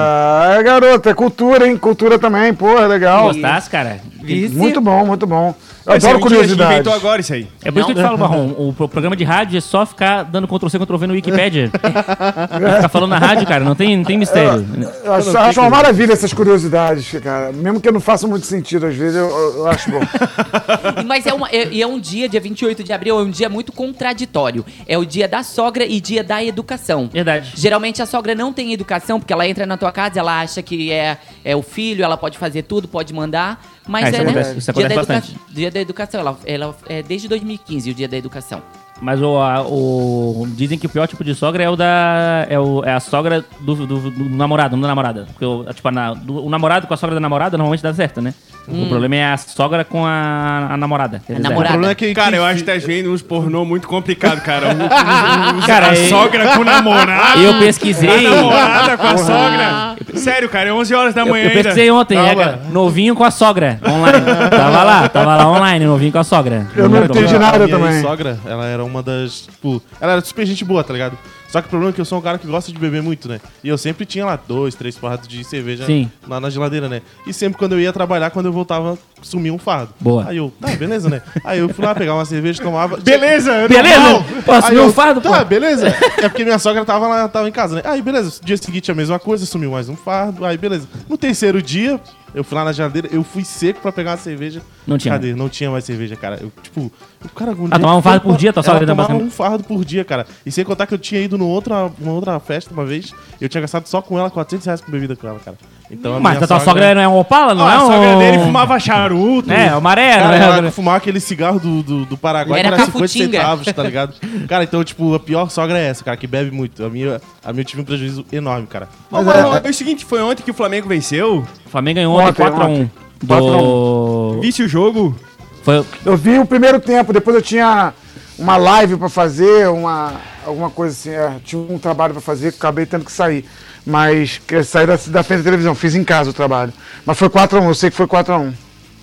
É, 0.59 0.63
garota, 0.63 1.11
é 1.11 1.15
cultura, 1.15 1.69
hein? 1.69 1.77
Cultura 1.77 2.19
também, 2.19 2.55
porra, 2.55 2.87
legal. 2.87 3.25
Gostasse, 3.25 3.69
cara? 3.69 4.01
Vice. 4.23 4.55
Muito 4.57 4.81
bom, 4.81 5.05
muito 5.05 5.27
bom. 5.27 5.55
Eu 5.87 5.93
é 5.93 5.97
adoro 5.97 6.19
curiosidades. 6.21 6.73
inventou 6.77 6.95
agora 6.95 7.21
isso 7.21 7.35
aí. 7.35 7.47
É 7.63 7.71
por 7.71 7.81
isso 7.81 7.87
que 7.89 7.93
eu 7.93 7.97
te 7.97 8.03
falo, 8.03 8.17
Marrom, 8.19 8.55
o 8.57 8.73
pro- 8.73 8.89
programa 8.89 9.15
de 9.15 9.23
rádio 9.23 9.59
é 9.59 9.61
só 9.61 9.85
ficar 9.85 10.23
dando 10.23 10.49
Ctrl-C, 10.49 10.79
Ctrl-V 10.79 11.07
no 11.07 11.13
Wikipedia. 11.13 11.69
ficar 11.77 12.89
falando 12.89 13.11
na 13.11 13.19
rádio, 13.19 13.47
cara, 13.47 13.63
não 13.63 13.75
tem, 13.75 13.95
não 13.99 14.05
tem 14.05 14.17
mistério. 14.17 14.65
Eu 15.05 15.13
acho, 15.13 15.37
acho 15.37 15.61
uma 15.61 15.69
maravilha 15.69 16.15
essas 16.15 16.33
curiosidades, 16.33 17.13
cara. 17.23 17.53
Mesmo 17.53 17.79
que 17.83 17.91
não 17.91 18.01
faça 18.01 18.27
muito 18.27 18.47
sentido 18.47 18.87
às 18.87 18.95
vezes, 18.95 19.15
eu, 19.17 19.29
eu- 19.29 19.57
eu 19.59 19.67
acho 19.67 19.91
bom. 19.91 20.01
Mas 21.07 21.27
é, 21.27 21.33
uma, 21.35 21.49
é, 21.51 21.69
e 21.71 21.83
é 21.83 21.87
um 21.87 21.99
dia, 21.99 22.29
dia 22.29 22.41
28 22.41 22.83
de 22.85 22.93
abril, 22.93 23.19
é 23.19 23.23
um 23.23 23.31
dia 23.31 23.49
muito 23.49 23.73
contraditório. 23.73 24.65
É 24.87 24.97
o 24.99 25.05
dia 25.05 25.27
da 25.29 25.43
sogra 25.43 25.85
e 25.85 26.01
dia 26.01 26.23
da 26.25 26.43
educação. 26.43 27.09
Verdade. 27.13 27.53
Geralmente 27.55 28.03
a 28.03 28.07
sogra 28.07 28.35
não 28.35 28.53
tem 28.53 28.73
educação, 28.73 29.19
porque 29.19 29.33
ela 29.33 29.47
entra 29.49 29.67
na 29.67 29.77
tua 29.77 29.93
casa, 29.93 30.19
ela 30.21 30.41
acha 30.41 30.63
que 30.63 30.91
é, 30.93 31.19
é 31.45 31.55
o 31.57 31.63
filho, 31.63 32.05
ela 32.05 32.17
pode 32.17 32.39
fazer 32.39 32.63
tudo, 32.63 32.87
pode 32.89 33.13
mandar. 33.13 33.63
Mas 33.87 34.05
Ah, 34.07 34.09
isso 34.11 34.17
é, 34.19 34.23
acontece- 34.23 34.51
né? 34.53 34.59
isso 34.59 34.73
dia, 34.73 34.89
da 34.89 34.95
educa- 34.95 35.23
dia 35.51 35.71
da 35.71 35.81
educação, 35.81 36.21
ela, 36.21 36.39
ela 36.47 36.77
é 36.89 37.03
desde 37.03 37.29
2015 37.29 37.91
o 37.91 37.95
dia 37.95 38.09
da 38.09 38.17
educação. 38.17 38.63
Mas 39.03 39.21
o, 39.21 39.37
a- 39.39 39.61
o- 39.63 40.47
Dizem 40.55 40.79
que 40.79 40.87
o 40.87 40.89
pior 40.89 41.07
tipo 41.09 41.25
de 41.25 41.35
sogra 41.35 41.63
é 41.65 41.69
o 41.69 41.75
da. 41.77 42.47
É, 42.49 42.59
o, 42.59 42.83
é 42.85 42.93
a 42.93 43.01
sogra 43.01 43.45
do, 43.61 43.75
do- 43.87 44.11
do 44.11 44.25
namorado, 44.31 44.77
não 44.77 44.83
da 44.83 44.89
namorada. 44.89 45.27
Porque 45.33 45.45
o, 45.45 45.65
tipo, 45.75 45.91
na- 45.91 46.15
do- 46.15 46.45
o 46.47 46.49
namorado 46.49 46.87
com 46.87 46.95
a 46.95 46.97
sogra 46.97 47.15
da 47.15 47.21
namorada 47.21 47.59
normalmente 47.59 47.83
dá 47.83 47.93
certo, 47.93 48.23
né? 48.23 48.33
O 48.67 48.87
problema 48.89 49.15
é 49.17 49.25
a 49.33 49.37
sogra 49.37 49.85
com 49.85 50.07
a, 50.07 50.69
a 50.71 50.77
namorada. 50.77 51.21
Quer 51.27 51.35
dizer, 51.35 51.47
O 51.47 51.51
namorada. 51.51 51.73
problema 51.73 51.93
é 51.93 51.95
que. 51.95 52.15
Cara, 52.15 52.31
que- 52.33 52.37
eu 52.39 52.45
acho 52.45 52.65
que 52.65 52.71
tá 52.73 52.73
vendo 52.87 53.13
uns 53.13 53.21
pornô 53.21 53.65
muito 53.65 53.87
complicado, 53.87 54.41
cara. 54.41 54.69
O, 54.69 55.57
o, 55.57 55.59
o, 55.59 55.67
Cara, 55.67 55.89
a 55.91 55.93
é- 55.93 56.09
sogra 56.09 56.49
com 56.55 56.61
o 56.61 56.65
namorado. 56.65 57.41
Eu 57.43 57.59
pesquisei. 57.59 58.27
A 58.27 58.31
namorada 58.31 58.97
com 58.97 59.07
a 59.07 59.19
sogra. 59.19 59.97
Sério, 60.15 60.49
cara, 60.49 60.71
é 60.71 60.73
11 60.73 60.95
horas 60.95 61.15
da 61.15 61.23
Eu, 61.23 61.27
manhã 61.27 61.45
eu 61.47 61.51
pesquisei 61.53 61.85
ainda. 61.85 61.95
ontem, 61.95 62.17
é, 62.19 62.35
cara, 62.35 62.61
novinho 62.71 63.15
com 63.15 63.25
a 63.25 63.31
sogra, 63.31 63.79
online. 63.87 64.25
tava 64.51 64.83
lá, 64.83 65.09
tava 65.09 65.37
lá 65.37 65.51
online, 65.51 65.85
novinho 65.85 66.13
com 66.13 66.19
a 66.19 66.25
sogra. 66.25 66.67
Eu 66.77 66.89
não 66.89 67.05
entendi 67.05 67.35
A 67.35 67.39
nada 67.39 67.59
minha 67.67 67.77
também. 67.79 68.01
sogra, 68.03 68.39
ela 68.47 68.65
era 68.67 68.85
uma 68.85 69.03
das. 69.03 69.43
Tipo, 69.43 69.83
ela 70.01 70.13
era 70.13 70.21
super 70.23 70.47
gente 70.47 70.65
boa, 70.65 70.83
tá 70.83 70.93
ligado? 70.93 71.19
Só 71.55 71.61
que 71.61 71.69
o 71.69 71.71
problema 71.71 71.93
é 71.93 71.95
que 71.95 72.01
eu 72.01 72.05
sou 72.05 72.19
um 72.19 72.21
cara 72.21 72.37
que 72.37 72.49
gosta 72.49 72.73
de 72.73 72.79
beber 72.81 73.01
muito, 73.01 73.29
né? 73.29 73.41
E 73.63 73.69
eu 73.69 73.79
sempre 73.79 74.05
tinha 74.05 74.27
lá 74.27 74.37
dois, 74.37 74.75
três 74.75 74.99
fardos 74.99 75.29
de 75.29 75.45
cerveja 75.45 75.87
Sim. 75.87 76.11
lá 76.27 76.41
na 76.41 76.51
geladeira, 76.51 76.89
né? 76.89 77.01
E 77.29 77.33
sempre 77.33 77.57
quando 77.57 77.75
eu 77.75 77.81
ia 77.81 77.93
trabalhar, 77.93 78.31
quando 78.31 78.47
eu 78.47 78.53
voltava, 78.53 78.99
sumia 79.23 79.55
um 79.55 79.59
fardo. 79.59 79.95
Boa. 80.01 80.27
Aí 80.27 80.37
eu, 80.37 80.53
tá, 80.61 80.75
beleza, 80.75 81.09
né? 81.09 81.23
Aí 81.45 81.61
eu 81.61 81.69
fui 81.69 81.85
lá 81.85 81.95
pegar 81.95 82.17
uma 82.17 82.25
cerveja, 82.25 82.61
tomava. 82.61 82.97
Beleza, 82.97 83.69
Beleza? 83.69 84.25
Posso 84.45 84.73
eu, 84.73 84.87
um 84.87 84.93
fardo, 84.93 85.21
pô? 85.21 85.31
Tá, 85.31 85.45
beleza. 85.45 85.87
É 86.19 86.29
porque 86.29 86.43
minha 86.43 86.59
sogra 86.59 86.85
tava 86.85 87.07
lá, 87.07 87.29
tava 87.29 87.49
em 87.49 87.53
casa, 87.53 87.77
né? 87.77 87.83
Aí, 87.85 88.03
beleza. 88.03 88.41
Dia 88.43 88.57
seguinte 88.57 88.91
a 88.91 88.95
mesma 88.97 89.21
coisa, 89.21 89.47
sumiu 89.47 89.71
mais 89.71 89.89
um 89.89 89.95
fardo. 89.95 90.45
Aí, 90.45 90.59
beleza. 90.59 90.89
No 91.09 91.17
terceiro 91.17 91.63
dia, 91.63 92.01
eu 92.35 92.43
fui 92.43 92.57
lá 92.59 92.65
na 92.65 92.73
geladeira, 92.73 93.09
eu 93.13 93.23
fui 93.23 93.45
seco 93.45 93.81
pra 93.81 93.93
pegar 93.93 94.13
uma 94.13 94.17
cerveja. 94.17 94.61
Não 94.87 94.99
tinha 94.99 95.15
Cadê? 95.15 95.35
Não 95.35 95.49
tinha 95.49 95.71
mais 95.71 95.85
cerveja, 95.85 96.17
cara. 96.17 96.39
Eu, 96.41 96.53
tipo, 96.63 96.91
o 97.25 97.29
cara. 97.31 97.53
Um 97.53 97.67
Ah, 97.71 97.79
tomava 97.79 97.97
um 97.99 98.03
fardo 98.03 98.21
por 98.23 98.37
dia, 98.37 98.53
tua 98.53 98.63
sogra 98.63 98.81
tá 98.81 98.87
tomava 98.87 99.09
passando? 99.09 99.27
um 99.27 99.31
fardo 99.31 99.65
por 99.65 99.85
dia, 99.85 100.05
cara. 100.05 100.27
E 100.45 100.51
sem 100.51 100.65
contar 100.65 100.87
que 100.87 100.95
eu 100.95 100.99
tinha 100.99 101.21
ido 101.21 101.39
numa 101.39 101.51
outra, 101.51 101.91
uma 102.01 102.13
outra 102.13 102.39
festa 102.41 102.73
uma 102.75 102.85
vez, 102.85 103.15
eu 103.41 103.49
tinha 103.49 103.61
gastado 103.61 103.87
só 103.87 104.03
com 104.03 104.19
ela 104.19 104.31
400 104.31 104.67
reais 104.67 104.81
com 104.81 104.91
bebida 104.91 105.15
com 105.15 105.27
ela, 105.29 105.39
cara. 105.39 105.57
Então 105.95 106.17
a 106.17 106.21
Mas 106.21 106.33
minha 106.35 106.45
a 106.45 106.49
tua 106.49 106.61
sogra 106.61 106.95
não 106.95 107.01
é 107.01 107.09
um 107.09 107.19
Opala, 107.19 107.55
não 107.55 107.65
Ó, 107.65 107.71
é 107.71 107.75
a 107.75 107.85
um... 107.85 107.87
sogra 107.87 108.17
dele 108.19 108.39
fumava 108.39 108.79
charuto. 108.79 109.53
É, 109.53 109.77
o 109.77 109.81
maré, 109.81 110.19
Cara, 110.19 110.37
é? 110.37 110.59
ela 110.59 110.71
fumava 110.71 110.97
aquele 110.99 111.21
cigarro 111.21 111.59
do, 111.61 111.83
do, 111.83 112.05
do 112.05 112.17
Paraguai 112.17 112.61
Era 112.61 112.69
que 112.71 112.75
era 112.75 112.85
50 112.87 113.01
cafutinga. 113.01 113.39
centavos, 113.39 113.67
tá 113.73 113.83
ligado? 113.83 114.15
Cara, 114.49 114.65
então, 114.65 114.83
tipo, 114.85 115.15
a 115.15 115.21
pior 115.21 115.49
sogra 115.51 115.79
é 115.79 115.87
essa, 115.89 116.05
cara, 116.05 116.17
que 116.17 116.27
bebe 116.27 116.51
muito. 116.51 116.85
A 116.85 116.91
minha, 116.91 117.21
a 117.45 117.53
minha 117.53 117.63
eu 117.63 117.65
tive 117.65 117.83
um 117.83 117.85
prejuízo 117.85 118.25
enorme, 118.33 118.67
cara. 118.67 118.89
Ô, 119.11 119.23
mano, 119.23 119.61
é 119.63 119.71
o 119.71 119.75
seguinte, 119.75 120.05
foi 120.05 120.21
ontem 120.21 120.43
que 120.43 120.51
o 120.51 120.55
Flamengo 120.55 120.89
venceu. 120.89 121.45
O 121.67 121.71
Flamengo 121.71 121.97
ganhou 121.97 122.19
ontem 122.19 122.43
Ontem, 122.43 122.91
4x1. 123.27 123.61
Do... 123.61 124.41
Visse 124.41 124.63
o 124.63 124.69
jogo. 124.69 125.17
Foi... 125.63 125.85
Eu 126.05 126.17
vi 126.17 126.39
o 126.39 126.45
primeiro 126.47 126.79
tempo, 126.81 127.13
depois 127.13 127.35
eu 127.37 127.43
tinha 127.43 127.95
uma 128.39 128.57
live 128.57 128.97
pra 128.97 129.09
fazer, 129.09 129.69
uma, 129.69 130.13
alguma 130.45 130.71
coisa 130.71 130.93
assim. 130.95 131.11
é, 131.11 131.37
tinha 131.45 131.61
um 131.61 131.79
trabalho 131.79 132.13
pra 132.13 132.21
fazer, 132.21 132.49
acabei 132.49 132.85
tendo 132.87 133.05
que 133.05 133.13
sair. 133.13 133.45
Mas 133.87 134.41
saí 134.65 134.87
da, 134.87 134.97
da 134.97 135.23
frente 135.23 135.39
da 135.41 135.45
televisão, 135.45 135.75
fiz 135.75 135.95
em 135.95 136.05
casa 136.05 136.31
o 136.31 136.33
trabalho. 136.33 136.73
Mas 137.05 137.19
foi 137.19 137.29
4x1, 137.29 137.65
eu 137.65 137.75
sei 137.75 137.91
que 137.91 137.97
foi 137.97 138.07
4x1. 138.07 138.53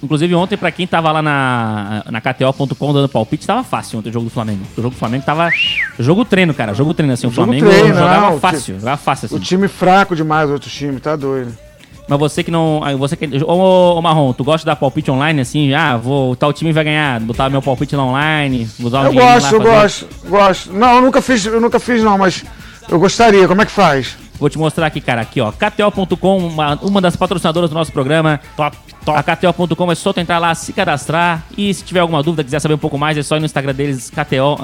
Inclusive 0.03 0.33
ontem, 0.33 0.57
pra 0.57 0.71
quem 0.71 0.87
tava 0.87 1.11
lá 1.11 1.21
na, 1.21 2.03
na 2.09 2.19
KTO.com 2.19 2.93
dando 2.93 3.07
palpite, 3.07 3.45
tava 3.45 3.63
fácil 3.63 3.99
ontem 3.99 4.09
o 4.09 4.13
jogo 4.13 4.25
do 4.25 4.31
Flamengo. 4.31 4.61
O 4.75 4.81
jogo 4.81 4.95
do 4.95 4.97
Flamengo 4.97 5.23
tava... 5.23 5.49
Jogo 5.99 6.25
treino, 6.25 6.55
cara. 6.55 6.73
Jogo 6.73 6.93
treino, 6.95 7.13
assim. 7.13 7.27
O 7.27 7.29
Jogo 7.29 7.45
Flamengo 7.45 7.69
treino, 7.69 7.93
jogava 7.95 8.31
não, 8.31 8.39
fácil. 8.39 8.79
Jogava 8.79 8.97
fácil, 8.97 9.27
assim. 9.27 9.35
O 9.35 9.39
time 9.39 9.67
fraco 9.67 10.15
demais, 10.15 10.49
o 10.49 10.53
outro 10.53 10.69
time, 10.69 10.99
tá 10.99 11.15
doido. 11.15 11.55
Mas 12.07 12.19
você 12.19 12.43
que 12.43 12.49
não. 12.49 12.81
Você 12.97 13.15
que. 13.15 13.25
Ô, 13.43 13.95
ô, 13.97 14.01
Marrom, 14.01 14.33
tu 14.33 14.43
gosta 14.43 14.59
de 14.59 14.65
dar 14.65 14.75
palpite 14.75 15.09
online 15.09 15.39
assim? 15.39 15.71
Ah, 15.73 15.95
vou. 15.95 16.35
Tal 16.35 16.51
time 16.51 16.73
vai 16.73 16.83
ganhar, 16.83 17.19
botar 17.21 17.49
meu 17.49 17.61
palpite 17.61 17.95
lá 17.95 18.03
online, 18.03 18.67
usar 18.81 19.03
o 19.03 19.05
Eu 19.05 19.13
gosto, 19.13 19.45
lá, 19.45 19.51
eu 19.51 19.61
gosto, 19.61 20.07
gosto. 20.27 20.73
Não, 20.73 20.95
eu 20.95 21.01
nunca 21.01 21.21
fiz, 21.21 21.45
eu 21.45 21.61
nunca 21.61 21.79
fiz 21.79 22.03
não, 22.03 22.17
mas 22.17 22.43
eu 22.89 22.99
gostaria. 22.99 23.47
Como 23.47 23.61
é 23.61 23.65
que 23.65 23.71
faz? 23.71 24.17
Vou 24.41 24.49
te 24.49 24.57
mostrar 24.57 24.87
aqui, 24.87 24.99
cara. 24.99 25.21
Aqui, 25.21 25.39
ó. 25.39 25.51
KTO.com, 25.51 26.37
uma, 26.39 26.73
uma 26.81 26.99
das 26.99 27.15
patrocinadoras 27.15 27.69
do 27.69 27.75
nosso 27.75 27.91
programa. 27.91 28.41
Top, 28.57 28.75
top. 29.05 29.19
A 29.19 29.21
KTO.com 29.21 29.91
é 29.91 29.93
só 29.93 30.11
tu 30.11 30.19
entrar 30.19 30.39
lá, 30.39 30.55
se 30.55 30.73
cadastrar. 30.73 31.43
E 31.55 31.71
se 31.71 31.83
tiver 31.83 31.99
alguma 31.99 32.23
dúvida, 32.23 32.43
quiser 32.43 32.59
saber 32.59 32.73
um 32.73 32.79
pouco 32.79 32.97
mais, 32.97 33.15
é 33.15 33.21
só 33.21 33.37
ir 33.37 33.39
no 33.39 33.45
Instagram 33.45 33.75
deles, 33.75 34.09
KTO 34.09 34.57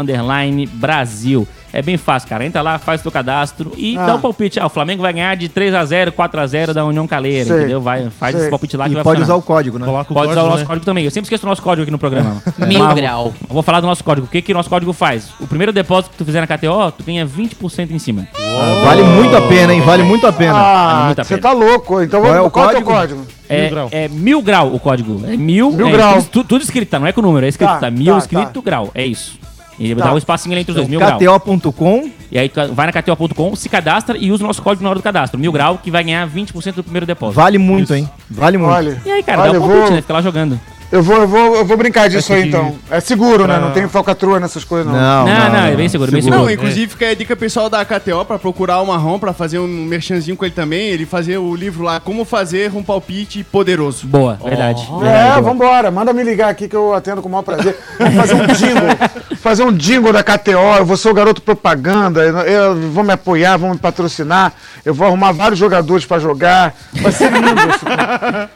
Brasil. 0.65 1.47
É 1.77 1.81
bem 1.83 1.95
fácil, 1.95 2.27
cara. 2.27 2.43
Entra 2.43 2.59
lá, 2.63 2.79
faz 2.79 3.03
teu 3.03 3.11
cadastro 3.11 3.71
e 3.77 3.95
Ah. 3.99 4.05
dá 4.07 4.15
um 4.15 4.19
palpite. 4.19 4.59
Ah, 4.59 4.65
o 4.65 4.69
Flamengo 4.69 5.03
vai 5.03 5.13
ganhar 5.13 5.35
de 5.35 5.47
3x0, 5.47 6.11
4x0 6.11 6.73
da 6.73 6.83
União 6.83 7.05
Caleira, 7.05 7.45
Sei. 7.45 7.55
entendeu? 7.59 7.79
Vai, 7.79 8.09
faz 8.09 8.31
Sei. 8.33 8.41
esse 8.41 8.49
palpite 8.49 8.75
lá 8.75 8.85
que 8.85 8.91
E 8.91 8.95
vai 8.95 9.03
pode 9.03 9.21
usar 9.21 9.33
funcionar. 9.35 9.39
o 9.39 9.41
código, 9.43 9.77
né? 9.77 9.85
Coloca 9.85 10.11
o 10.11 10.13
Pode 10.15 10.31
usar 10.31 10.31
o 10.31 10.33
código, 10.41 10.49
nosso 10.49 10.63
né? 10.63 10.65
código 10.67 10.85
também. 10.87 11.05
Eu 11.05 11.11
sempre 11.11 11.25
esqueço 11.25 11.45
o 11.45 11.49
nosso 11.49 11.61
código 11.61 11.83
aqui 11.83 11.91
no 11.91 11.99
programa. 11.99 12.41
Mil 12.67 12.79
Mas 12.83 12.95
grau. 12.95 13.31
Eu 13.47 13.53
vou 13.53 13.61
falar 13.61 13.79
do 13.79 13.85
nosso 13.85 14.03
código. 14.03 14.25
O 14.25 14.29
que, 14.29 14.41
que 14.41 14.51
o 14.51 14.55
nosso 14.55 14.69
código 14.71 14.91
faz? 14.91 15.29
O 15.39 15.45
primeiro 15.45 15.71
depósito 15.71 16.09
que 16.09 16.17
tu 16.17 16.25
fizer 16.25 16.41
na 16.41 16.47
KTO, 16.47 16.91
tu 16.97 17.03
ganha 17.03 17.27
20% 17.27 17.91
em 17.91 17.99
cima. 17.99 18.27
Ah, 18.35 18.81
vale 18.83 19.03
muito 19.03 19.35
a 19.37 19.41
pena, 19.43 19.71
hein? 19.71 19.81
Vale 19.81 20.01
muito 20.01 20.25
a 20.25 20.33
pena. 20.33 20.53
Ah, 20.55 21.03
muito 21.05 21.21
a 21.21 21.23
você 21.23 21.35
pena. 21.37 21.41
tá 21.47 21.53
louco. 21.53 22.01
Então 22.01 22.21
Qual 22.21 22.31
é 22.33 22.37
vamos, 22.37 22.47
o 22.47 22.51
qual 22.51 22.65
é 22.65 22.69
o 22.69 22.81
código? 22.81 22.91
código? 23.21 23.37
É, 23.47 23.69
grau. 23.69 23.87
é 23.91 24.07
mil 24.07 24.41
grau 24.41 24.73
o 24.73 24.79
código. 24.79 25.21
É 25.27 25.37
mil. 25.37 25.71
Mil 25.71 25.87
é, 25.89 25.91
grau. 25.91 26.23
Tudo, 26.23 26.47
tudo 26.47 26.63
escrito, 26.63 26.89
tá? 26.89 26.99
Não 26.99 27.05
é 27.05 27.11
com 27.11 27.21
número, 27.21 27.45
é 27.45 27.49
escrito, 27.49 27.69
tá? 27.69 27.77
Tá, 27.81 27.91
Mil 27.91 28.13
tá, 28.13 28.17
escrito 28.17 28.61
tá. 28.61 28.61
grau. 28.65 28.89
É 28.95 29.05
isso. 29.05 29.37
E 29.79 29.93
Tá. 29.95 30.05
dá 30.05 30.13
um 30.13 30.17
espacinho 30.17 30.53
ali 30.53 30.61
entre 30.61 30.71
os 30.71 30.75
dois, 30.75 30.87
mil. 30.87 30.99
KTO.com. 30.99 32.09
E 32.31 32.37
aí 32.37 32.49
tu 32.49 32.59
vai 32.73 32.87
na 32.87 32.91
KTO.com, 32.91 33.55
se 33.55 33.69
cadastra 33.69 34.17
e 34.17 34.31
usa 34.31 34.43
o 34.43 34.47
nosso 34.47 34.61
código 34.61 34.83
na 34.83 34.89
hora 34.89 34.99
do 34.99 35.03
cadastro. 35.03 35.39
Mil 35.39 35.51
grau, 35.51 35.77
que 35.77 35.89
vai 35.91 36.03
ganhar 36.03 36.27
20% 36.27 36.75
do 36.75 36.83
primeiro 36.83 37.05
depósito. 37.05 37.35
Vale 37.35 37.57
muito, 37.57 37.93
hein? 37.93 38.09
Vale 38.29 38.57
muito. 38.57 38.71
Olha, 38.73 39.01
E 39.05 39.11
aí, 39.11 39.23
cara, 39.23 39.43
olha, 39.43 39.53
dá 39.53 39.57
um 39.59 39.61
palpite, 39.61 39.81
vou, 39.83 39.91
né? 39.91 40.01
Fica 40.01 40.13
lá 40.13 40.21
jogando. 40.21 40.59
Eu 40.91 41.03
vou, 41.03 41.17
eu 41.17 41.27
vou, 41.27 41.55
eu 41.57 41.65
vou 41.65 41.75
brincar 41.77 42.07
disso 42.09 42.31
aí 42.33 42.43
que- 42.43 42.47
então. 42.49 42.75
É 42.89 42.99
seguro, 42.99 43.45
né? 43.45 43.55
pra- 43.57 43.65
Não 43.67 43.71
tem 43.73 43.87
falcatrua 43.87 44.39
nessas 44.39 44.63
coisas 44.63 44.85
não. 44.91 44.93
Não, 44.93 45.25
Não, 45.27 45.49
não, 45.51 45.59
é 45.65 45.75
bem 45.75 45.89
seguro, 45.89 46.11
bem 46.11 46.21
seguro. 46.21 46.41
Não, 46.43 46.49
inclusive 46.49 46.87
fica 46.91 47.09
a 47.09 47.13
dica 47.13 47.35
pessoal 47.35 47.69
da 47.69 47.83
KTO 47.83 48.23
pra 48.25 48.39
procurar 48.39 48.81
o 48.81 48.85
Marrom 48.87 49.19
pra 49.19 49.33
fazer 49.33 49.59
um 49.59 49.67
merchanzinho 49.67 50.37
com 50.37 50.45
ele 50.45 50.53
também. 50.53 50.87
Ele 50.89 51.05
fazer 51.05 51.37
o 51.37 51.55
livro 51.55 51.83
lá, 51.83 51.99
Como 51.99 52.23
Fazer 52.25 52.71
um 52.75 52.83
Palpite 52.83 53.43
Poderoso. 53.43 54.07
Boa, 54.07 54.39
verdade. 54.43 54.81
É, 54.91 54.99
verdade, 55.03 55.29
boa. 55.33 55.41
vambora, 55.41 55.91
manda 55.91 56.13
me 56.13 56.23
ligar 56.23 56.49
aqui 56.49 56.67
que 56.67 56.75
eu 56.75 56.93
atendo 56.93 57.21
com 57.21 57.27
o 57.27 57.31
maior 57.31 57.43
prazer. 57.43 57.77
Vamos 57.99 58.15
fazer 58.15 58.33
um 58.35 58.47
jingle. 58.47 58.87
fazer 59.37 59.63
um 59.63 59.71
jingle 59.73 60.13
da 60.13 60.23
KTO. 60.23 60.75
Eu 60.77 60.85
vou 60.85 60.95
ser 60.97 61.09
o 61.09 61.13
garoto 61.13 61.41
propaganda. 61.41 62.21
Eu, 62.21 62.37
eu- 62.39 62.91
vão 62.91 63.03
me 63.03 63.13
apoiar, 63.13 63.57
vão 63.57 63.71
me 63.71 63.77
patrocinar. 63.77 64.53
Eu 64.85 64.93
vou 64.93 65.05
arrumar 65.07 65.31
vários 65.33 65.59
jogadores 65.59 66.05
pra 66.05 66.17
jogar. 66.19 66.73
Vai 66.93 67.11
ser 67.11 67.31
lindo. 67.31 67.47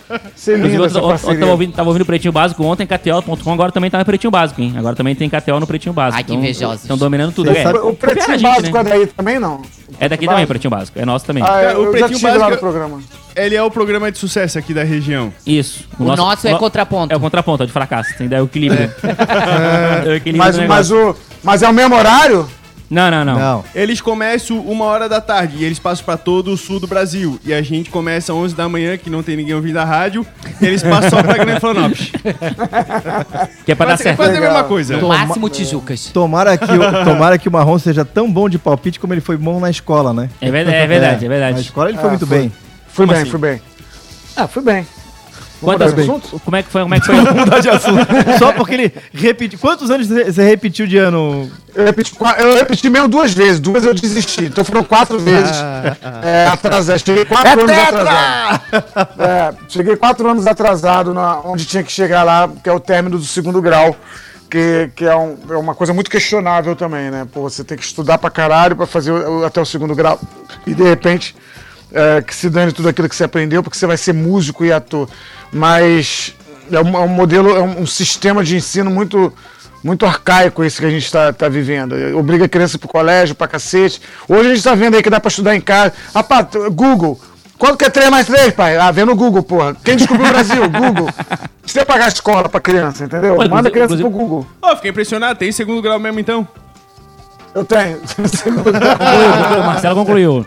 Vai 0.10 0.22
ser 0.36 0.58
lindo 0.58 0.86
essa 0.86 0.98
eu, 0.98 1.02
eu 1.04 1.08
tava, 1.08 1.20
parceria. 1.20 1.48
ouvindo, 1.48 1.74
tava 1.74 1.90
ouvindo 1.90 2.02
o 2.04 2.06
Pretinho 2.22 2.32
Básico 2.32 2.64
ontem, 2.64 2.86
KTO.com, 2.86 3.52
agora 3.52 3.72
também 3.72 3.90
tá 3.90 3.98
no 3.98 4.06
Pretinho 4.06 4.30
Básico, 4.30 4.62
hein? 4.62 4.76
Agora 4.78 4.96
também 4.96 5.16
tem 5.16 5.28
KTO 5.28 5.60
no 5.60 5.66
Pretinho 5.66 5.92
Básico. 5.92 6.18
Ai, 6.18 6.24
que 6.24 6.34
invejosos. 6.36 6.82
Estão 6.84 6.96
dominando 6.96 7.34
tudo. 7.34 7.50
O- 7.50 7.54
É, 7.58 7.68
o 7.72 7.94
pretinho 7.96 8.38
gente, 8.38 8.44
básico 8.44 8.74
né? 8.76 8.80
é 8.80 8.84
daí 8.84 9.08
também, 9.08 9.40
não? 9.40 9.62
É 10.00 10.08
daqui 10.08 10.28
também, 10.28 10.44
o 10.44 10.48
Pretinho 10.48 10.70
Básico. 10.70 11.00
É 11.00 11.06
nosso 11.06 11.26
também. 11.26 11.44
Ah, 11.44 11.62
É, 11.62 11.74
eu, 11.74 11.80
o 11.80 11.82
eu 11.82 11.86
já 11.86 11.90
Pretinho 11.92 12.12
estive 12.18 12.32
lá 12.34 12.38
Básico- 12.38 12.52
no 12.66 12.72
programa. 12.72 13.00
Ele 13.36 13.56
é 13.56 13.64
o 13.64 13.72
programa 13.72 14.12
de 14.12 14.18
sucesso 14.20 14.60
aqui 14.60 14.72
da 14.74 14.84
região. 14.84 15.34
Isso. 15.48 15.86
O 15.98 16.04
nosso 16.04 16.48
é 16.48 16.52
no- 16.52 16.60
contraponto. 16.60 17.12
É 17.12 17.18
o 17.18 17.20
contraponto, 17.20 17.64
é 17.64 17.66
o 17.66 17.68
de 17.68 17.74
fracasso. 17.74 18.10
Tem 18.18 18.28
que 18.28 18.36
dar 18.36 18.42
o 18.44 18.46
equilíbrio. 18.46 18.92
É 20.06 20.10
o 20.10 20.14
equilíbrio 20.16 20.38
Mas, 20.38 20.58
mas, 20.68 20.92
o, 20.92 21.16
mas 21.44 21.64
é 21.64 21.70
o 21.70 21.74
mesmo 21.74 21.96
horário? 21.96 22.48
Não, 22.92 23.10
não, 23.10 23.24
não. 23.24 23.40
Não. 23.40 23.64
Eles 23.74 24.02
começam 24.02 24.60
uma 24.60 24.84
hora 24.84 25.08
da 25.08 25.22
tarde 25.22 25.56
e 25.58 25.64
eles 25.64 25.80
passam 25.80 26.04
pra 26.04 26.18
todo 26.18 26.52
o 26.52 26.58
sul 26.58 26.78
do 26.78 26.86
Brasil. 26.88 27.40
E 27.46 27.54
a 27.54 27.62
gente 27.62 27.90
começa 27.90 28.34
às 28.34 28.38
11 28.38 28.54
da 28.54 28.68
manhã, 28.68 28.98
que 28.98 29.10
não 29.10 29.24
tem 29.24 29.38
ninguém 29.38 29.56
ouvindo 29.56 29.78
a 29.78 29.86
rádio. 29.86 30.28
E 30.62 30.66
eles 30.66 30.84
passam 30.84 31.10
só 31.10 31.24
pra 31.24 31.38
Grande 31.38 31.60
Florianópolis. 31.62 32.12
Que 33.66 33.72
é 33.72 33.76
pra 33.76 33.86
dar 33.86 33.92
Quase, 33.94 34.04
certo. 34.04 34.18
quase 34.18 34.32
a 34.32 34.34
Legal. 34.34 34.52
mesma 34.54 34.68
coisa. 34.68 34.98
No 34.98 35.08
máximo 35.08 35.48
Tijucas. 35.50 36.06
Tomara 36.08 36.58
que, 36.58 36.66
o, 36.72 36.80
tomara 37.06 37.38
que 37.38 37.48
o 37.48 37.52
Marrom 37.52 37.78
seja 37.80 38.04
tão 38.04 38.30
bom 38.32 38.50
de 38.50 38.58
palpite 38.60 39.00
como 39.00 39.14
ele 39.14 39.22
foi 39.22 39.38
bom 39.38 39.60
na 39.60 39.70
escola, 39.70 40.14
né? 40.14 40.30
É 40.42 40.52
verdade, 40.52 40.78
é 40.78 40.88
verdade, 40.88 41.26
é 41.26 41.30
Na 41.30 41.36
verdade. 41.36 41.62
escola 41.62 41.90
ele 41.90 41.98
foi 41.98 42.08
Ah, 42.08 42.10
muito 42.10 42.28
foi. 42.28 42.38
bem. 42.40 42.52
Fui 42.88 43.06
Como 43.06 43.14
bem, 43.14 43.22
assim? 43.22 43.32
fui 43.32 43.40
bem. 43.40 43.62
Ah, 44.36 44.48
fui 44.48 44.64
bem. 44.64 44.86
Quantas, 45.62 45.98
assunto? 45.98 46.42
como 46.44 46.56
é 46.58 46.64
que 46.64 46.70
foi? 46.70 46.82
Como 46.82 46.96
é 46.96 47.00
que 47.00 47.06
foi? 47.06 47.16
mudar 47.16 47.60
de 47.60 47.70
assunto. 47.70 48.08
Só 48.40 48.52
porque 48.54 48.74
ele 48.74 48.94
repetiu. 49.14 49.58
Quantos 49.60 49.90
anos 49.92 50.08
você 50.08 50.44
repetiu 50.44 50.88
de 50.88 50.98
ano? 50.98 51.50
Eu 51.74 51.86
repeti, 51.86 52.14
eu 52.40 52.56
repeti 52.56 52.90
mesmo 52.90 53.08
duas 53.08 53.34
vezes, 53.34 53.60
duas 53.60 53.86
eu 53.86 53.94
desisti. 53.94 54.46
Então 54.46 54.66
foram 54.66 54.84
quatro 54.84 55.18
vezes 55.20 55.56
é, 56.24 56.48
atrasado. 56.52 57.00
Cheguei 57.00 57.26
quatro 57.26 57.62
anos 57.62 57.78
atrasado. 57.78 58.62
É, 59.20 59.54
cheguei 59.70 59.96
quatro 59.96 60.30
anos 60.30 60.48
atrasado 60.48 61.14
na, 61.14 61.40
onde 61.46 61.66
tinha 61.66 61.84
que 61.84 61.92
chegar 61.92 62.24
lá, 62.24 62.50
que 62.64 62.70
é 62.70 62.74
o 62.74 62.80
término 62.80 63.18
do 63.18 63.26
segundo 63.26 63.62
grau. 63.62 63.96
Que, 64.50 64.90
que 64.98 65.06
é, 65.06 65.16
um- 65.16 65.38
é 65.50 65.56
uma 65.56 65.74
coisa 65.74 65.94
muito 65.94 66.12
questionável 66.12 66.76
também, 66.76 67.10
né? 67.10 67.26
Pô, 67.32 67.44
você 67.44 67.64
tem 67.64 67.78
que 67.78 67.86
estudar 67.86 68.18
pra 68.18 68.30
caralho 68.30 68.76
pra 68.76 68.86
fazer 68.86 69.10
o- 69.12 69.46
até 69.46 69.62
o 69.62 69.66
segundo 69.66 69.96
grau. 69.96 70.20
E 70.68 70.74
de 70.74 70.84
repente, 70.84 71.34
é, 71.94 72.22
que 72.22 72.36
se 72.36 72.50
dane 72.50 72.72
tudo 72.72 72.90
aquilo 72.90 73.10
que 73.10 73.16
você 73.16 73.24
aprendeu, 73.24 73.62
porque 73.62 73.78
você 73.78 73.86
vai 73.86 73.98
ser 73.98 74.14
músico 74.14 74.64
e 74.64 74.72
ator. 74.72 75.10
Mas 75.52 76.36
é 76.72 76.80
um, 76.80 76.96
é 76.96 77.00
um 77.00 77.08
modelo, 77.08 77.56
é 77.56 77.62
um, 77.62 77.82
um 77.82 77.86
sistema 77.86 78.44
de 78.44 78.56
ensino 78.56 78.90
muito 78.90 79.34
muito 79.84 80.06
arcaico 80.06 80.64
esse 80.64 80.80
que 80.80 80.86
a 80.86 80.90
gente 80.90 81.06
está 81.06 81.34
tá 81.34 81.50
vivendo. 81.50 81.96
Obriga 82.16 82.46
a 82.46 82.50
criança 82.50 82.78
pro 82.78 82.88
colégio, 82.88 83.34
pra 83.34 83.48
cacete. 83.48 84.00
Hoje 84.28 84.42
a 84.42 84.50
gente 84.50 84.58
está 84.58 84.76
vendo 84.76 84.96
aí 84.96 85.02
que 85.02 85.10
dá 85.10 85.20
para 85.20 85.30
estudar 85.30 85.56
em 85.56 85.62
casa. 85.62 85.94
Rapaz, 86.14 86.48
Google. 86.72 87.20
Quanto 87.58 87.78
que 87.78 87.86
é 87.86 87.90
3 87.90 88.10
mais 88.10 88.26
3, 88.26 88.54
pai? 88.54 88.78
Ah, 88.78 88.90
vê 88.90 89.06
no 89.06 89.16
Google, 89.16 89.44
porra. 89.44 89.76
Quem 89.84 89.96
descobriu 89.96 90.28
o 90.28 90.30
Brasil? 90.30 90.64
Google. 90.70 91.10
Você 91.64 91.86
pagar 91.86 92.06
a 92.06 92.08
escola 92.08 92.50
pra 92.50 92.60
criança, 92.60 93.04
entendeu? 93.04 93.38
Manda 93.50 93.70
a 93.70 93.72
criança 93.72 93.96
pro 93.96 94.10
Google. 94.10 94.48
Ó, 94.62 94.76
fiquei 94.76 94.90
impressionado. 94.90 95.38
Tem 95.38 95.52
segundo 95.52 95.82
grau 95.82 96.00
mesmo, 96.00 96.20
então? 96.20 96.48
Eu 97.54 97.66
tenho. 97.66 97.98
o 97.98 99.66
Marcelo 99.66 99.96
concluiu. 99.96 100.46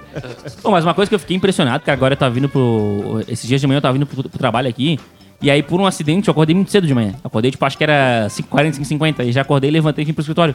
Pô, 0.63 0.71
mas 0.71 0.85
uma 0.85 0.95
coisa 0.95 1.09
que 1.09 1.15
eu 1.15 1.19
fiquei 1.19 1.37
impressionado, 1.37 1.85
que 1.85 1.91
agora 1.91 2.15
eu 2.15 2.19
tava 2.19 2.35
vindo 2.35 2.49
pro. 2.49 3.23
Esses 3.29 3.47
dias 3.47 3.61
de 3.61 3.67
manhã 3.67 3.79
eu 3.79 3.83
tava 3.83 3.93
vindo 3.93 4.07
pro, 4.07 4.23
pro 4.29 4.39
trabalho 4.39 4.69
aqui. 4.69 4.99
E 5.43 5.51
aí, 5.51 5.63
por 5.63 5.79
um 5.81 5.87
acidente, 5.87 6.29
eu 6.29 6.33
acordei 6.33 6.55
muito 6.55 6.71
cedo 6.71 6.87
de 6.87 6.95
manhã. 6.95 7.15
Acordei, 7.23 7.51
tipo, 7.51 7.65
acho 7.65 7.77
que 7.77 7.85
era 7.85 8.27
5h40, 8.29 8.81
5h50. 8.81 9.27
E 9.27 9.33
já 9.33 9.43
acordei, 9.43 9.71
levantei 9.71 10.03
e 10.03 10.07
vim 10.07 10.13
pro 10.15 10.23
escritório. 10.23 10.55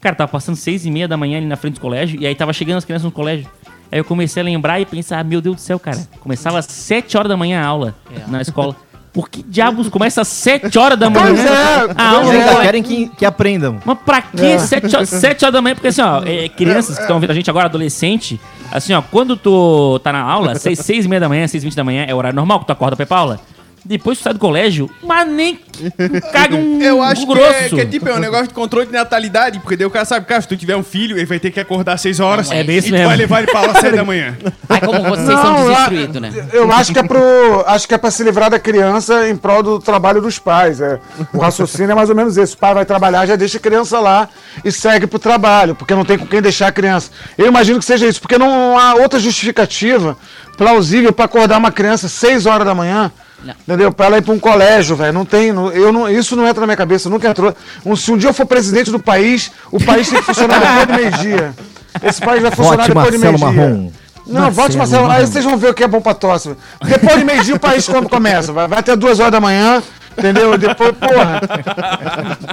Cara, 0.00 0.16
tava 0.16 0.30
passando 0.32 0.56
6 0.56 0.86
e 0.86 0.90
meia 0.90 1.06
da 1.06 1.16
manhã 1.16 1.36
ali 1.36 1.46
na 1.46 1.56
frente 1.56 1.74
do 1.74 1.80
colégio. 1.80 2.18
E 2.18 2.26
aí 2.26 2.34
tava 2.34 2.52
chegando 2.54 2.78
as 2.78 2.84
crianças 2.84 3.04
no 3.04 3.10
colégio. 3.10 3.46
Aí 3.92 3.98
eu 3.98 4.04
comecei 4.04 4.40
a 4.40 4.44
lembrar 4.44 4.80
e 4.80 4.86
pensar, 4.86 5.18
ah, 5.18 5.24
meu 5.24 5.42
Deus 5.42 5.56
do 5.56 5.60
céu, 5.60 5.78
cara. 5.78 5.98
Começava 6.20 6.58
às 6.58 6.64
7 6.64 7.18
horas 7.18 7.28
da 7.28 7.36
manhã 7.36 7.60
a 7.60 7.66
aula 7.66 7.94
na 8.28 8.40
escola. 8.40 8.74
Por 9.12 9.28
que 9.28 9.42
diabos 9.42 9.88
começa 9.88 10.20
às 10.20 10.28
7 10.28 10.78
horas 10.78 10.98
da 10.98 11.10
manhã 11.10 11.26
Pois 11.26 11.44
é, 11.44 11.94
a 11.96 12.10
aula? 12.10 12.34
É. 12.34 12.62
querem 12.62 12.82
que, 12.82 13.08
que 13.08 13.26
aprendam. 13.26 13.78
Mas 13.84 13.98
pra 14.04 14.22
quê? 14.22 14.58
Sete, 14.58 14.94
horas, 14.94 15.08
sete 15.08 15.44
horas 15.44 15.52
da 15.52 15.60
manhã? 15.60 15.74
Porque 15.74 15.88
assim, 15.88 16.00
ó, 16.00 16.22
é, 16.24 16.48
crianças 16.48 16.94
que 16.96 17.02
estão 17.02 17.16
ouvindo 17.16 17.30
a 17.30 17.34
gente 17.34 17.50
agora, 17.50 17.66
adolescente, 17.66 18.40
assim, 18.70 18.92
ó, 18.92 19.02
quando 19.02 19.36
tu 19.36 19.98
tá 20.04 20.12
na 20.12 20.20
aula, 20.20 20.54
seis, 20.54 20.78
seis 20.78 21.04
e 21.06 21.08
meia 21.08 21.18
da 21.20 21.28
manhã, 21.28 21.46
seis 21.48 21.62
e 21.62 21.66
vinte 21.66 21.74
da 21.76 21.82
manhã, 21.82 22.04
é 22.08 22.14
o 22.14 22.18
horário 22.18 22.36
normal 22.36 22.60
que 22.60 22.66
tu 22.66 22.72
acorda 22.72 22.94
pra 22.94 23.02
ir 23.02 23.06
pra 23.06 23.18
aula. 23.18 23.40
Depois 23.84 24.18
tu 24.18 24.24
sai 24.24 24.32
do 24.34 24.38
colégio, 24.38 24.90
mas 25.02 25.26
nem 25.26 25.56
que- 25.56 25.90
caga 26.32 26.54
um 26.54 26.80
Eu 26.82 27.02
acho 27.02 27.26
que 27.26 27.32
grosso. 27.34 27.50
é, 27.52 27.68
que 27.70 27.80
é 27.80 27.86
tipo, 27.86 28.08
é 28.08 28.14
um 28.14 28.18
negócio 28.18 28.48
de 28.48 28.54
controle 28.54 28.86
de 28.86 28.92
natalidade, 28.92 29.58
porque 29.60 29.76
daí 29.76 29.86
o 29.86 29.90
cara 29.90 30.04
sabe, 30.04 30.26
cara, 30.26 30.40
se 30.42 30.48
tu 30.48 30.56
tiver 30.56 30.76
um 30.76 30.82
filho, 30.82 31.16
ele 31.16 31.24
vai 31.24 31.38
ter 31.38 31.50
que 31.50 31.58
acordar 31.58 31.94
às 31.94 32.00
6 32.02 32.20
horas. 32.20 32.50
É 32.50 32.62
bem 32.62 32.76
isso 32.76 32.88
e 32.88 32.90
tu 32.90 32.92
mesmo. 32.94 33.08
vai 33.08 33.16
levar 33.16 33.38
ele 33.42 33.50
pra 33.50 33.60
aula 33.60 33.72
às 33.72 33.78
7 33.80 33.96
da 33.96 34.04
manhã. 34.04 34.36
Ai, 34.68 34.80
como 34.80 35.02
vocês 35.02 35.26
são 35.40 35.54
desinstruídos, 35.64 36.20
né? 36.22 36.32
Eu 36.52 36.70
acho 36.72 36.92
que 36.92 36.98
é 36.98 37.02
pro. 37.02 37.64
Acho 37.66 37.88
que 37.88 37.94
é 37.94 37.98
pra 37.98 38.10
se 38.10 38.22
livrar 38.22 38.50
da 38.50 38.58
criança 38.58 39.28
em 39.28 39.36
prol 39.36 39.62
do 39.62 39.78
trabalho 39.78 40.20
dos 40.20 40.38
pais. 40.38 40.80
É. 40.80 40.98
O 41.32 41.38
raciocínio 41.38 41.92
é 41.92 41.94
mais 41.94 42.10
ou 42.10 42.14
menos 42.16 42.36
esse. 42.36 42.54
O 42.54 42.58
pai 42.58 42.74
vai 42.74 42.84
trabalhar, 42.84 43.24
já 43.26 43.36
deixa 43.36 43.56
a 43.56 43.60
criança 43.60 43.98
lá 43.98 44.28
e 44.64 44.70
segue 44.70 45.06
pro 45.06 45.18
trabalho, 45.18 45.74
porque 45.74 45.94
não 45.94 46.04
tem 46.04 46.18
com 46.18 46.26
quem 46.26 46.42
deixar 46.42 46.68
a 46.68 46.72
criança. 46.72 47.10
Eu 47.38 47.46
imagino 47.46 47.78
que 47.78 47.84
seja 47.84 48.06
isso, 48.06 48.20
porque 48.20 48.36
não 48.36 48.78
há 48.78 48.94
outra 48.94 49.18
justificativa 49.18 50.16
plausível 50.56 51.12
pra 51.12 51.24
acordar 51.24 51.56
uma 51.58 51.72
criança 51.72 52.08
6 52.08 52.44
horas 52.46 52.66
da 52.66 52.74
manhã. 52.74 53.10
Não. 53.44 53.54
Entendeu? 53.66 53.92
Pra 53.92 54.06
ela 54.06 54.18
ir 54.18 54.22
pra 54.22 54.34
um 54.34 54.38
colégio, 54.38 54.94
velho. 54.96 55.12
Não 55.12 55.24
tem. 55.24 55.52
não- 55.52 55.70
eu 55.72 55.92
não, 55.92 56.08
isso 56.08 56.36
não 56.36 56.46
entra 56.46 56.60
na 56.60 56.66
minha 56.66 56.76
cabeça, 56.76 57.08
nunca 57.08 57.28
entrou. 57.28 57.54
Um- 57.84 57.96
se 57.96 58.10
um 58.12 58.16
dia 58.16 58.28
eu 58.30 58.34
for 58.34 58.44
presidente 58.46 58.90
do 58.90 58.98
país, 58.98 59.50
o 59.70 59.82
país 59.82 60.08
tem 60.08 60.18
que 60.18 60.24
funcionar 60.26 60.58
depois 60.86 60.86
de 60.86 60.92
meio-dia. 61.02 61.54
Esse 62.02 62.20
país 62.20 62.42
vai 62.42 62.50
funcionar 62.50 62.76
Vote 62.86 62.88
depois 62.88 63.10
de 63.12 63.18
Marcelo 63.18 63.38
meio-dia. 63.38 63.68
Marrom. 63.68 63.90
Não, 64.26 64.50
vote 64.50 64.76
Marcelo. 64.76 65.10
Aí 65.10 65.26
vocês 65.26 65.44
vão 65.44 65.56
ver 65.56 65.70
o 65.70 65.74
que 65.74 65.82
é 65.82 65.88
bom 65.88 66.00
pra 66.00 66.14
tosse. 66.14 66.54
Depois 66.84 67.18
de 67.18 67.24
meio-dia 67.24 67.54
o 67.56 67.58
país 67.58 67.88
quando 67.88 68.08
começa. 68.08 68.52
Vai, 68.52 68.68
vai 68.68 68.78
até 68.78 68.94
duas 68.94 69.18
horas 69.18 69.32
da 69.32 69.40
manhã, 69.40 69.82
entendeu? 70.16 70.56
Depois, 70.58 70.92
porra. 70.92 71.40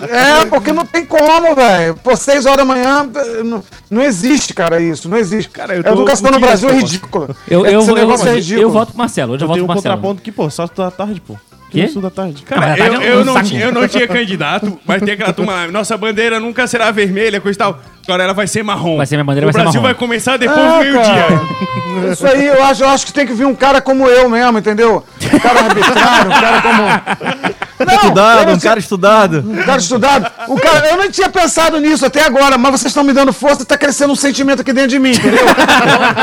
É, 0.09 0.45
porque 0.45 0.71
não 0.71 0.85
tem 0.85 1.05
como, 1.05 1.55
velho. 1.55 1.95
Pô, 1.95 2.15
seis 2.15 2.45
horas 2.45 2.57
da 2.59 2.65
manhã, 2.65 3.09
não, 3.43 3.63
não 3.89 4.01
existe, 4.01 4.53
cara, 4.53 4.79
isso. 4.79 5.09
Não 5.09 5.17
existe. 5.17 5.49
Cara, 5.49 5.75
eu 5.75 5.81
a 5.81 5.83
tô 5.83 5.91
educação 5.93 6.31
no 6.31 6.39
Brasil 6.39 6.69
é 6.69 6.73
ridícula. 6.73 7.35
Eu, 7.47 7.65
Esse 7.65 7.73
eu, 7.75 7.81
eu, 7.81 7.95
negócio 7.95 8.27
eu, 8.27 8.31
é 8.31 8.35
ridículo. 8.35 8.61
eu 8.61 8.69
voto 8.71 8.89
pro 8.89 8.97
Marcelo, 8.97 9.33
hoje 9.33 9.43
eu 9.43 9.45
Eu 9.45 9.47
voto 9.47 9.57
pro 9.57 9.65
um 9.65 9.67
Marcelo. 9.67 9.95
contraponto 9.95 10.21
que, 10.21 10.31
pô, 10.31 10.49
só 10.49 10.65
da 10.67 10.91
tarde, 10.91 11.21
pô. 11.21 11.35
Quê? 11.69 11.79
Não 11.79 11.85
estuda 11.87 12.09
da 12.09 12.15
tarde. 12.15 12.43
Cara, 12.43 12.77
Cara, 12.77 12.87
eu, 12.87 12.93
tá 12.99 13.03
eu 13.05 13.25
não 13.25 13.43
tinha, 13.43 13.65
eu 13.65 13.71
não 13.73 13.87
tinha 13.87 14.07
candidato, 14.07 14.79
mas 14.85 15.01
tem 15.01 15.15
aquela 15.15 15.33
turma 15.33 15.51
lá, 15.53 15.67
nossa 15.67 15.97
bandeira 15.97 16.39
nunca 16.39 16.65
será 16.65 16.91
vermelha, 16.91 17.41
coisa 17.41 17.57
e 17.57 17.59
tal. 17.59 17.79
Agora 18.07 18.23
ela 18.23 18.33
vai 18.33 18.47
ser 18.47 18.63
marrom. 18.63 18.95
Vai 18.97 19.05
ser 19.05 19.15
minha 19.17 19.25
bandeira, 19.25 19.45
o 19.47 19.51
vai 19.51 19.53
ser 19.53 19.63
Brasil 19.63 19.81
marrom. 19.81 19.93
vai 19.93 19.99
começar 19.99 20.37
depois 20.37 20.59
Ah, 20.59 20.77
do 20.77 20.83
meio-dia. 20.83 21.03
cara. 21.03 22.11
Isso 22.13 22.25
aí, 22.27 22.45
eu 22.45 22.63
acho, 22.63 22.83
eu 22.83 22.89
acho 22.89 23.05
que 23.05 23.11
tem 23.11 23.25
que 23.27 23.33
vir 23.33 23.45
um 23.45 23.55
cara 23.55 23.81
como 23.81 24.07
eu 24.07 24.29
mesmo, 24.29 24.57
entendeu? 24.59 25.03
Um 25.33 25.39
cara 25.39 25.59
arbitrário, 25.65 26.29
um 26.31 26.39
cara 26.39 26.61
como. 26.61 27.91
estudado, 27.95 28.49
eu 28.49 28.55
um 28.55 28.59
cara 28.59 28.79
estudado. 28.79 29.45
Um 29.45 29.63
cara 29.63 29.77
estudado. 29.79 30.31
O 30.47 30.55
cara, 30.59 30.87
eu 30.89 30.97
não 30.97 31.11
tinha 31.11 31.27
pensado 31.29 31.79
nisso 31.81 32.05
até 32.05 32.23
agora, 32.23 32.57
mas 32.57 32.71
vocês 32.71 32.91
estão 32.91 33.03
me 33.03 33.11
dando 33.13 33.33
força, 33.33 33.65
tá 33.65 33.77
crescendo 33.77 34.13
um 34.13 34.15
sentimento 34.15 34.61
aqui 34.61 34.71
dentro 34.71 34.89
de 34.91 34.99
mim, 34.99 35.11
entendeu? 35.11 35.45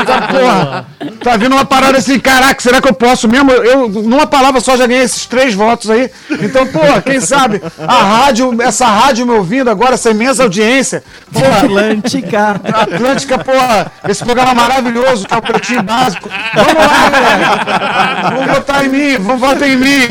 tá, 0.05 0.21
porra, 0.31 0.85
tá 1.23 1.37
vindo 1.37 1.53
uma 1.53 1.65
parada 1.65 1.97
assim, 1.97 2.17
caraca, 2.19 2.59
será 2.61 2.81
que 2.81 2.87
eu 2.87 2.93
posso 2.93 3.27
mesmo? 3.27 3.51
Eu, 3.51 3.87
numa 3.89 4.25
palavra 4.25 4.59
só, 4.61 4.75
já 4.77 4.87
ganhei 4.87 5.03
esses 5.03 5.25
três 5.25 5.53
votos 5.53 5.89
aí. 5.89 6.09
Então, 6.41 6.65
porra, 6.67 7.01
quem 7.01 7.19
sabe 7.19 7.61
a 7.87 8.03
rádio, 8.03 8.55
essa 8.61 8.87
rádio 8.87 9.25
me 9.27 9.33
ouvindo 9.33 9.69
agora, 9.69 9.93
essa 9.95 10.09
imensa 10.09 10.41
audiência. 10.43 11.03
Porra, 11.31 11.67
Atlântica. 11.77 12.61
Atlântica, 12.73 13.37
porra, 13.39 13.91
esse 14.07 14.23
programa 14.23 14.53
maravilhoso 14.53 15.27
que 15.27 15.33
é 15.33 15.37
o 15.37 15.41
Pretinho 15.41 15.83
Básico. 15.83 16.29
Vamos 16.53 16.73
lá, 16.73 17.09
galera. 17.09 18.29
Vamos 18.35 18.55
votar 18.55 18.85
em 18.85 18.89
mim, 18.89 19.17
vamos 19.17 19.39
votar 19.41 19.67
em 19.69 19.75
mim. 19.77 20.07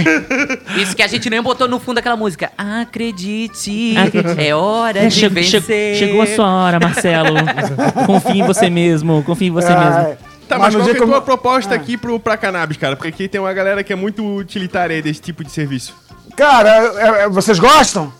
Isso 0.81 0.95
que 0.95 1.03
a 1.03 1.07
gente 1.07 1.29
nem 1.31 1.41
botou 1.43 1.67
no 1.69 1.79
fundo 1.81 1.99
aquela 1.99 2.17
música. 2.17 2.51
Acredite, 2.57 3.97
Acredite. 3.97 4.41
é 4.47 4.55
hora 4.55 4.99
É, 5.01 5.07
de 5.09 5.15
che- 5.15 5.21
che- 5.21 5.29
vencer. 5.29 5.97
chegou 5.97 6.23
a 6.23 6.27
sua 6.27 6.47
hora, 6.47 6.79
Marcelo. 6.81 7.35
confie 8.07 8.41
em 8.41 8.47
você 8.47 8.69
mesmo, 8.71 9.23
confie 9.25 9.49
em 9.49 9.51
você 9.51 9.69
mesmo. 9.75 9.95
Ai, 9.95 10.17
Tá, 10.47 10.59
mas, 10.59 10.75
no 10.75 10.81
qual 10.81 10.91
que 10.95 10.99
é 11.01 11.03
a 11.03 11.07
tua 11.07 11.17
eu- 11.17 11.23
proposta 11.23 11.75
aqui 11.75 11.97
pro, 11.97 12.21
pra 12.21 12.37
cannabis, 12.37 12.77
cara? 12.77 12.95
Porque 12.97 13.09
aqui 13.09 13.27
tem 13.29 13.41
uma 13.41 13.53
galera 13.55 13.83
que 13.83 13.93
é 13.95 13.97
muito 13.97 14.23
utilitária 14.37 14.95
aí 14.95 15.01
desse 15.01 15.21
tipo 15.23 15.43
de 15.43 15.51
serviço. 15.51 15.95
Cara, 16.37 16.69
é- 16.69 17.23
é- 17.25 17.29
vocês 17.31 17.59
gostam? 17.59 18.13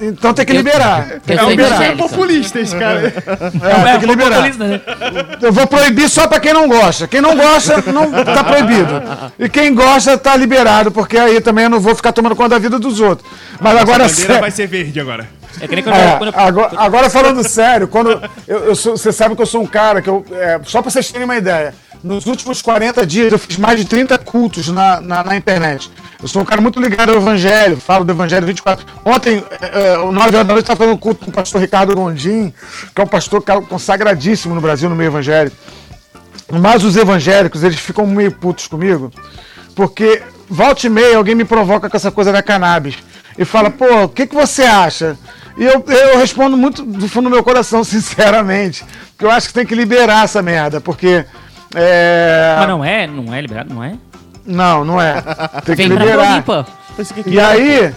Então 0.00 0.34
tem 0.34 0.44
que 0.44 0.52
Eu- 0.52 0.56
liberar. 0.56 1.06
Tem 1.24 1.36
que 1.38 1.44
liberar. 1.46 1.68
evangélico. 1.76 2.08
populista 2.08 2.58
esse 2.60 2.76
cara. 2.76 3.00
É, 3.06 3.90
tem 3.92 4.00
que 4.00 4.06
liberar. 4.06 4.34
populista, 4.36 4.64
né? 4.64 4.80
Eu 5.40 5.52
vou 5.52 5.66
proibir 5.66 6.08
só 6.08 6.26
pra 6.26 6.40
quem 6.40 6.52
não 6.52 6.66
gosta. 6.68 7.06
Quem 7.06 7.20
não 7.20 7.36
gosta, 7.36 7.82
não 7.92 8.10
tá 8.24 8.42
proibido. 8.42 9.02
E 9.38 9.48
quem 9.48 9.72
gosta, 9.74 10.18
tá 10.18 10.36
liberado, 10.36 10.90
porque 10.90 11.16
aí 11.16 11.40
também 11.40 11.64
eu 11.64 11.70
não 11.70 11.78
vou 11.80 11.94
ficar 11.94 12.12
tomando 12.12 12.34
conta 12.34 12.50
da 12.50 12.58
vida 12.58 12.78
dos 12.78 13.00
outros. 13.00 13.28
Mas 13.60 13.76
agora 13.76 14.04
a 14.06 14.40
vai 14.40 14.50
ser 14.50 14.66
verde 14.66 14.98
agora. 14.98 15.28
É 15.60 15.68
que 15.68 15.74
nem 15.76 15.84
quando, 15.84 15.94
É, 15.96 16.16
quando 16.18 16.34
agora, 16.34 16.70
agora 16.76 17.08
falando 17.10 17.48
sério, 17.48 17.86
quando 17.86 18.20
eu, 18.48 18.58
eu 18.64 18.74
sou- 18.74 18.96
você 18.96 19.12
sabe 19.12 19.36
que 19.36 19.42
eu 19.42 19.46
sou 19.46 19.62
um 19.62 19.66
cara 19.66 20.02
que 20.02 20.08
eu. 20.10 20.24
é, 20.32 20.58
só 20.64 20.82
pra 20.82 20.90
vocês 20.90 21.08
terem 21.12 21.24
uma 21.24 21.36
ideia, 21.36 21.72
nos 22.04 22.26
últimos 22.26 22.60
40 22.60 23.06
dias 23.06 23.32
eu 23.32 23.38
fiz 23.38 23.56
mais 23.56 23.78
de 23.80 23.86
30 23.86 24.18
cultos 24.18 24.68
na, 24.68 25.00
na, 25.00 25.24
na 25.24 25.36
internet. 25.36 25.90
Eu 26.22 26.28
sou 26.28 26.42
um 26.42 26.44
cara 26.44 26.60
muito 26.60 26.78
ligado 26.78 27.08
ao 27.10 27.16
Evangelho, 27.16 27.78
falo 27.78 28.04
do 28.04 28.12
Evangelho 28.12 28.46
24. 28.46 28.84
Ontem, 29.04 29.42
é, 29.62 29.94
é, 29.94 29.96
9 29.96 30.18
horas 30.18 30.32
da 30.32 30.44
noite, 30.44 30.60
estava 30.64 30.78
fazendo 30.78 30.94
um 30.94 30.98
culto 30.98 31.24
com 31.24 31.30
o 31.30 31.34
pastor 31.34 31.60
Ricardo 31.62 31.94
Gondim, 31.94 32.52
que 32.94 33.00
é 33.00 33.04
um 33.04 33.06
pastor 33.08 33.42
ca- 33.42 33.62
consagradíssimo 33.62 34.54
no 34.54 34.60
Brasil, 34.60 34.88
no 34.90 34.94
meio 34.94 35.08
evangélico. 35.08 35.56
Mas 36.52 36.84
os 36.84 36.94
evangélicos, 36.96 37.64
eles 37.64 37.78
ficam 37.78 38.06
meio 38.06 38.30
putos 38.32 38.66
comigo, 38.66 39.10
porque 39.74 40.22
volta 40.48 40.86
e 40.86 40.90
meia 40.90 41.16
alguém 41.16 41.34
me 41.34 41.44
provoca 41.44 41.88
com 41.88 41.96
essa 41.96 42.10
coisa 42.10 42.30
da 42.30 42.42
cannabis 42.42 42.96
e 43.38 43.46
fala, 43.46 43.70
pô, 43.70 44.02
o 44.04 44.08
que, 44.10 44.26
que 44.26 44.34
você 44.34 44.62
acha? 44.62 45.16
E 45.56 45.64
eu, 45.64 45.82
eu 45.88 46.18
respondo 46.18 46.54
muito 46.56 46.82
do 46.82 47.08
fundo 47.08 47.30
do 47.30 47.34
meu 47.34 47.42
coração, 47.42 47.82
sinceramente, 47.84 48.84
que 49.18 49.24
eu 49.24 49.30
acho 49.30 49.48
que 49.48 49.54
tem 49.54 49.64
que 49.64 49.74
liberar 49.74 50.24
essa 50.24 50.42
merda, 50.42 50.80
porque. 50.82 51.24
É... 51.74 52.56
Mas 52.58 52.68
não 52.68 52.84
é, 52.84 53.06
não 53.06 53.34
é 53.34 53.40
liberado, 53.40 53.74
não 53.74 53.82
é? 53.82 53.94
Não, 54.46 54.84
não 54.84 55.00
é. 55.00 55.22
Tem 55.64 55.74
que 55.76 55.88
Vem 55.88 55.88
pra 55.88 56.04
liberar. 56.04 56.42
Floripa. 56.42 56.66
E 57.26 57.40
aí, 57.40 57.92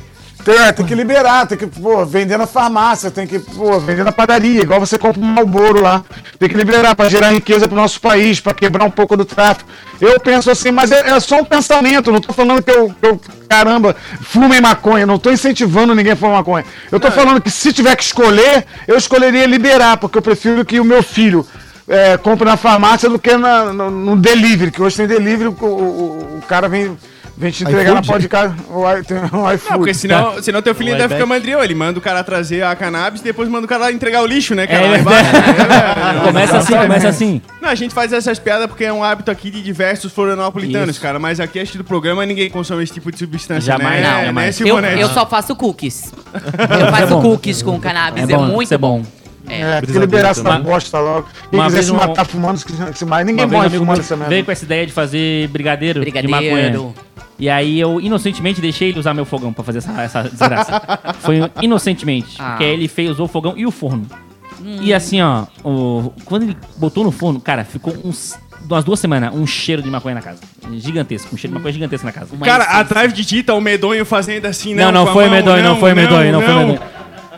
tem, 0.47 0.57
é, 0.57 0.71
tem 0.71 0.85
que 0.85 0.95
liberar, 0.95 1.45
tem 1.45 1.57
que, 1.57 1.67
pô, 1.67 2.05
vender 2.05 2.37
na 2.37 2.47
farmácia, 2.47 3.11
tem 3.11 3.27
que, 3.27 3.37
pô, 3.37 3.77
vender 3.81 4.05
na 4.05 4.13
padaria, 4.13 4.61
igual 4.61 4.79
você 4.79 4.97
compra 4.97 5.21
um 5.21 5.25
Malboro 5.25 5.81
lá. 5.81 6.05
Tem 6.39 6.47
que 6.47 6.55
liberar 6.55 6.95
para 6.95 7.09
gerar 7.09 7.31
riqueza 7.31 7.67
pro 7.67 7.75
nosso 7.75 7.99
país, 7.99 8.39
para 8.39 8.53
quebrar 8.53 8.85
um 8.85 8.89
pouco 8.89 9.17
do 9.17 9.25
tráfico. 9.25 9.69
Eu 9.99 10.17
penso 10.21 10.49
assim, 10.49 10.71
mas 10.71 10.89
é, 10.89 11.09
é 11.09 11.19
só 11.19 11.41
um 11.41 11.43
pensamento, 11.43 12.13
não 12.13 12.21
tô 12.21 12.31
falando 12.31 12.63
que 12.63 12.71
eu, 12.71 12.87
que 12.89 13.05
eu 13.05 13.19
caramba, 13.49 13.93
fumem 14.21 14.61
maconha, 14.61 15.05
não 15.05 15.19
tô 15.19 15.31
incentivando 15.31 15.93
ninguém 15.93 16.13
a 16.13 16.15
fumar 16.15 16.37
maconha. 16.37 16.63
Eu 16.89 16.99
tô 16.99 17.11
falando 17.11 17.41
que 17.41 17.51
se 17.51 17.73
tiver 17.73 17.95
que 17.97 18.03
escolher, 18.03 18.65
eu 18.87 18.97
escolheria 18.97 19.45
liberar, 19.45 19.97
porque 19.97 20.17
eu 20.17 20.21
prefiro 20.21 20.63
que 20.63 20.79
o 20.79 20.85
meu 20.85 21.03
filho 21.03 21.45
é, 21.87 22.17
compre 22.17 22.45
na 22.45 22.57
farmácia 22.57 23.09
do 23.09 23.17
que 23.19 23.35
na- 23.37 23.71
no, 23.73 23.89
no 23.89 24.15
delivery, 24.17 24.71
que 24.71 24.81
hoje 24.81 24.97
tem 24.97 25.07
delivery, 25.07 25.47
o, 25.47 25.65
o- 25.65 26.37
o 26.39 26.41
cara 26.47 26.67
vem 26.67 26.97
Vem 27.39 27.51
te 27.51 27.61
entregar 27.63 27.93
na 27.93 27.99
iFood? 27.99 28.07
pode 28.07 28.27
cá, 28.29 28.51
o 28.67 28.83
i- 28.97 29.03
tem 29.03 29.15
um 29.15 29.43
Não, 29.43 29.53
iFood. 29.53 29.77
porque 29.77 29.93
senão, 29.93 30.41
senão 30.41 30.59
teu 30.59 30.73
filho 30.73 30.93
ainda 30.93 31.07
fica 31.07 31.23
mandrião. 31.23 31.63
Ele 31.63 31.75
manda 31.75 31.99
o 31.99 32.01
cara 32.01 32.23
trazer 32.23 32.63
a 32.63 32.75
cannabis 32.75 33.21
e 33.21 33.23
depois 33.25 33.47
manda 33.47 33.63
o 33.63 33.69
cara 33.69 33.91
entregar 33.91 34.23
o 34.23 34.25
lixo, 34.25 34.55
né, 34.55 34.65
cara? 34.65 34.87
É, 34.87 34.97
embaixo. 34.97 35.29
É, 35.35 36.19
Começa 36.25 36.57
assim, 36.57 36.75
começa 36.75 37.07
assim. 37.09 37.41
Não, 37.61 37.69
a 37.69 37.75
gente 37.75 37.93
faz 37.93 38.11
essas 38.11 38.39
piadas 38.39 38.65
porque 38.65 38.85
é 38.85 38.91
um 38.91 39.03
hábito 39.03 39.29
aqui 39.29 39.51
de 39.51 39.61
diversos 39.61 40.11
florianopolitanos, 40.13 40.89
Isso. 40.95 40.99
cara. 41.01 41.19
Mas 41.19 41.39
aqui, 41.39 41.59
acho 41.59 41.77
do 41.77 41.83
programa, 41.83 42.25
ninguém 42.25 42.49
consome 42.49 42.83
esse 42.83 42.93
tipo 42.93 43.11
de 43.11 43.19
substância, 43.19 43.61
Jamais, 43.71 44.01
né? 44.01 44.09
não, 44.09 44.17
né, 44.17 44.25
jamais. 44.25 44.59
Eu, 44.59 44.65
Simonetti? 44.67 44.99
eu 45.01 45.09
só 45.09 45.23
faço 45.27 45.55
cookies. 45.55 46.11
Eu 46.33 46.87
faço 46.91 47.07
bom. 47.17 47.21
cookies 47.21 47.61
com 47.61 47.79
cannabis, 47.79 48.27
É 48.27 48.33
é, 48.33 48.35
bom, 48.35 48.45
muito 48.47 48.73
é 48.73 48.77
bom. 48.79 49.01
bom. 49.01 49.05
É. 49.49 49.61
É, 49.61 49.81
tem 49.81 49.93
que 49.93 49.99
liberar 49.99 50.29
essa 50.29 50.43
também. 50.43 50.61
bosta 50.61 50.99
logo. 50.99 51.27
Quem 51.49 51.63
quiser 51.63 51.83
se 51.83 51.91
um- 51.91 51.95
matar 51.95 52.25
fumando, 52.25 52.63
que 52.63 52.97
se 52.97 53.05
mais. 53.05 53.25
Ninguém 53.25 53.45
um 53.45 53.49
morre 53.49 53.69
fumando 53.69 53.99
essa 53.99 54.15
merda. 54.15 54.29
veio 54.29 54.45
com 54.45 54.51
essa 54.51 54.65
ideia 54.65 54.85
de 54.85 54.91
fazer 54.91 55.47
brigadeiro, 55.49 56.03
de 56.03 56.27
maconha. 56.27 56.51
Brigadeiro. 56.51 56.93
E 57.39 57.49
aí 57.49 57.79
eu 57.79 58.01
inocentemente 58.01 58.59
deixei 58.59 58.89
ele 58.89 58.99
usar 58.99 59.13
meu 59.13 59.23
fogão 59.23 59.53
pra 59.53 59.63
fazer 59.63 59.77
essa, 59.77 59.91
essa 60.01 60.23
desgraça. 60.23 60.81
Foi 61.21 61.39
inocentemente. 61.61 62.35
Ah. 62.39 62.49
Porque 62.51 62.63
aí 62.63 62.71
ele 62.71 62.87
fez, 62.87 63.11
usou 63.11 63.25
o 63.25 63.29
fogão 63.29 63.53
e 63.55 63.65
o 63.65 63.71
forno. 63.71 64.05
E 64.81 64.91
assim, 64.93 65.21
ó, 65.21 65.45
o- 65.63 66.11
quando 66.25 66.43
ele 66.43 66.57
botou 66.77 67.03
no 67.03 67.11
forno, 67.11 67.39
cara, 67.39 67.63
ficou 67.63 67.93
uns, 68.03 68.35
umas 68.67 68.83
duas 68.83 68.99
semanas 68.99 69.31
um 69.35 69.45
cheiro 69.45 69.83
de 69.83 69.89
maconha 69.89 70.15
na 70.15 70.21
casa. 70.21 70.39
Gigantesco, 70.73 71.33
um 71.33 71.37
cheiro 71.37 71.53
de 71.53 71.59
maconha 71.59 71.73
gigantesco 71.73 72.05
na 72.07 72.11
casa. 72.11 72.33
Uma 72.33 72.43
Cara, 72.45 72.63
atrás 72.63 73.13
de 73.13 73.23
ti 73.23 73.43
tá 73.43 73.53
o 73.53 73.61
medonho 73.61 74.03
fazendo 74.03 74.45
assim, 74.47 74.73
Não, 74.73 74.85
não, 74.85 75.03
não 75.05 75.11
a 75.11 75.13
foi 75.13 75.25
mão, 75.25 75.33
medonho, 75.33 75.63
não, 75.63 75.77
foi 75.77 75.93
medonho, 75.93 76.31
não, 76.31 76.41
foi 76.41 76.53
não. 76.53 76.59
medonho. 76.67 76.79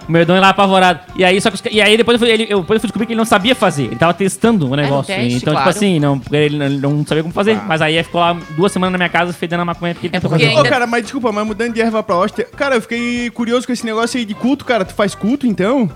O 0.10 0.12
medonho 0.12 0.42
lá 0.42 0.50
apavorado. 0.50 1.02
E 1.16 1.24
aí, 1.24 1.40
só 1.40 1.52
que 1.52 1.56
os 1.56 1.62
e 1.72 1.80
aí 1.80 1.96
depois 1.96 2.16
eu, 2.16 2.20
fui, 2.20 2.34
ele, 2.34 2.48
eu, 2.50 2.62
depois 2.62 2.78
eu 2.78 2.82
fui 2.82 2.88
descobrir 2.88 3.06
que 3.06 3.14
ele 3.14 3.18
não 3.20 3.26
sabia 3.26 3.54
fazer. 3.54 3.84
Ele 3.84 3.96
tava 3.96 4.14
testando 4.14 4.68
o 4.68 4.76
negócio. 4.76 5.14
teste, 5.16 5.36
então, 5.38 5.54
claro. 5.54 5.70
tipo 5.70 5.78
assim, 5.78 6.00
não, 6.00 6.20
ele 6.32 6.58
não, 6.58 6.66
ele 6.66 6.78
não 6.80 7.06
sabia 7.06 7.22
como 7.24 7.34
fazer. 7.34 7.62
Mas 7.68 7.80
aí 7.82 8.04
ficou 8.04 8.20
lá 8.20 8.36
duas 8.58 8.72
semanas 8.72 8.92
na 8.92 8.98
minha 8.98 9.10
casa 9.10 9.32
fedendo 9.32 9.62
a 9.62 9.66
maconha 9.66 9.94
porque 9.94 10.08
ele 10.08 10.16
É 10.16 10.20
tentou 10.20 10.32
porque 10.32 10.44
fazer. 10.46 10.56
Ô, 10.56 10.58
ainda- 10.58 10.70
cara, 10.70 10.88
mas 10.88 11.04
desculpa, 11.04 11.32
mas 11.32 11.46
mudando 11.46 11.74
de 11.74 11.80
erva 11.82 12.02
pra 12.02 12.16
hóstia. 12.16 12.46
Cara, 12.58 12.76
eu 12.76 12.82
fiquei 12.82 13.30
curioso 13.30 13.68
com 13.68 13.72
esse 13.72 13.86
negócio 13.86 14.18
aí 14.18 14.26
de 14.26 14.34
culto, 14.34 14.66
cara. 14.66 14.84
Tu 14.84 14.94
faz 14.96 15.14
culto, 15.14 15.46
então? 15.46 15.90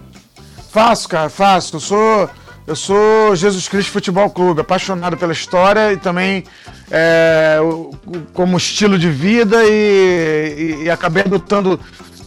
Faço, 0.71 1.09
cara, 1.09 1.29
faço. 1.29 1.75
Eu 1.75 1.79
sou, 1.79 2.29
eu 2.67 2.75
sou 2.75 3.35
Jesus 3.35 3.67
Cristo 3.67 3.91
Futebol 3.91 4.29
Clube, 4.29 4.61
apaixonado 4.61 5.17
pela 5.17 5.33
história 5.33 5.91
e 5.91 5.97
também 5.97 6.43
é, 6.91 7.57
o- 7.61 7.91
o- 8.05 8.21
como 8.33 8.57
estilo 8.57 8.97
de 8.99 9.09
vida 9.09 9.63
e, 9.65 10.77
e- 10.81 10.83
e 10.83 10.89
acabei 10.89 11.23
adotando, 11.23 11.79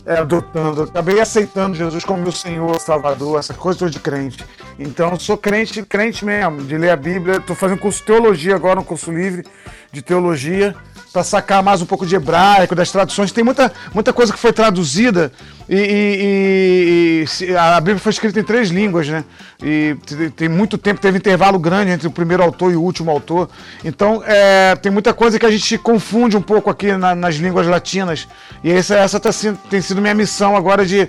é, 0.07 0.19
adotando, 0.19 0.85
acabei 0.85 1.21
aceitando 1.21 1.77
Jesus 1.77 2.05
como 2.05 2.23
meu 2.23 2.31
Senhor, 2.31 2.79
Salvador, 2.81 3.41
essa 3.41 3.53
coisa 3.53 3.91
de 3.91 3.99
crente. 3.99 4.45
Então, 4.79 5.19
sou 5.19 5.37
crente, 5.37 5.83
crente 5.83 6.25
mesmo, 6.25 6.63
de 6.63 6.79
ler 6.79 6.91
a 6.91 6.97
Bíblia. 6.97 7.39
Estou 7.39 7.57
fazendo 7.57 7.81
curso 7.81 7.99
de 7.99 8.07
teologia 8.07 8.55
agora, 8.55 8.79
um 8.79 8.85
curso 8.85 9.11
livre 9.11 9.45
de 9.91 10.03
teologia, 10.03 10.77
para 11.17 11.25
sacar 11.25 11.63
mais 11.63 11.81
um 11.81 11.87
pouco 11.87 12.05
de 12.05 12.15
hebraico, 12.15 12.75
das 12.75 12.91
traduções. 12.91 13.33
Tem 13.33 13.43
muita, 13.43 13.73
muita 13.95 14.13
coisa 14.13 14.35
que 14.35 14.39
foi 14.39 14.53
traduzida 14.53 15.33
e, 15.67 17.25
e- 17.41 17.45
e- 17.47 17.57
a 17.57 17.81
Bíblia 17.81 17.99
foi 17.99 18.13
escrita 18.13 18.39
em 18.39 18.43
três 18.45 18.69
línguas, 18.69 19.09
né? 19.09 19.25
E 19.63 19.97
te- 20.05 20.29
tem 20.29 20.47
muito 20.47 20.77
tempo, 20.77 21.01
teve 21.01 21.17
intervalo 21.17 21.59
grande 21.59 21.91
entre 21.91 22.07
o 22.07 22.11
primeiro 22.11 22.43
autor 22.43 22.71
e 22.71 22.77
o 22.77 22.83
último 22.83 23.11
autor. 23.11 23.49
Então, 23.83 24.23
é, 24.27 24.77
tem 24.77 24.93
muita 24.93 25.15
coisa 25.15 25.39
que 25.39 25.47
a 25.47 25.51
gente 25.51 25.79
confunde 25.79 26.37
um 26.37 26.43
pouco 26.43 26.69
aqui 26.69 26.93
na- 26.93 27.15
nas 27.15 27.37
línguas 27.37 27.67
latinas. 27.67 28.29
E 28.63 28.71
essa, 28.71 28.95
essa 28.97 29.19
tá 29.19 29.31
tem 29.71 29.81
sido 29.81 30.03
minha 30.03 30.13
missão 30.15 30.55
agora 30.55 30.85
de, 30.85 31.09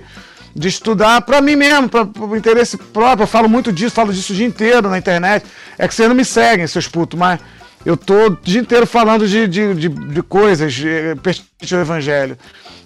de 0.56 0.68
estudar 0.68 1.20
para 1.20 1.42
mim 1.42 1.54
mesmo, 1.54 1.86
para 1.90 2.08
o 2.18 2.34
interesse 2.34 2.78
próprio. 2.78 3.24
Eu 3.24 3.28
falo 3.28 3.46
muito 3.46 3.70
disso, 3.70 3.94
falo 3.94 4.10
disso 4.10 4.32
o 4.32 4.36
dia 4.36 4.46
inteiro 4.46 4.88
na 4.88 4.96
internet. 4.96 5.44
É 5.76 5.86
que 5.86 5.94
vocês 5.94 6.08
não 6.08 6.16
me 6.16 6.24
seguem, 6.24 6.66
seus 6.66 6.88
putos, 6.88 7.18
mas 7.18 7.38
eu 7.84 7.96
tô 7.96 8.26
o 8.26 8.36
dia 8.42 8.60
inteiro 8.60 8.86
falando 8.86 9.26
de, 9.26 9.46
de, 9.46 9.74
de, 9.74 9.88
de 9.88 10.22
coisas, 10.22 10.72
de, 10.72 11.14
pertinentes 11.22 11.72
ao 11.72 11.80
evangelho. 11.80 12.36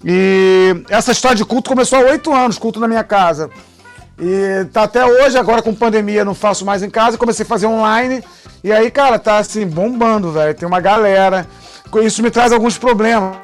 E 0.05 0.85
essa 0.89 1.13
história 1.13 1.37
de 1.37 1.45
culto 1.45 1.71
começou 1.71 1.99
há 1.99 2.03
oito 2.03 2.33
anos, 2.33 2.59
culto 2.59 2.81
na 2.81 2.89
minha 2.89 3.05
casa. 3.05 3.51
E 4.19 4.65
tá 4.73 4.85
até 4.85 5.05
hoje, 5.05 5.39
agora 5.39 5.63
com 5.63 5.75
pandemia, 5.75 6.25
não 6.25 6.35
faço 6.35 6.65
mais 6.65 6.83
em 6.83 6.91
casa, 6.91 7.19
comecei 7.19 7.45
a 7.45 7.49
fazer 7.49 7.67
online. 7.67 8.23
E 8.63 8.71
aí, 8.71 8.91
cara, 8.91 9.19
tá 9.19 9.39
assim, 9.39 9.67
bombando, 9.67 10.31
velho. 10.31 10.55
Tem 10.55 10.69
uma 10.69 10.81
galera. 10.81 11.47
Isso 12.03 12.23
me 12.23 12.31
traz 12.31 12.53
alguns 12.53 12.79
problemas. 12.79 13.37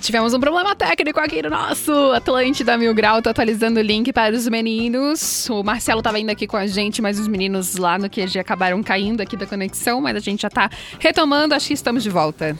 Tivemos 0.00 0.32
um 0.32 0.40
problema 0.40 0.74
técnico 0.74 1.20
aqui 1.20 1.42
no 1.42 1.50
nosso 1.50 1.92
Atlântida 2.12 2.76
Mil 2.78 2.94
Grau. 2.94 3.20
Tô 3.20 3.28
atualizando 3.28 3.80
o 3.80 3.82
link 3.82 4.12
para 4.12 4.34
os 4.34 4.48
meninos. 4.48 5.46
O 5.50 5.62
Marcelo 5.62 6.00
tava 6.00 6.18
indo 6.18 6.30
aqui 6.30 6.46
com 6.46 6.56
a 6.56 6.66
gente, 6.66 7.02
mas 7.02 7.18
os 7.18 7.28
meninos 7.28 7.76
lá 7.76 7.98
no 7.98 8.08
QG 8.08 8.38
acabaram 8.38 8.82
caindo 8.82 9.20
aqui 9.20 9.36
da 9.36 9.46
conexão. 9.46 10.00
Mas 10.00 10.16
a 10.16 10.20
gente 10.20 10.40
já 10.42 10.48
tá 10.48 10.70
retomando. 10.98 11.54
Acho 11.54 11.68
que 11.68 11.74
estamos 11.74 12.02
de 12.02 12.08
volta. 12.08 12.56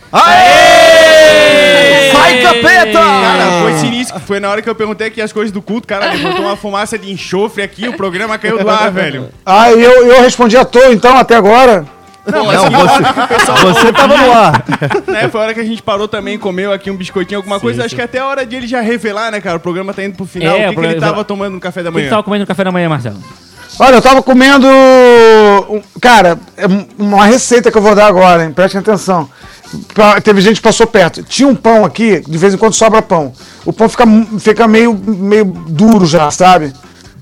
Sai, 2.13 2.43
capeta! 2.43 2.93
Cara, 2.93 3.63
foi 3.63 3.73
sinistro. 3.79 4.21
Foi 4.21 4.39
na 4.39 4.51
hora 4.51 4.61
que 4.61 4.69
eu 4.69 4.75
perguntei 4.75 5.07
aqui 5.07 5.23
as 5.23 5.33
coisas 5.33 5.51
do 5.51 5.63
culto, 5.63 5.89
cara, 5.89 6.13
levantou 6.13 6.45
uma 6.45 6.57
fumaça 6.57 6.99
de 6.99 7.11
enxofre 7.11 7.63
aqui, 7.63 7.89
o 7.89 7.95
programa 7.95 8.37
caiu 8.37 8.59
do 8.59 8.69
ar, 8.69 8.91
velho. 8.91 9.31
Ah, 9.47 9.71
eu, 9.71 10.07
eu 10.07 10.21
respondi 10.21 10.57
à 10.57 10.65
toa, 10.65 10.93
então, 10.93 11.17
até 11.17 11.37
agora. 11.37 11.87
Não, 12.27 12.45
você, 12.47 13.75
você 13.75 13.93
tava 13.93 14.17
no 14.17 14.33
ar. 14.33 14.65
né, 15.09 15.29
foi 15.29 15.41
a 15.41 15.45
hora 15.45 15.55
que 15.55 15.61
a 15.61 15.65
gente 15.65 15.83
parou 15.83 16.07
também, 16.09 16.39
comeu 16.39 16.73
aqui 16.73 16.91
um 16.91 16.97
biscoitinho, 16.97 17.39
alguma 17.39 17.59
coisa. 17.61 17.85
Acho 17.85 17.95
que 17.95 18.03
até 18.03 18.19
a 18.19 18.27
hora 18.27 18.45
de 18.47 18.57
ele 18.57 18.67
já 18.67 18.81
revelar, 18.81 19.31
né, 19.31 19.41
cara? 19.41 19.57
O 19.57 19.61
programa 19.61 19.93
tá 19.95 20.05
indo 20.05 20.17
pro 20.17 20.27
final. 20.27 20.57
É, 20.57 20.67
o 20.69 20.75
que, 20.75 20.81
que 20.81 20.87
ele 20.87 21.01
tava 21.01 21.25
tomando 21.25 21.55
no 21.55 21.61
café 21.61 21.83
da 21.83 21.91
O 21.91 21.93
que 21.93 21.99
manhã? 21.99 22.11
tava 22.11 22.23
comendo 22.23 22.43
no 22.43 22.47
café 22.47 22.65
da 22.65 22.73
manhã, 22.73 22.89
Marcelo? 22.89 23.17
Olha, 23.79 23.95
eu 23.95 24.03
tava 24.03 24.23
comendo. 24.23 24.67
Cara, 26.01 26.39
é 26.57 26.67
um- 26.67 26.87
uma 26.99 27.25
receita 27.25 27.71
que 27.71 27.79
eu 27.79 27.83
vou 27.83 27.95
dar 27.95 28.07
agora, 28.07 28.45
hein? 28.45 28.53
Prestem 28.53 28.81
atenção. 28.81 29.29
Teve 30.23 30.41
gente 30.41 30.57
que 30.57 30.63
passou 30.63 30.87
perto. 30.87 31.23
Tinha 31.23 31.49
um 31.49 31.55
pão 31.55 31.85
aqui, 31.85 32.21
de 32.27 32.37
vez 32.39 32.53
em 32.53 32.57
quando 32.59 32.75
sobra 32.75 33.01
pão. 33.01 33.33
O 33.65 33.73
pão 33.73 33.89
fica, 33.89 34.05
fica 34.39 34.69
meio, 34.69 34.93
meio 34.95 35.45
duro 35.45 36.05
já, 36.07 36.31
sabe? 36.31 36.73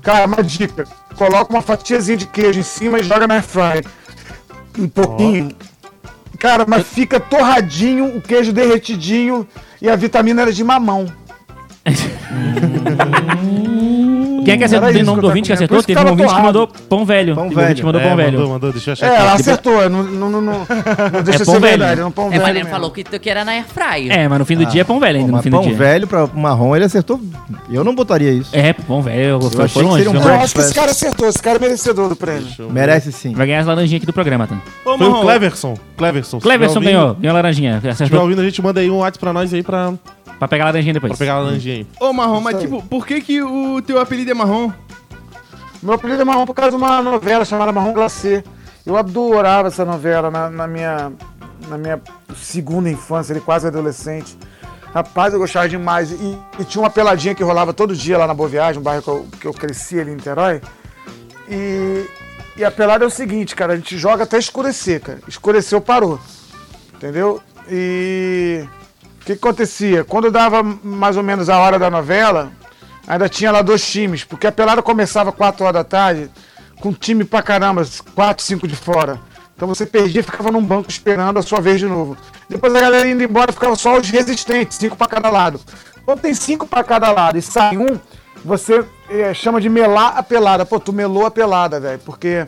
Cara, 0.01 0.25
uma 0.25 0.41
dica. 0.43 0.85
Coloca 1.15 1.51
uma 1.53 1.61
fatiazinha 1.61 2.17
de 2.17 2.25
queijo 2.25 2.59
em 2.59 2.63
cima 2.63 2.99
e 2.99 3.03
joga 3.03 3.27
na 3.27 3.35
air 3.35 3.43
fry. 3.43 3.83
Um 4.77 4.87
pouquinho. 4.87 5.51
Cara, 6.37 6.65
mas 6.67 6.87
fica 6.87 7.19
torradinho, 7.19 8.17
o 8.17 8.21
queijo 8.21 8.53
derretidinho 8.53 9.47
e 9.81 9.89
a 9.89 9.95
vitamina 9.95 10.41
era 10.43 10.53
de 10.53 10.63
mamão. 10.63 11.05
Quem 14.43 14.53
é 14.53 14.57
que 14.57 14.63
acertou? 14.63 14.91
Tem 14.91 15.03
nome 15.03 15.21
do 15.21 15.25
eu 15.25 15.29
ouvinte 15.29 15.47
que 15.47 15.53
acertou? 15.53 15.83
Teve 15.83 15.99
um 15.99 16.03
que 16.03 16.09
ouvinte 16.09 16.35
que 16.35 16.41
mandou 16.41 16.67
pão 16.67 17.05
velho. 17.05 17.35
Pão 17.35 17.43
ouvinte 17.45 17.59
velho. 17.61 17.85
mandou 17.85 18.01
É, 18.01 18.07
pão 18.07 18.15
velho. 18.15 18.31
mandou, 18.33 18.49
mandou, 18.53 18.71
deixa 18.71 18.89
eu 18.89 18.93
achar 18.93 19.05
É, 19.11 19.15
ela 19.17 19.33
acertou. 19.33 19.89
Não, 19.89 20.03
não, 20.03 20.29
não, 20.29 20.41
não, 20.41 20.65
deixa 21.23 21.43
É 21.43 21.45
ser 21.45 21.45
pão 21.45 21.59
velho. 21.59 21.77
verdade, 21.77 22.01
é 22.01 22.09
pão 22.09 22.27
É, 22.27 22.29
velho. 22.31 22.41
mas 22.43 22.55
ele 22.55 22.65
falou 22.65 22.91
que, 22.91 23.03
que 23.03 23.29
era 23.29 23.45
na 23.45 23.51
air 23.53 23.65
fryer. 23.65 24.11
É, 24.11 24.27
mas 24.27 24.39
no 24.39 24.45
fim 24.45 24.55
do 24.57 24.65
dia 24.65 24.81
é 24.81 24.83
pão 24.83 24.99
velho 24.99 25.19
ainda, 25.19 25.31
no 25.31 25.41
fim 25.41 25.49
do 25.49 25.57
pão 25.57 25.65
dia. 25.65 25.75
velho 25.75 26.07
pra 26.07 26.27
marrom, 26.27 26.75
ele 26.75 26.85
acertou. 26.85 27.19
Eu 27.71 27.83
não 27.83 27.93
botaria 27.95 28.31
isso. 28.31 28.55
É, 28.55 28.73
pão 28.73 29.01
velho. 29.01 29.19
Eu, 29.21 29.37
achei 29.63 29.83
que 29.83 29.93
seria 29.93 30.09
um 30.09 30.13
longe. 30.13 30.29
acho 30.29 30.53
que 30.55 30.61
esse 30.61 30.73
cara 30.73 30.91
acertou, 30.91 31.27
esse 31.27 31.41
cara 31.41 31.57
é 31.57 31.61
merecedor 31.61 32.09
do 32.09 32.15
prêmio. 32.15 32.47
Merece 32.69 33.11
sim. 33.11 33.33
Vai 33.33 33.47
ganhar 33.47 33.59
as 33.59 33.65
laranjinhas 33.67 33.99
aqui 33.99 34.05
do 34.05 34.13
programa, 34.13 34.47
tá? 34.47 34.57
Ô, 34.85 34.97
Foi 34.97 35.07
o 35.07 35.21
Cleverson. 35.21 35.73
Cleverson. 35.97 36.39
Cleverson 36.39 36.79
ganhou, 36.79 37.13
ganhou 37.15 37.31
a 37.31 37.33
laranjinha. 37.33 37.81
Se 37.95 38.15
ouvindo, 38.15 38.41
a 38.41 38.43
gente 38.43 38.61
manda 38.61 38.79
aí 38.79 38.89
um 38.89 38.97
WhatsApp 38.97 39.19
pra 39.19 39.33
nós 39.33 39.53
aí 39.53 39.61
pra, 39.63 39.93
pra 40.39 40.47
pegar 40.47 40.63
a 40.63 40.67
laranjinha 40.67 40.93
depois. 40.93 41.11
pra 41.11 41.17
pegar 41.17 41.33
a 41.33 41.39
laranjinha 41.41 41.75
aí. 41.75 41.87
Ô, 41.99 42.11
Marrom, 42.11 42.41
mas 42.41 42.59
tipo, 42.59 42.81
por 42.81 43.05
que 43.05 43.21
que 43.21 43.43
o 43.43 43.81
teu 43.81 43.99
apelido 43.99 44.31
é 44.31 44.33
Marrom? 44.33 44.71
Meu 45.81 45.93
apelido 45.93 46.21
é 46.21 46.25
marrom 46.25 46.45
por 46.45 46.53
causa 46.53 46.71
de 46.71 46.77
uma 46.77 47.01
novela 47.01 47.45
chamada 47.45 47.71
Marrom 47.71 47.93
Glacê. 47.93 48.43
Eu 48.85 48.97
adorava 48.97 49.69
essa 49.69 49.85
novela 49.85 50.29
na, 50.29 50.49
na 50.49 50.67
minha, 50.67 51.11
na 51.69 51.77
minha 51.77 52.01
segunda 52.35 52.89
infância, 52.89 53.31
ele 53.31 53.39
quase 53.39 53.67
adolescente. 53.67 54.37
Rapaz, 54.93 55.33
eu 55.33 55.39
gostava 55.39 55.69
demais. 55.69 56.11
E, 56.11 56.37
e 56.59 56.65
tinha 56.65 56.81
uma 56.81 56.89
peladinha 56.89 57.33
que 57.33 57.43
rolava 57.43 57.73
todo 57.73 57.95
dia 57.95 58.17
lá 58.17 58.27
na 58.27 58.33
Boa 58.33 58.49
Viagem, 58.49 58.81
um 58.81 58.83
bairro 58.83 59.01
que 59.01 59.09
eu, 59.09 59.27
que 59.39 59.47
eu 59.47 59.53
cresci 59.53 59.99
ali 59.99 60.11
em 60.11 60.15
Niterói. 60.15 60.61
E, 61.47 62.05
e 62.57 62.65
a 62.65 62.71
pelada 62.71 63.05
é 63.05 63.07
o 63.07 63.11
seguinte, 63.11 63.55
cara, 63.55 63.73
a 63.73 63.75
gente 63.77 63.97
joga 63.97 64.23
até 64.23 64.37
escurecer, 64.37 64.99
cara. 64.99 65.19
Escureceu, 65.27 65.79
parou. 65.79 66.19
Entendeu? 66.95 67.41
E 67.69 68.65
que, 69.35 69.47
acontecia? 69.47 70.03
Quando 70.03 70.31
dava 70.31 70.63
mais 70.63 71.17
ou 71.17 71.23
menos 71.23 71.49
a 71.49 71.59
hora 71.59 71.77
da 71.77 71.89
novela, 71.89 72.51
ainda 73.07 73.29
tinha 73.29 73.51
lá 73.51 73.61
dois 73.61 73.85
times, 73.87 74.23
porque 74.23 74.47
a 74.47 74.51
pelada 74.51 74.81
começava 74.81 75.31
4 75.31 75.63
horas 75.63 75.73
da 75.73 75.83
tarde, 75.83 76.31
com 76.79 76.93
time 76.93 77.23
pra 77.23 77.41
caramba, 77.41 77.85
4, 78.15 78.43
5 78.43 78.67
de 78.67 78.75
fora. 78.75 79.19
Então 79.55 79.67
você 79.67 79.85
perdia 79.85 80.23
ficava 80.23 80.51
num 80.51 80.63
banco 80.63 80.89
esperando 80.89 81.37
a 81.37 81.41
sua 81.41 81.59
vez 81.59 81.79
de 81.79 81.85
novo. 81.85 82.15
Depois 82.47 82.73
a 82.73 82.79
galera 82.79 83.07
indo 83.07 83.21
embora, 83.21 83.51
ficava 83.51 83.75
só 83.75 83.97
os 83.97 84.09
resistentes, 84.09 84.77
cinco 84.77 84.95
pra 84.95 85.07
cada 85.07 85.29
lado. 85.29 85.59
Quando 86.05 86.21
tem 86.21 86.33
cinco 86.33 86.65
pra 86.65 86.83
cada 86.83 87.11
lado 87.11 87.37
e 87.37 87.41
sai 87.41 87.77
um, 87.77 87.99
você 88.43 88.85
eh, 89.09 89.33
chama 89.33 89.59
de 89.59 89.67
melar 89.67 90.17
a 90.17 90.23
pelada. 90.23 90.65
Pô, 90.65 90.79
tu 90.79 90.93
melou 90.93 91.25
a 91.25 91.31
pelada, 91.31 91.79
velho, 91.79 91.99
porque 92.05 92.47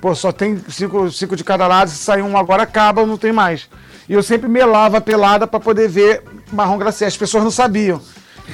pô, 0.00 0.14
só 0.14 0.32
tem 0.32 0.60
cinco, 0.68 1.10
cinco 1.12 1.36
de 1.36 1.44
cada 1.44 1.66
lado, 1.66 1.90
se 1.90 1.96
sair 1.98 2.22
um 2.22 2.36
agora 2.36 2.64
acaba, 2.64 3.06
não 3.06 3.16
tem 3.16 3.32
mais. 3.32 3.68
E 4.08 4.12
eu 4.14 4.22
sempre 4.22 4.48
melava 4.48 4.98
a 4.98 5.00
pelada 5.00 5.46
pra 5.46 5.60
poder 5.60 5.88
ver 5.88 6.22
marrom 6.52 6.78
glacê. 6.78 7.04
As 7.04 7.16
pessoas 7.16 7.44
não 7.44 7.50
sabiam. 7.50 8.00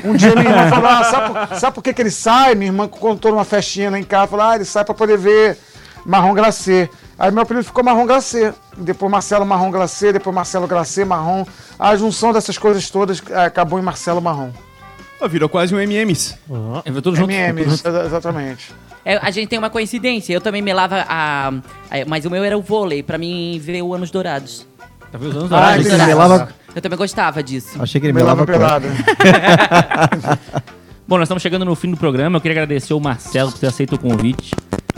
Um 0.04 0.14
dia 0.16 0.34
minha 0.34 0.50
irmã 0.50 0.68
falou, 0.68 0.88
ah, 0.90 1.04
sabe, 1.04 1.28
por, 1.48 1.56
sabe 1.56 1.74
por 1.74 1.82
que, 1.84 1.94
que 1.94 2.02
ele 2.02 2.10
sai? 2.10 2.54
Minha 2.56 2.70
irmã 2.70 2.88
contou 2.88 3.30
numa 3.30 3.44
festinha 3.44 3.90
lá 3.90 3.98
em 3.98 4.02
casa, 4.02 4.26
falou, 4.26 4.44
ah, 4.46 4.56
ele 4.56 4.64
sai 4.64 4.84
pra 4.84 4.92
poder 4.94 5.16
ver 5.16 5.56
marrom 6.04 6.34
glacê. 6.34 6.90
Aí 7.16 7.30
meu 7.30 7.44
apelido 7.44 7.64
ficou 7.64 7.84
Marrom 7.84 8.06
Glacê. 8.06 8.52
Depois 8.76 9.08
Marcelo 9.08 9.46
Marrom 9.46 9.70
Glacê, 9.70 10.12
depois 10.12 10.34
Marcelo 10.34 10.66
Glacê 10.66 11.04
Marrom. 11.04 11.44
A 11.78 11.94
junção 11.94 12.32
dessas 12.32 12.58
coisas 12.58 12.90
todas 12.90 13.22
eh, 13.30 13.44
acabou 13.44 13.78
em 13.78 13.82
Marcelo 13.82 14.20
Marrom. 14.20 14.50
Virou 15.28 15.48
quase 15.48 15.72
um 15.72 15.78
MMs. 15.78 16.34
É, 16.84 16.90
tudo 16.90 17.14
junto. 17.14 17.30
MM, 17.30 17.62
tudo 17.62 17.70
junto. 17.76 17.88
exa- 17.88 18.04
exatamente. 18.06 18.72
É, 19.04 19.16
a 19.18 19.30
gente 19.30 19.48
tem 19.48 19.58
uma 19.60 19.70
coincidência. 19.70 20.34
Eu 20.34 20.40
também 20.40 20.60
melava 20.60 21.04
a. 21.08 21.48
a- 21.50 22.04
Mas 22.06 22.24
o 22.24 22.30
meu 22.30 22.42
era 22.42 22.58
o 22.58 22.60
vôlei, 22.60 23.00
pra 23.00 23.16
mim 23.16 23.60
ver 23.62 23.80
o 23.80 23.94
Anos 23.94 24.10
Dourados. 24.10 24.66
Tá 25.14 25.18
vendo 25.18 25.44
os 25.44 25.52
Ah, 25.52 25.78
entendi. 25.78 25.96
Melava- 26.06 26.48
Eu 26.74 26.82
também 26.82 26.98
gostava 26.98 27.40
disso. 27.40 27.80
Achei 27.80 28.00
que 28.00 28.06
ele 28.08 28.12
Melava 28.12 28.44
melava 28.44 28.82
pelado. 28.84 29.16
pelada. 29.16 30.40
Bom, 31.06 31.18
nós 31.18 31.26
estamos 31.26 31.40
chegando 31.40 31.64
no 31.64 31.76
fim 31.76 31.88
do 31.92 31.96
programa. 31.96 32.38
Eu 32.38 32.40
queria 32.40 32.60
agradecer 32.60 32.94
o 32.94 32.98
Marcelo 32.98 33.52
por 33.52 33.58
ter 33.60 33.68
aceito 33.68 33.94
o 33.94 33.98
convite. 33.98 34.50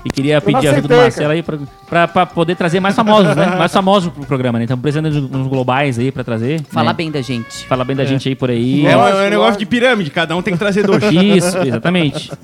E 0.07 0.11
queria 0.11 0.41
pedir 0.41 0.69
a 0.69 0.71
ajuda 0.71 0.87
do 0.87 0.97
Marcelo 0.97 1.33
aí 1.33 1.43
pra, 1.43 1.59
pra, 1.89 2.07
pra 2.07 2.27
poder 2.27 2.55
trazer 2.55 2.79
mais 2.79 2.95
famosos, 2.95 3.35
né? 3.35 3.57
Mais 3.59 3.73
famosos 3.73 4.13
pro 4.13 4.25
programa, 4.25 4.57
né? 4.57 4.65
Estamos 4.65 4.81
precisando 4.81 5.11
de 5.11 5.19
uns 5.37 5.49
globais 5.49 5.99
aí 5.99 6.13
pra 6.13 6.23
trazer. 6.23 6.63
Falar 6.71 6.93
né? 6.93 6.97
bem 6.97 7.11
da 7.11 7.21
gente. 7.21 7.67
Falar 7.67 7.83
bem 7.83 7.97
da 7.97 8.05
gente 8.05 8.29
aí 8.29 8.37
por 8.37 8.49
aí. 8.49 8.87
É, 8.87 8.97
um- 8.97 9.09
é 9.09 9.27
um 9.27 9.31
negócio 9.31 9.59
de 9.59 9.67
pirâmide, 9.67 10.09
cada 10.11 10.37
um 10.37 10.43
tem 10.43 10.53
que 10.55 10.61
trazer 10.61 10.87
dois. 10.87 11.03
Isso, 11.11 11.59
exatamente. 11.59 12.31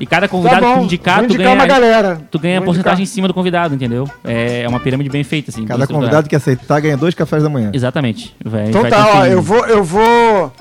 E 0.00 0.06
cada 0.06 0.26
Tá 0.26 0.30
convidado 0.30 0.60
que 0.60 0.66
bom, 0.72 0.78
tu 0.78 0.84
indicar, 0.84 1.18
vou 1.20 1.28
tu 1.28 1.34
indicar 1.34 1.52
uma 1.54 1.66
ganha, 1.66 1.80
galera. 1.80 2.20
tu 2.30 2.38
ganha 2.38 2.60
Vou 2.60 2.66
porcentagem 2.66 3.02
em 3.04 3.06
cima 3.06 3.28
do 3.28 3.32
convidado, 3.34 3.74
entendeu? 3.74 4.08
É 4.24 4.62
é 4.62 4.68
uma 4.68 4.80
pirâmide 4.80 5.08
bem 5.08 5.24
feita, 5.24 5.50
assim. 5.50 5.64
Cada 5.64 5.86
convidado 5.86 6.28
que 6.28 6.36
aceitar 6.36 6.80
ganha 6.80 6.96
dois 6.96 7.14
cafés 7.14 7.42
da 7.42 7.48
manhã. 7.48 7.70
Exatamente. 7.72 8.34
Vai, 8.44 8.68
Então 8.68 8.82
vai 8.82 8.90
tá, 8.90 9.06
ó, 9.20 9.26
eu 9.26 9.40
vou, 9.40 9.64
eu 9.66 9.82
vou, 9.84 10.52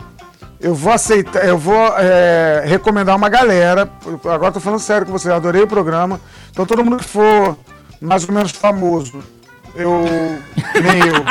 eu 0.59 0.73
vou 0.73 0.91
aceitar, 0.93 1.45
eu 1.45 1.57
vou 1.57 1.75
é, 1.97 2.63
recomendar 2.65 3.15
uma 3.15 3.29
galera. 3.29 3.89
Agora 4.25 4.51
tô 4.51 4.59
falando 4.59 4.79
sério 4.79 5.05
com 5.05 5.11
você, 5.11 5.31
adorei 5.31 5.61
o 5.61 5.67
programa. 5.67 6.19
Então 6.51 6.65
todo 6.65 6.83
mundo 6.83 6.97
que 6.97 7.03
for 7.03 7.57
mais 8.01 8.27
ou 8.27 8.33
menos 8.33 8.51
famoso, 8.51 9.23
eu 9.75 10.03
nem 10.81 10.99
eu. 11.07 11.25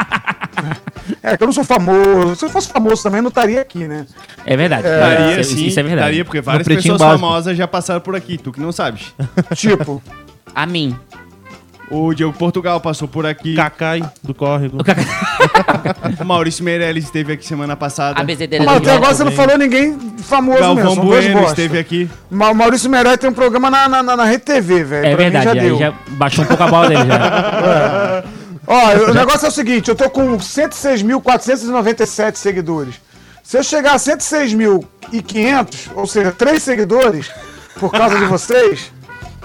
É 1.22 1.36
que 1.36 1.42
eu 1.42 1.46
não 1.46 1.52
sou 1.52 1.64
famoso. 1.64 2.36
Se 2.36 2.44
eu 2.44 2.50
fosse 2.50 2.68
famoso 2.68 3.02
também, 3.02 3.18
eu 3.18 3.22
não 3.22 3.28
estaria 3.28 3.60
aqui, 3.60 3.86
né? 3.86 4.06
É 4.46 4.56
verdade. 4.56 4.82
Daria 4.84 5.40
isso, 5.40 5.54
sim, 5.54 5.66
isso 5.66 5.80
é 5.80 5.82
verdade. 5.82 6.06
daria, 6.06 6.24
porque 6.24 6.40
várias 6.40 6.66
pessoas 6.66 6.98
básico. 6.98 7.20
famosas 7.20 7.56
já 7.56 7.66
passaram 7.68 8.00
por 8.00 8.14
aqui, 8.14 8.38
tu 8.38 8.52
que 8.52 8.60
não 8.60 8.72
sabes. 8.72 9.14
Tipo, 9.54 10.02
A 10.54 10.66
mim. 10.66 10.96
O 11.90 12.14
Diego 12.14 12.32
Portugal 12.32 12.80
passou 12.80 13.06
por 13.06 13.26
aqui, 13.26 13.54
Cacai 13.54 14.02
do 14.22 14.34
córrego. 14.34 14.78
O 14.78 16.22
o 16.22 16.24
Maurício 16.26 16.64
Meirelles 16.64 17.04
esteve 17.04 17.32
aqui 17.34 17.46
semana 17.46 17.76
passada, 17.76 18.18
A 18.20 18.24
bezedeira 18.24 18.64
mas 18.64 18.80
do 18.80 18.88
até 18.88 18.96
agora 18.96 19.14
você 19.14 19.22
não 19.24 19.32
falou 19.32 19.58
ninguém 19.58 19.98
famoso 20.18 20.58
mesmo. 20.58 20.74
Galvão 20.76 21.04
dois 21.04 21.26
Bueno 21.26 21.46
esteve 21.46 21.78
aqui. 21.78 22.08
Ma- 22.30 22.50
O 22.50 22.54
Maurício 22.54 22.88
Meirelles 22.90 23.18
tem 23.18 23.28
um 23.28 23.34
programa 23.34 23.70
na, 23.70 23.86
na, 23.88 24.02
na, 24.02 24.16
na 24.16 24.24
Rede 24.24 24.44
TV, 24.44 24.82
velho. 24.82 25.06
É 25.06 25.14
Pra 25.14 25.24
mim 25.26 25.30
verdade, 25.30 25.44
já 25.44 25.52
aí 25.52 25.60
deu. 25.60 25.78
já 25.78 25.92
baixou 26.08 26.44
um 26.44 26.48
pouco 26.48 26.62
a 26.62 26.66
bola 26.68 26.88
dele 26.88 27.04
já. 27.06 28.24
Ó, 28.66 28.92
eu- 28.92 29.10
o 29.10 29.14
negócio 29.14 29.44
é 29.44 29.48
o 29.48 29.52
seguinte, 29.52 29.88
eu 29.88 29.94
tô 29.94 30.08
com 30.08 30.38
106.497 30.38 32.36
seguidores. 32.36 32.94
Se 33.42 33.58
eu 33.58 33.62
chegar 33.62 33.92
a 33.92 33.96
106.500, 33.98 35.90
ou 35.94 36.06
seja, 36.06 36.32
três 36.32 36.62
seguidores, 36.62 37.30
por 37.78 37.90
causa 37.92 38.18
de 38.18 38.24
vocês, 38.24 38.90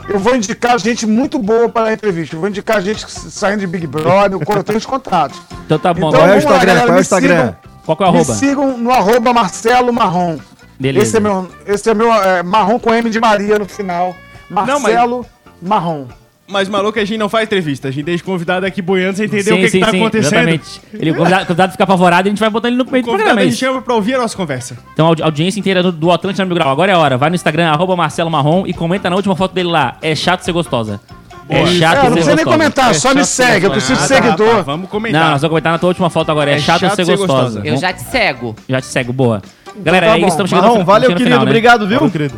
eu 0.08 0.20
vou 0.20 0.36
indicar 0.36 0.78
gente 0.80 1.06
muito 1.06 1.38
boa 1.40 1.68
para 1.70 1.90
a 1.90 1.94
entrevista. 1.94 2.36
Eu 2.36 2.40
vou 2.40 2.50
indicar 2.50 2.82
gente 2.82 3.06
saindo 3.10 3.60
de 3.62 3.68
Big 3.68 3.86
Brother, 3.88 4.40
eu 4.40 4.64
tenho 4.64 4.78
os 4.78 4.86
contatos. 4.86 5.42
Então 5.66 5.78
tá 5.80 5.94
bom. 5.94 6.10
Então, 6.10 6.20
Qual 6.20 6.24
é 6.24 6.26
o 6.28 6.32
lá, 6.32 6.38
Instagram? 6.38 6.66
galera, 6.66 6.80
Qual 6.82 6.88
é 6.88 6.92
o 6.92 6.96
me 6.96 7.02
Instagram? 7.02 7.36
sigam. 7.38 7.56
Qual 7.86 7.98
que 7.98 8.04
é 8.04 8.06
o 8.08 8.12
Me 8.12 8.18
arroba? 8.18 8.34
sigam 8.36 8.78
no 8.78 8.92
arroba 8.92 9.34
Marcelo 9.34 9.92
Marrom. 9.94 10.38
Beleza. 10.80 11.06
Esse 11.08 11.18
é 11.18 11.20
meu, 11.20 11.52
esse 11.68 11.90
é 11.90 11.94
meu 11.94 12.14
é, 12.14 12.42
marrom 12.44 12.80
com 12.80 12.94
M 12.94 13.10
de 13.10 13.20
Maria 13.20 13.60
no 13.60 13.66
final. 13.66 14.16
Não, 14.50 14.64
mas- 14.66 14.82
Marcelo 14.82 15.26
Marrom. 15.62 16.06
Mas 16.50 16.68
maluco, 16.68 16.98
a 16.98 17.06
gente 17.06 17.18
não 17.18 17.30
faz 17.30 17.46
entrevista, 17.46 17.90
a 17.90 17.92
gente 17.92 18.06
deixa 18.06 18.24
o 18.24 18.26
convidado 18.26 18.66
aqui 18.66 18.82
boiando 18.82 19.18
sem 19.18 19.26
entender 19.28 19.44
sim, 19.44 19.54
o 19.54 19.58
que, 19.58 19.70
sim, 19.70 19.80
que 19.80 19.86
tá 19.86 19.92
sim, 19.92 19.98
acontecendo. 20.02 20.34
Exatamente. 20.50 20.82
Ele, 20.94 21.12
o 21.12 21.16
convidado, 21.16 21.44
o 21.44 21.46
convidado 21.46 21.72
fica 21.74 21.84
apavorado 21.84 22.28
e 22.28 22.30
a 22.30 22.32
gente 22.32 22.40
vai 22.40 22.50
botar 22.50 22.68
ele 22.70 22.78
no 22.78 22.86
meio 22.86 23.04
O 23.04 23.06
do 23.06 23.12
programa. 23.14 23.40
a 23.40 23.44
é 23.44 23.46
gente 23.48 23.58
chama 23.58 23.82
pra 23.84 23.94
ouvir 23.94 24.16
a 24.16 24.18
nossa 24.18 24.36
conversa. 24.36 24.76
Então 24.94 25.06
a 25.06 25.10
audi- 25.10 25.22
audiência 25.22 25.60
inteira 25.60 25.84
do, 25.84 25.92
do 25.92 26.12
Atlântica 26.12 26.44
no 26.44 26.48
Mil 26.50 26.56
Grau. 26.56 26.72
Agora 26.72 26.92
é 26.92 26.96
a 26.96 26.98
hora. 26.98 27.18
Vai 27.18 27.30
no 27.30 27.36
Instagram, 27.36 27.70
arroba 27.70 27.96
Marcelo 27.96 28.32
Marrom 28.32 28.66
e 28.66 28.74
comenta 28.74 29.10
na 29.12 29.16
última 29.16 29.36
foto 29.36 29.54
dele 29.54 29.70
lá. 29.70 29.98
É 30.02 30.16
chato 30.16 30.42
ser 30.42 30.52
gostosa. 30.52 31.00
É 31.48 31.66
chato 31.68 31.94
É, 31.94 31.96
não 31.98 32.04
ser 32.06 32.12
precisa 32.14 32.36
nem 32.36 32.46
comentar, 32.46 32.94
só 32.96 33.14
me 33.14 33.24
segue, 33.26 33.66
eu 33.66 33.72
preciso 33.72 33.94
de 33.96 34.06
Ah, 34.06 34.08
tá, 34.08 34.16
seguidor. 34.16 34.48
rapaz, 34.48 34.66
vamos 34.66 34.90
comentar. 34.90 35.22
Não, 35.24 35.32
nós 35.32 35.42
vamos 35.42 35.52
comentar 35.52 35.72
na 35.74 35.78
tua 35.80 35.88
última 35.90 36.10
foto 36.10 36.32
agora. 36.32 36.50
É, 36.52 36.56
É 36.56 36.60
chato, 36.60 36.82
chato 36.82 36.96
ser 36.96 37.06
ser 37.06 37.18
gostosa. 37.18 37.44
gostosa. 37.44 37.68
Eu 37.68 37.78
já 37.78 37.94
te 37.94 38.02
cego. 38.04 38.56
Já 38.68 38.82
te 38.82 38.88
segue, 38.88 39.12
boa. 39.12 39.42
Galera, 39.78 40.08
tá 40.08 40.14
é 40.16 40.20
isso. 40.20 40.28
Estamos 40.30 40.50
chegando 40.50 40.66
Marrom, 40.66 40.80
fi- 40.80 40.84
valeu, 40.86 41.10
querido. 41.16 41.30
né? 41.30 41.38
Obrigado, 41.38 41.88
viu? 41.88 42.02
Meu 42.02 42.10
querido. 42.12 42.36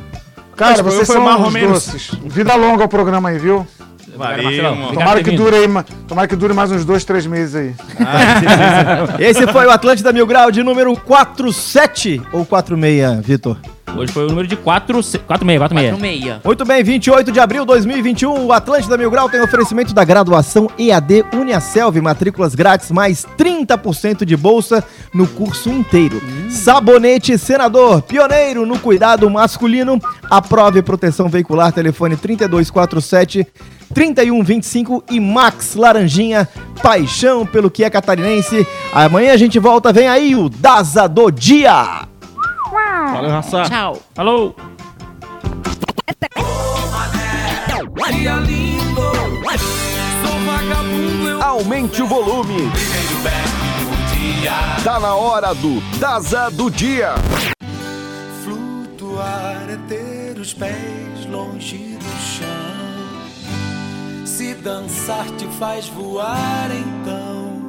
Cara, 0.55 0.83
vocês 0.83 1.07
foi 1.07 1.15
são 1.15 1.51
doces. 1.69 2.11
Vida 2.25 2.55
longa 2.55 2.83
ao 2.83 2.89
programa 2.89 3.29
aí, 3.29 3.39
viu? 3.39 3.65
Valeu. 4.15 4.45
Obrigado 4.45 4.93
Tomara 4.93 5.23
que 5.23 5.31
dure 5.31 5.55
aí, 5.55 5.67
ma- 5.67 5.85
tomara 6.07 6.27
que 6.27 6.35
dure 6.35 6.53
mais 6.53 6.71
uns 6.71 6.85
dois, 6.85 7.03
três 7.05 7.25
meses 7.25 7.55
aí. 7.55 7.75
Esse 9.19 9.47
foi 9.47 9.65
o 9.65 9.71
Atlântida 9.71 10.11
Mil 10.11 10.25
Grau 10.27 10.51
de 10.51 10.63
número 10.63 10.95
47 10.95 12.21
ou 12.31 12.45
46, 12.45 13.25
Vitor? 13.25 13.57
Hoje 13.95 14.11
foi 14.13 14.23
o 14.23 14.27
número 14.29 14.47
de 14.47 14.55
4, 14.55 14.93
46, 14.93 15.23
46. 15.57 15.91
No 15.91 15.97
meia. 15.99 16.39
Muito 16.45 16.63
bem, 16.63 16.81
28 16.81 17.29
de 17.29 17.39
abril 17.41 17.63
de 17.63 17.67
2021, 17.67 18.45
o 18.45 18.53
Atlântida 18.53 18.97
Mil 18.97 19.11
Grau 19.11 19.29
tem 19.29 19.41
oferecimento 19.41 19.93
da 19.93 20.05
graduação 20.05 20.69
EAD 20.79 21.25
Uniaselv, 21.33 21.99
matrículas 22.01 22.55
grátis, 22.55 22.89
mais 22.89 23.25
30% 23.37 24.23
de 24.23 24.37
bolsa 24.37 24.81
no 25.13 25.27
curso 25.27 25.69
inteiro. 25.69 26.21
Sabonete 26.49 27.37
Senador, 27.37 28.01
pioneiro 28.01 28.65
no 28.65 28.79
cuidado 28.79 29.29
masculino, 29.29 29.99
aprove 30.29 30.81
proteção 30.81 31.27
veicular, 31.27 31.73
telefone 31.73 32.15
3247 32.15 33.45
3125 33.93 35.03
e 35.09 35.19
Max 35.19 35.75
Laranjinha, 35.75 36.47
paixão 36.81 37.45
pelo 37.45 37.69
que 37.69 37.83
é 37.83 37.89
catarinense. 37.89 38.65
Amanhã 38.93 39.33
a 39.33 39.37
gente 39.37 39.59
volta, 39.59 39.93
vem 39.93 40.07
aí 40.07 40.35
o 40.35 40.49
Daza 40.49 41.07
do 41.07 41.29
Dia. 41.31 42.07
Valeu, 43.13 43.29
raça. 43.31 43.63
Tchau. 43.63 43.97
Falou! 44.13 44.55
Aumente 51.41 52.01
o 52.01 52.07
volume. 52.07 52.71
Tá 54.83 54.99
na 54.99 55.13
hora 55.13 55.53
do 55.53 55.81
Daza 55.99 56.49
do 56.49 56.71
Dia. 56.71 57.13
Flutuar 58.43 59.67
é 59.69 59.77
ter 59.87 60.39
os 60.39 60.53
pés 60.53 61.25
longe. 61.29 62.00
Se 64.25 64.53
dançar 64.55 65.25
te 65.37 65.47
faz 65.59 65.87
voar, 65.87 66.69
então 66.71 67.61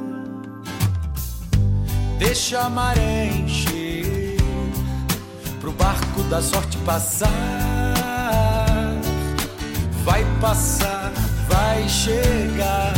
deixa 2.17 2.61
a 2.61 2.69
maré 2.69 3.27
encher 3.27 4.37
pro 5.59 5.71
barco 5.71 6.23
da 6.23 6.41
sorte 6.41 6.77
passar. 6.79 7.31
Vai 10.03 10.25
passar, 10.41 11.11
vai 11.47 11.87
chegar. 11.87 12.93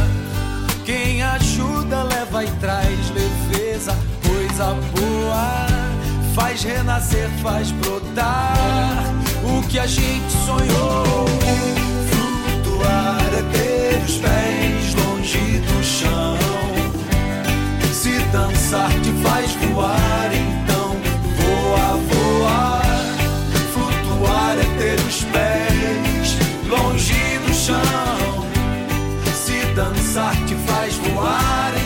Quem 0.84 1.24
ajuda 1.24 2.04
leva 2.04 2.44
e 2.44 2.52
traz 2.60 3.12
leveza, 3.12 3.98
coisa 4.26 4.76
boa. 4.96 5.68
Faz 6.36 6.64
renascer, 6.64 7.30
faz 7.42 7.72
brotar 7.72 9.14
o 9.44 9.68
que 9.68 9.80
a 9.80 9.88
gente 9.88 10.32
sonhou 10.46 11.85
os 14.06 14.18
pés 14.18 14.94
longe 14.94 15.60
do 15.60 15.84
chão. 15.84 16.38
Se 17.92 18.20
dançar 18.32 18.92
te 19.02 19.12
faz 19.24 19.52
voar, 19.54 20.32
então 20.34 20.96
voa, 21.38 22.00
voar, 22.10 22.86
Flutuar 23.74 24.58
é 24.60 24.78
ter 24.78 25.00
os 25.02 25.24
pés 25.24 26.38
longe 26.70 27.40
do 27.46 27.54
chão. 27.54 28.46
Se 29.34 29.66
dançar 29.74 30.36
te 30.46 30.56
faz 30.68 30.96
voar, 30.98 31.74
então 31.76 31.85